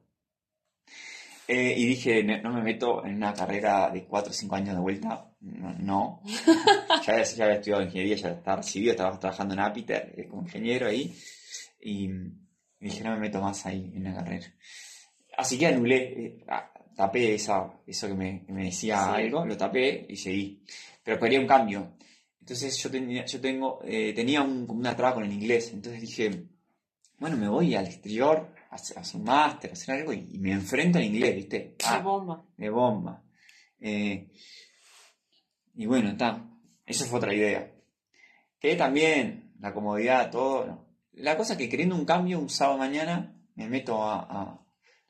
Eh, 1.48 1.74
y 1.78 1.86
dije, 1.86 2.24
no, 2.24 2.54
me 2.54 2.62
meto 2.62 3.04
en 3.06 3.16
una 3.16 3.34
carrera 3.34 3.90
de 3.90 4.06
4 4.06 4.30
o 4.30 4.34
5 4.34 4.56
años 4.56 4.76
de 4.76 4.82
vuelta. 4.82 5.32
No. 5.42 6.22
ya, 7.06 7.14
había 7.14 7.54
estudiado 7.56 7.84
ingeniería, 7.84 8.16
ya 8.16 8.30
estaba 8.30 8.58
recibido, 8.58 8.92
estaba 8.92 9.20
trabajando 9.20 9.54
en 9.56 9.60
Apiter 9.62 10.14
eh, 10.16 10.28
como 10.28 10.44
ingeniero 10.44 10.88
ahí. 10.88 11.16
Y, 11.82 12.10
dije, 12.80 13.04
no 13.04 13.12
me 13.12 13.20
meto 13.20 13.42
más 13.42 13.66
ahí 13.66 13.92
en 13.96 14.04
la 14.04 14.16
carrera. 14.16 14.48
Así 15.38 15.58
que 15.58 15.68
anulé, 15.68 16.26
eh, 16.26 16.46
tapé 16.96 17.34
esa, 17.34 17.72
eso 17.88 18.08
que 18.08 18.14
me, 18.14 18.46
decía 18.48 19.14
algo, 19.14 19.46
lo 19.46 19.56
tapé 19.58 20.06
y 20.10 20.18
seguí. 20.18 20.64
Pero 21.04 21.20
quería 21.20 21.40
un 21.40 21.48
cambio. 21.48 21.94
Entonces 22.50 22.82
yo 22.82 22.90
tenía, 22.90 23.26
yo 23.28 23.40
tengo, 23.40 23.80
eh, 23.84 24.12
tenía 24.12 24.42
un, 24.42 24.66
una 24.68 24.96
traba 24.96 25.14
con 25.14 25.24
el 25.24 25.32
inglés, 25.32 25.70
entonces 25.72 26.02
dije, 26.02 26.48
bueno, 27.20 27.38
me 27.38 27.48
voy 27.48 27.76
al 27.76 27.86
exterior 27.86 28.56
a 28.72 28.76
hacer, 28.76 28.98
un 29.14 29.24
máster, 29.24 29.70
a 29.70 29.74
hacer 29.74 30.00
algo 30.00 30.14
y, 30.14 30.40
me 30.40 30.54
enfrento 30.54 30.98
al 30.98 31.04
inglés, 31.04 31.36
¿viste? 31.36 31.58
de 31.60 31.76
ah, 31.86 32.00
bomba. 32.00 32.44
De 32.58 32.72
bomba. 32.72 33.22
Eh, 33.80 34.32
y 35.76 35.86
bueno, 35.86 36.10
está. 36.10 36.44
Esa 36.88 37.06
fue 37.06 37.20
otra 37.20 37.36
idea. 37.36 37.72
Que 38.60 38.76
también, 38.76 39.54
la 39.60 39.72
comodidad, 39.72 40.32
todo. 40.32 40.88
La 41.14 41.38
cosa 41.38 41.54
es 41.54 41.60
que 41.60 41.70
queriendo 41.70 41.96
un 41.96 42.06
cambio, 42.06 42.40
un 42.40 42.50
sábado 42.50 42.80
mañana, 42.80 43.40
me 43.54 43.70
meto 43.70 44.04
a, 44.04 44.60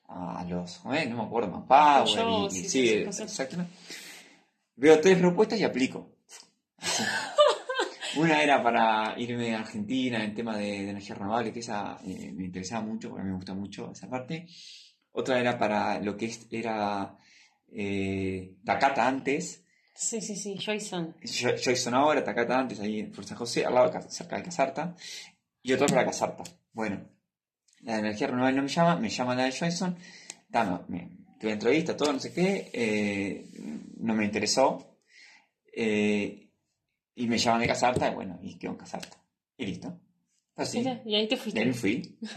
a, 0.08 0.44
los, 0.44 0.84
no 0.84 0.90
me 0.90 1.22
acuerdo, 1.22 1.64
Power 1.66 2.50
y, 2.52 2.68
sí, 2.68 2.86
exactamente. 2.90 3.72
Veo 4.76 5.00
tres 5.00 5.18
propuestas 5.18 5.58
y 5.58 5.64
aplico. 5.64 6.20
Una 8.16 8.42
era 8.42 8.62
para 8.62 9.14
irme 9.18 9.54
a 9.54 9.60
Argentina 9.60 10.24
en 10.24 10.34
tema 10.34 10.56
de, 10.56 10.90
energía 10.90 11.14
renovable, 11.14 11.52
que 11.52 11.60
esa 11.60 11.98
eh, 12.04 12.32
me 12.32 12.44
interesaba 12.44 12.84
mucho, 12.84 13.10
porque 13.10 13.24
me 13.24 13.34
gusta 13.34 13.54
mucho 13.54 13.92
esa 13.92 14.08
parte. 14.08 14.46
Otra 15.12 15.38
era 15.40 15.58
para 15.58 16.00
lo 16.00 16.16
que 16.16 16.32
era 16.50 17.16
eh, 17.72 18.56
Takata 18.64 19.06
antes. 19.06 19.64
Sí, 19.94 20.20
sí, 20.20 20.34
sí, 20.34 20.58
Joyson. 20.58 21.16
Joyson 21.22 21.94
ahora, 21.94 22.24
Takata 22.24 22.58
antes, 22.58 22.80
ahí 22.80 23.00
en 23.00 23.12
Fuerza 23.12 23.36
José, 23.36 23.64
al 23.64 23.74
lado 23.74 23.90
de, 23.90 24.10
cerca 24.10 24.36
de 24.36 24.42
Casarta. 24.42 24.96
Y 25.62 25.72
otra 25.72 25.86
para 25.88 26.06
Casarta. 26.06 26.44
Bueno, 26.72 27.08
la 27.80 27.98
energía 27.98 28.26
renovable 28.26 28.56
no 28.56 28.62
me 28.62 28.68
llama, 28.68 28.96
me 28.96 29.08
llama 29.08 29.34
la 29.34 29.44
de 29.44 29.52
Joyson. 29.52 29.96
Dame, 30.48 31.10
tuve 31.38 31.52
entrevista, 31.52 31.96
todo, 31.96 32.12
no 32.12 32.18
sé 32.18 32.32
qué, 32.32 32.70
eh, 32.72 33.46
no 33.98 34.14
me 34.14 34.24
interesó. 34.24 34.98
Eh, 35.72 36.49
y 37.20 37.26
me 37.26 37.38
llaman 37.38 37.60
de 37.60 37.66
Casarta, 37.66 38.10
y 38.10 38.14
bueno, 38.14 38.38
y 38.42 38.58
quedo 38.58 38.72
en 38.72 38.78
Casarta. 38.78 39.16
Y 39.58 39.66
listo. 39.66 39.98
Así. 40.56 40.84
y 41.04 41.14
ahí 41.14 41.28
te 41.28 41.36
fuiste. 41.36 41.62
Y 41.62 41.72
fui. 41.72 42.18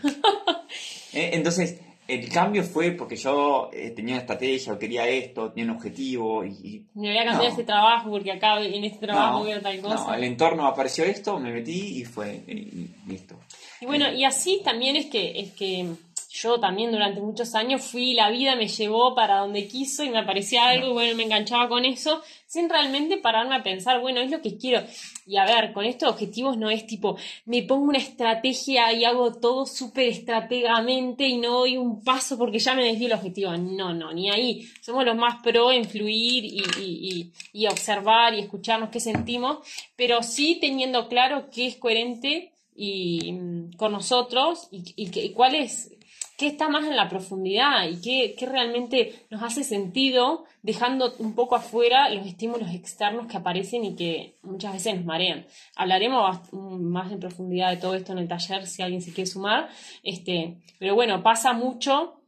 Eh, 1.16 1.30
entonces, 1.34 1.80
el 2.08 2.28
cambio 2.30 2.64
fue 2.64 2.90
porque 2.94 3.16
yo 3.16 3.70
eh, 3.72 3.92
tenía 3.92 4.18
estrategia, 4.18 4.80
quería 4.80 5.08
esto, 5.08 5.52
tenía 5.52 5.72
un 5.72 5.78
objetivo 5.78 6.44
y... 6.44 6.88
Me 6.96 7.10
voy 7.10 7.18
a 7.20 7.26
cambiar 7.26 7.52
este 7.52 7.64
trabajo 7.64 8.10
porque 8.10 8.32
acá 8.32 8.60
en 8.60 8.84
este 8.84 9.06
trabajo 9.06 9.46
no, 9.46 9.62
tal 9.62 9.80
cosa. 9.80 10.08
No, 10.08 10.14
el 10.16 10.24
entorno 10.24 10.66
apareció 10.66 11.06
esto, 11.06 11.40
me 11.40 11.52
metí 11.52 12.00
y 12.00 12.04
fue, 12.04 12.44
y, 12.48 12.90
listo. 13.08 13.40
Y 13.80 13.86
bueno, 13.86 14.12
y 14.12 14.26
así 14.26 14.62
también 14.64 14.96
es 14.96 15.06
que, 15.06 15.40
es 15.40 15.52
que 15.52 15.88
yo 16.34 16.60
también 16.60 16.92
durante 16.92 17.22
muchos 17.22 17.54
años 17.54 17.84
fui, 17.84 18.16
la 18.16 18.32
vida 18.32 18.56
me 18.56 18.68
llevó 18.68 19.14
para 19.14 19.38
donde 19.38 19.68
quiso 19.68 20.04
y 20.04 20.10
me 20.10 20.18
aparecía 20.18 20.68
algo 20.68 20.88
y 20.88 20.92
bueno, 20.94 21.16
me 21.16 21.24
enganchaba 21.24 21.70
con 21.70 21.86
eso, 21.86 22.24
sin 22.48 22.70
realmente 22.70 23.18
pararme 23.18 23.56
a 23.56 23.62
pensar, 23.62 24.02
bueno, 24.02 24.20
es 24.20 24.32
lo 24.32 24.42
que 24.42 24.58
quiero. 24.58 24.84
Y 25.28 25.38
a 25.38 25.46
ver, 25.46 25.74
con 25.74 25.86
estos 25.86 26.10
objetivos 26.10 26.58
no 26.58 26.72
es 26.72 26.88
tipo, 26.88 27.18
me 27.46 27.62
pongo 27.62 27.84
una 27.84 28.00
estrategia 28.00 28.92
y 28.94 29.06
hago 29.06 29.36
todo 29.36 29.68
súper 29.68 30.08
estratégamente 30.08 31.28
y 31.28 31.38
no 31.38 31.60
doy 31.60 31.78
un 31.78 32.04
paso 32.04 32.36
porque 32.36 32.58
ya 32.58 32.74
me 32.74 32.84
desvío 32.84 33.08
el 33.08 33.14
objetivo. 33.14 33.56
No, 33.56 33.94
no, 33.94 34.12
ni 34.12 34.32
ahí. 34.32 34.68
Somos 34.82 35.06
los 35.06 35.16
más 35.16 35.44
pro 35.44 35.72
en 35.72 35.86
fluir 35.86 36.46
y, 36.46 37.32
y 37.54 37.68
observar 37.68 38.34
y 38.34 38.40
escucharnos 38.40 38.90
qué 38.90 39.00
sentimos, 39.00 39.60
pero 39.96 40.24
sí 40.24 40.58
teniendo 40.60 41.08
claro 41.08 41.52
qué 41.52 41.68
es 41.68 41.76
coherente 41.76 42.54
y 42.76 43.32
mm, 43.32 43.74
con 43.74 43.92
nosotros 43.92 44.68
y, 44.72 44.94
y, 44.96 45.30
cuál 45.30 45.56
es 45.56 45.92
qué 46.38 46.48
está 46.48 46.70
más 46.70 46.86
en 46.86 46.96
la 46.96 47.10
profundidad 47.10 47.88
y 47.88 48.02
qué, 48.02 48.46
realmente 48.46 49.26
nos 49.30 49.44
hace 49.44 49.64
sentido, 49.64 50.46
dejando 50.62 51.14
un 51.20 51.36
poco 51.36 51.56
afuera 51.56 52.10
los 52.10 52.26
estímulos 52.26 52.72
externos 52.72 53.28
que 53.28 53.38
aparecen 53.38 53.86
y 53.86 53.96
que 53.96 54.38
muchas 54.42 54.74
veces 54.74 54.96
nos 54.96 55.06
marean. 55.06 55.46
Hablaremos 55.76 56.40
más 56.52 57.12
en 57.12 57.20
profundidad 57.20 57.70
de 57.70 57.78
todo 57.78 57.96
esto 57.96 58.14
en 58.14 58.20
el 58.20 58.28
taller 58.28 58.66
si 58.66 58.82
alguien 58.82 59.02
se 59.02 59.14
quiere 59.14 59.30
sumar, 59.30 59.70
este, 60.04 60.58
pero 60.80 60.96
bueno, 60.96 61.22
pasa 61.22 61.54
mucho 61.54 62.20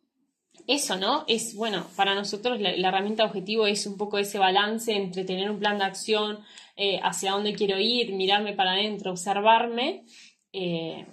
eso, 0.68 0.98
¿no? 0.98 1.26
Es, 1.28 1.56
bueno, 1.56 1.86
para 1.96 2.16
nosotros 2.16 2.60
la, 2.60 2.72
herramienta 2.72 3.26
objetivo 3.26 3.68
es 3.68 3.86
un 3.86 3.98
poco 3.98 4.18
ese 4.18 4.40
balance 4.40 4.94
entre 4.96 5.24
tener 5.24 5.50
un 5.52 5.60
plan 5.60 5.78
de 5.78 5.84
acción, 5.84 6.40
eh, 6.76 7.00
hacia 7.04 7.32
dónde 7.32 7.54
quiero 7.54 7.80
ir, 7.80 8.14
mirarme 8.14 8.54
para 8.54 8.72
adentro, 8.72 9.12
observarme, 9.12 10.06
eh, 10.52 11.06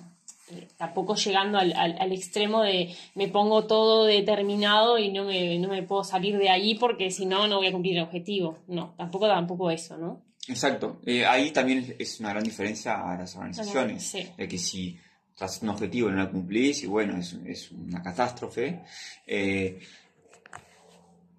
tampoco 0.76 1.14
llegando 1.14 1.58
al, 1.58 1.72
al, 1.74 2.12
extremo 2.12 2.62
de 2.62 2.94
me 3.14 3.28
pongo 3.28 3.66
todo 3.66 4.04
determinado 4.04 4.98
y 4.98 5.10
no 5.10 5.24
me, 5.24 5.58
no 5.58 5.68
me 5.68 5.82
puedo 5.82 6.04
salir 6.04 6.38
de 6.38 6.50
ahí 6.50 6.74
porque 6.74 7.10
si 7.10 7.26
no, 7.26 7.46
no 7.48 7.56
voy 7.56 7.68
a 7.68 7.72
cumplir 7.72 7.96
el 7.96 8.04
objetivo. 8.04 8.58
No, 8.68 8.94
tampoco, 8.96 9.26
tampoco 9.28 9.70
eso, 9.70 9.96
¿no? 9.96 10.22
Exacto. 10.48 11.00
ahí 11.28 11.50
también 11.50 11.94
es 11.98 12.20
una 12.20 12.30
gran 12.30 12.42
diferencia 12.42 12.94
a 12.94 13.16
las 13.16 13.36
organizaciones. 13.36 14.12
De 14.36 14.48
que 14.48 14.58
si 14.58 14.98
tras 15.36 15.62
un 15.62 15.70
objetivo 15.70 16.08
y 16.08 16.12
no 16.12 16.18
lo 16.18 16.30
cumplís 16.30 16.82
y 16.82 16.86
bueno, 16.86 17.16
es, 17.18 17.36
es 17.46 17.70
una 17.70 18.02
catástrofe. 18.02 18.82
Eh, 19.26 19.78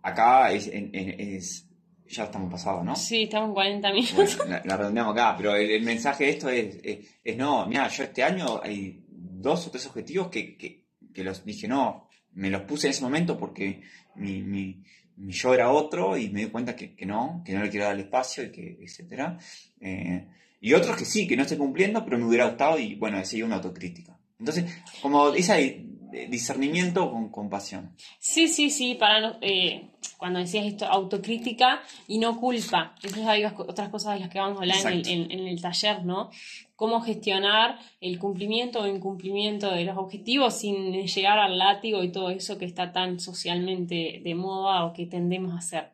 acá 0.01 0.51
es, 0.51 0.70
es, 0.72 1.68
ya 2.07 2.26
estamos 2.26 2.51
pasados, 2.51 2.84
¿no? 2.84 2.95
Sí, 2.95 3.24
estamos 3.24 3.49
en 3.49 3.53
40 3.53 3.93
minutos. 3.93 4.39
la, 4.47 4.78
redondeamos 4.78 5.14
acá, 5.14 5.36
pero 5.38 5.55
el, 5.55 5.82
mensaje 5.84 6.26
de 6.26 6.30
esto 6.32 6.49
es, 6.49 6.78
es, 7.24 7.38
no, 7.38 7.66
mira, 7.66 7.88
yo 7.88 8.03
este 8.03 8.24
año 8.24 8.61
hay 8.64 9.03
dos 9.44 9.68
o 9.68 9.72
tres 9.72 9.86
objetivos 9.86 10.30
que, 10.30 10.58
que, 10.58 10.86
que, 11.14 11.24
los 11.24 11.46
dije, 11.46 11.68
no, 11.68 12.10
me 12.34 12.50
los 12.50 12.64
puse 12.64 12.88
en 12.88 12.91
ese 12.91 13.04
momento 13.04 13.38
porque 13.38 13.82
mi, 14.16 14.41
mi, 14.41 14.82
yo 15.18 15.54
era 15.54 15.72
otro 15.72 16.18
y 16.18 16.30
me 16.30 16.46
di 16.46 16.48
cuenta 16.48 16.76
que, 16.76 16.96
que, 16.96 17.06
no, 17.06 17.44
que 17.46 17.54
no 17.54 17.62
le 17.62 17.70
quiero 17.70 17.86
dar 17.86 17.94
el 17.94 18.02
espacio 18.02 18.44
y 18.46 18.52
que, 18.52 18.78
etcétera. 18.82 19.38
Eh, 19.80 20.26
y 20.60 20.74
otros 20.74 20.96
que 20.96 21.06
sí, 21.06 21.28
que 21.28 21.36
no 21.36 21.44
estoy 21.44 21.58
cumpliendo, 21.58 22.04
pero 22.04 22.18
me 22.18 22.26
hubiera 22.26 22.48
gustado 22.48 22.80
y 22.80 22.96
bueno, 22.96 23.24
seguido 23.26 23.46
una 23.46 23.58
autocrítica. 23.58 24.18
Entonces, 24.39 24.66
como 25.02 25.34
ese 25.34 25.86
discernimiento 26.30 27.12
con 27.12 27.30
compasión. 27.30 27.96
Sí, 28.20 28.48
sí, 28.48 28.70
sí, 28.70 28.96
para 28.96 29.38
eh, 29.41 29.89
cuando 30.18 30.39
decías 30.39 30.66
esto, 30.66 30.86
autocrítica 30.86 31.82
y 32.08 32.18
no 32.18 32.39
culpa. 32.39 32.95
Entonces 33.04 33.28
hay 33.28 33.43
otras 33.45 33.89
cosas 33.89 34.14
de 34.16 34.22
las 34.22 34.30
que 34.30 34.39
vamos 34.39 34.58
a 34.58 34.62
hablar 34.62 34.78
en 34.91 35.32
el, 35.32 35.62
taller, 35.62 36.06
¿no? 36.06 36.30
Cómo 36.76 37.01
gestionar 37.01 37.80
el 38.01 38.20
cumplimiento 38.20 38.82
o 38.82 38.88
incumplimiento 38.88 39.72
de 39.72 39.86
los 39.86 39.97
objetivos 39.97 40.60
sin 40.60 41.06
llegar 41.06 41.39
al 41.39 41.58
látigo 41.58 42.04
y 42.04 42.12
todo 42.12 42.30
eso 42.30 42.58
que 42.58 42.66
está 42.66 42.91
tan 42.91 43.20
socialmente 43.20 44.22
de 44.24 44.36
moda 44.36 44.86
o 44.86 44.93
que 44.93 45.06
tendemos 45.06 45.54
a 45.54 45.58
hacer. 45.58 45.91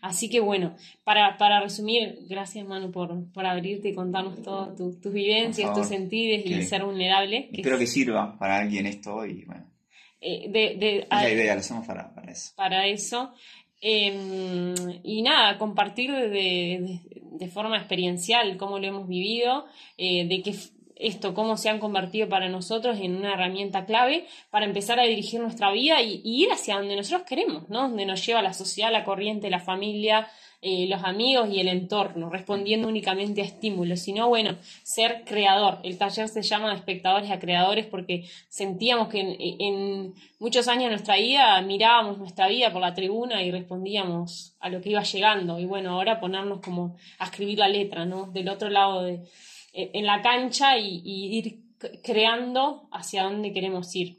Así 0.00 0.28
que 0.28 0.40
bueno, 0.40 0.74
para, 1.04 1.36
para 1.36 1.60
resumir, 1.60 2.18
gracias 2.28 2.66
Manu 2.66 2.90
por, 2.90 3.30
por 3.32 3.46
abrirte 3.46 3.90
y 3.90 3.94
contarnos 3.94 4.42
todas 4.42 4.74
tus 4.76 5.12
vivencias, 5.12 5.74
tus 5.74 5.86
sentidos 5.86 6.44
y 6.44 6.62
ser 6.64 6.84
vulnerable. 6.84 7.48
Espero 7.52 7.78
que 7.78 7.86
sirva 7.86 8.36
para 8.38 8.58
alguien 8.58 8.86
esto 8.86 9.24
y 9.24 9.44
bueno. 9.44 9.71
Eh, 10.24 10.46
de, 10.48 10.76
de, 10.76 11.06
la 11.10 11.28
idea, 11.28 11.54
lo 11.54 11.60
hacemos 11.60 11.84
para, 11.84 12.14
para 12.14 12.30
eso. 12.30 12.52
Para 12.54 12.86
eso. 12.86 13.32
Em, 13.80 14.74
y 15.02 15.22
nada, 15.22 15.58
compartir 15.58 16.12
de, 16.12 17.00
de, 17.10 17.48
forma 17.48 17.76
experiencial 17.76 18.56
cómo 18.56 18.78
lo 18.78 18.86
hemos 18.86 19.08
vivido, 19.08 19.66
eh, 19.98 20.28
de 20.28 20.42
que 20.42 20.54
esto, 20.94 21.34
cómo 21.34 21.56
se 21.56 21.68
han 21.68 21.80
convertido 21.80 22.28
para 22.28 22.48
nosotros 22.48 23.00
en 23.00 23.16
una 23.16 23.34
herramienta 23.34 23.84
clave 23.84 24.26
para 24.50 24.66
empezar 24.66 25.00
a 25.00 25.04
dirigir 25.04 25.40
nuestra 25.40 25.72
vida 25.72 26.00
y, 26.00 26.20
y 26.22 26.44
ir 26.44 26.52
hacia 26.52 26.76
donde 26.76 26.94
nosotros 26.94 27.26
queremos, 27.28 27.68
¿no? 27.68 27.88
Donde 27.88 28.06
nos 28.06 28.24
lleva 28.24 28.40
la 28.42 28.52
sociedad, 28.52 28.92
la 28.92 29.04
corriente, 29.04 29.50
la 29.50 29.58
familia, 29.58 30.28
eh, 30.64 30.86
los 30.86 31.02
amigos 31.02 31.48
y 31.50 31.58
el 31.58 31.66
entorno, 31.66 32.30
respondiendo 32.30 32.86
únicamente 32.86 33.42
a 33.42 33.44
estímulos, 33.44 33.98
sino 33.98 34.28
bueno, 34.28 34.58
ser 34.84 35.24
creador. 35.24 35.80
El 35.82 35.98
taller 35.98 36.28
se 36.28 36.42
llama 36.42 36.70
de 36.70 36.76
espectadores 36.76 37.32
a 37.32 37.40
creadores 37.40 37.86
porque 37.86 38.28
sentíamos 38.48 39.08
que 39.08 39.56
en, 39.58 40.14
muchos 40.38 40.68
años 40.68 40.84
de 40.84 40.90
nuestra 40.90 41.16
vida 41.16 41.60
mirábamos 41.62 42.18
nuestra 42.18 42.46
vida 42.46 42.72
por 42.72 42.80
la 42.80 42.94
tribuna 42.94 43.42
y 43.42 43.50
respondíamos 43.50 44.54
a 44.60 44.68
lo 44.68 44.80
que 44.80 44.90
iba 44.90 45.02
llegando. 45.02 45.58
Y 45.58 45.66
bueno, 45.66 45.94
ahora 45.94 46.20
ponernos 46.20 46.60
como 46.60 46.96
a 47.18 47.24
escribir 47.24 47.58
la 47.58 47.66
letra, 47.66 48.04
¿no? 48.04 48.26
Del 48.26 48.48
otro 48.48 48.70
lado 48.70 49.02
de, 49.02 49.14
eh, 49.72 49.90
en 49.94 50.06
la 50.06 50.22
cancha 50.22 50.78
y, 50.78 51.02
ir 51.04 51.58
creando 52.04 52.88
hacia 52.92 53.24
dónde 53.24 53.52
queremos 53.52 53.92
ir. 53.96 54.16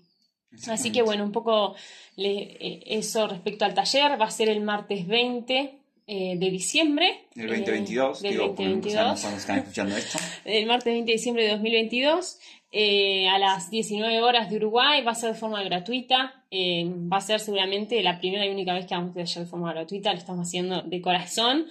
Así 0.67 0.91
que 0.91 1.03
bueno, 1.03 1.23
un 1.23 1.31
poco 1.31 1.73
eh, 2.17 2.83
eso 2.85 3.27
respecto 3.29 3.63
al 3.63 3.73
taller. 3.73 4.19
Va 4.19 4.25
a 4.25 4.29
ser 4.29 4.49
el 4.49 4.59
martes 4.59 5.07
20 5.07 5.82
eh, 6.07 6.35
de 6.37 6.49
diciembre. 6.49 7.25
Del 7.35 7.47
2022, 7.47 8.21
del 8.21 8.31
digo, 8.31 8.47
2022. 8.49 9.25
están 9.37 9.59
escuchando 9.59 9.95
esto. 9.95 10.19
El 10.45 10.65
martes 10.65 10.93
20 10.93 11.05
de 11.05 11.17
diciembre 11.17 11.43
de 11.43 11.49
2022. 11.51 12.39
Eh, 12.75 13.29
a 13.29 13.37
las 13.37 13.69
19 13.69 14.23
horas 14.23 14.49
de 14.49 14.57
Uruguay, 14.57 15.03
va 15.03 15.11
a 15.11 15.15
ser 15.15 15.33
de 15.33 15.39
forma 15.39 15.61
gratuita, 15.61 16.43
eh, 16.49 16.83
va 16.89 17.17
a 17.17 17.21
ser 17.21 17.39
seguramente 17.39 18.01
la 18.01 18.17
primera 18.17 18.47
y 18.47 18.49
única 18.49 18.73
vez 18.73 18.87
que 18.87 18.95
vamos 18.95 19.15
a 19.15 19.21
hacer 19.21 19.43
de 19.43 19.49
forma 19.49 19.71
gratuita, 19.71 20.11
lo 20.11 20.17
estamos 20.17 20.47
haciendo 20.47 20.81
de 20.81 20.99
corazón, 20.99 21.67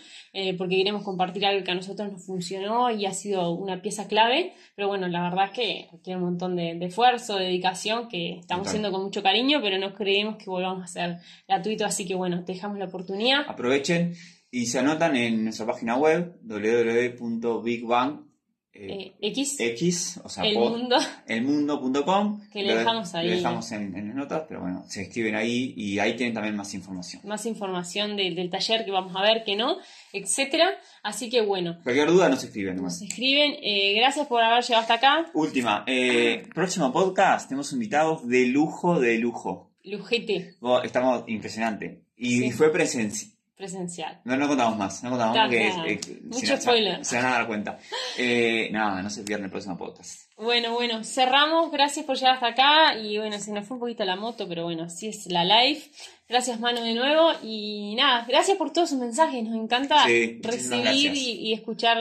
porque 0.56 0.76
queremos 0.76 1.02
compartir 1.02 1.44
algo 1.44 1.64
que 1.64 1.72
a 1.72 1.74
nosotros 1.74 2.10
nos 2.12 2.24
funcionó 2.24 2.88
y 2.92 3.04
ha 3.06 3.12
sido 3.12 3.50
una 3.50 3.82
pieza 3.82 4.06
clave, 4.06 4.54
pero 4.76 4.86
bueno, 4.86 5.08
la 5.08 5.22
verdad 5.22 5.46
es 5.46 5.50
que 5.50 5.88
requiere 5.90 6.18
un 6.18 6.24
montón 6.24 6.54
de, 6.54 6.78
esfuerzo, 6.80 7.36
de 7.36 7.46
dedicación, 7.46 8.08
que 8.08 8.38
estamos 8.38 8.68
haciendo 8.68 8.92
con 8.92 9.02
mucho 9.02 9.24
cariño, 9.24 9.58
pero 9.60 9.78
no 9.78 9.94
creemos 9.94 10.36
que 10.36 10.48
volvamos 10.48 10.82
a 10.82 10.84
hacer 10.84 11.18
gratuito, 11.48 11.84
así 11.84 12.06
que 12.06 12.14
bueno, 12.14 12.44
dejamos 12.46 12.78
la 12.78 12.84
oportunidad. 12.84 13.40
Aprovechen 13.48 14.14
y 14.52 14.66
se 14.66 14.78
anotan 14.78 15.16
en 15.16 15.44
nuestra 15.44 15.66
página 15.66 15.96
web 15.96 16.38
www.bigbang 16.42 18.31
eh, 18.74 19.12
X, 19.20 19.56
X, 19.60 20.20
o 20.24 20.28
sea, 20.28 20.44
el 20.44 20.58
mundo, 20.58 20.96
elmundo.com. 21.26 22.40
Que 22.50 22.62
le 22.62 22.74
dejamos 22.74 23.14
ahí. 23.14 23.28
Le 23.28 23.36
dejamos 23.36 23.70
en, 23.72 23.92
las 23.92 24.14
notas, 24.16 24.44
pero 24.48 24.60
bueno, 24.60 24.84
se 24.88 25.02
escriben 25.02 25.34
ahí 25.34 25.74
y 25.76 25.98
ahí 25.98 26.16
tienen 26.16 26.34
también 26.34 26.56
más 26.56 26.72
información. 26.72 27.20
Más 27.24 27.44
información 27.44 28.16
del 28.16 28.48
taller 28.48 28.84
que 28.84 28.90
vamos 28.90 29.14
a 29.14 29.22
ver, 29.22 29.44
que 29.44 29.56
no, 29.56 29.76
etcétera. 30.12 30.70
Así 31.02 31.28
que 31.28 31.42
bueno. 31.42 31.78
Cualquier 31.82 32.08
duda 32.08 32.28
nos 32.28 32.42
escriben. 32.44 32.76
Nos 32.76 33.02
escriben. 33.02 33.56
Eh, 33.62 33.94
gracias 33.96 34.26
por 34.26 34.42
haber 34.42 34.64
llegado 34.64 34.82
hasta 34.82 34.94
acá. 34.94 35.30
Última, 35.34 35.84
eh, 35.86 36.48
próximo 36.54 36.92
podcast, 36.92 37.48
tenemos 37.48 37.72
invitados 37.72 38.26
de 38.26 38.46
lujo, 38.46 38.98
de 38.98 39.18
lujo. 39.18 39.70
Lujete. 39.84 40.54
estamos 40.84 41.24
impresionante. 41.26 42.04
Y 42.16 42.52
fue 42.52 42.70
presencia 42.70 43.28
presencial. 43.56 44.20
No, 44.24 44.36
no 44.36 44.48
contamos 44.48 44.76
más, 44.76 45.02
no 45.02 45.10
contamos 45.10 45.36
más 45.36 45.46
porque 45.46 46.20
Mucho 46.24 46.56
spoiler. 46.56 47.04
Se, 47.04 47.16
van 47.16 47.26
a 47.26 47.30
dar 47.30 47.46
cuenta. 47.46 47.78
Eh, 48.18 48.68
nada, 48.72 49.02
no 49.02 49.10
se 49.10 49.22
pierdan 49.22 49.44
el 49.44 49.50
próximo 49.50 49.76
podcast. 49.76 50.30
Bueno, 50.36 50.72
bueno, 50.74 51.04
cerramos. 51.04 51.70
Gracias 51.70 52.04
por 52.04 52.16
llegar 52.16 52.34
hasta 52.34 52.48
acá. 52.48 52.96
Y 52.96 53.18
bueno, 53.18 53.38
se 53.38 53.52
nos 53.52 53.66
fue 53.66 53.76
un 53.76 53.80
poquito 53.80 54.04
la 54.04 54.16
moto, 54.16 54.48
pero 54.48 54.64
bueno, 54.64 54.84
así 54.84 55.08
es 55.08 55.26
la 55.26 55.44
live. 55.44 55.82
Gracias, 56.28 56.58
Mano, 56.60 56.82
de 56.82 56.94
nuevo. 56.94 57.30
Y 57.42 57.94
nada, 57.96 58.24
gracias 58.26 58.56
por 58.56 58.72
todos 58.72 58.90
sus 58.90 58.98
mensajes. 58.98 59.44
Nos 59.44 59.54
encanta 59.54 60.04
recibir 60.06 61.14
y, 61.14 61.52
escuchar 61.52 61.98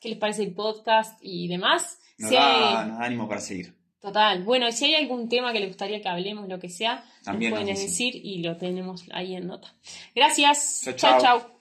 qué 0.00 0.08
les 0.08 0.18
parece 0.18 0.42
el 0.42 0.54
podcast 0.54 1.18
y 1.20 1.48
demás. 1.48 1.98
Nos, 2.18 2.30
da, 2.30 2.86
nos 2.86 2.98
da 2.98 3.04
ánimo 3.04 3.28
para 3.28 3.40
seguir. 3.40 3.83
Total. 4.04 4.42
Bueno, 4.42 4.70
si 4.70 4.84
hay 4.84 4.96
algún 4.96 5.30
tema 5.30 5.50
que 5.54 5.60
les 5.60 5.68
gustaría 5.68 6.02
que 6.02 6.10
hablemos, 6.10 6.46
lo 6.46 6.58
que 6.60 6.68
sea, 6.68 7.02
También 7.22 7.52
nos 7.52 7.60
pueden 7.60 7.74
decir 7.74 8.14
y 8.14 8.42
lo 8.42 8.54
tenemos 8.58 9.02
ahí 9.10 9.34
en 9.34 9.46
nota. 9.46 9.72
Gracias. 10.14 10.82
chao. 10.94 11.18
chao. 11.18 11.50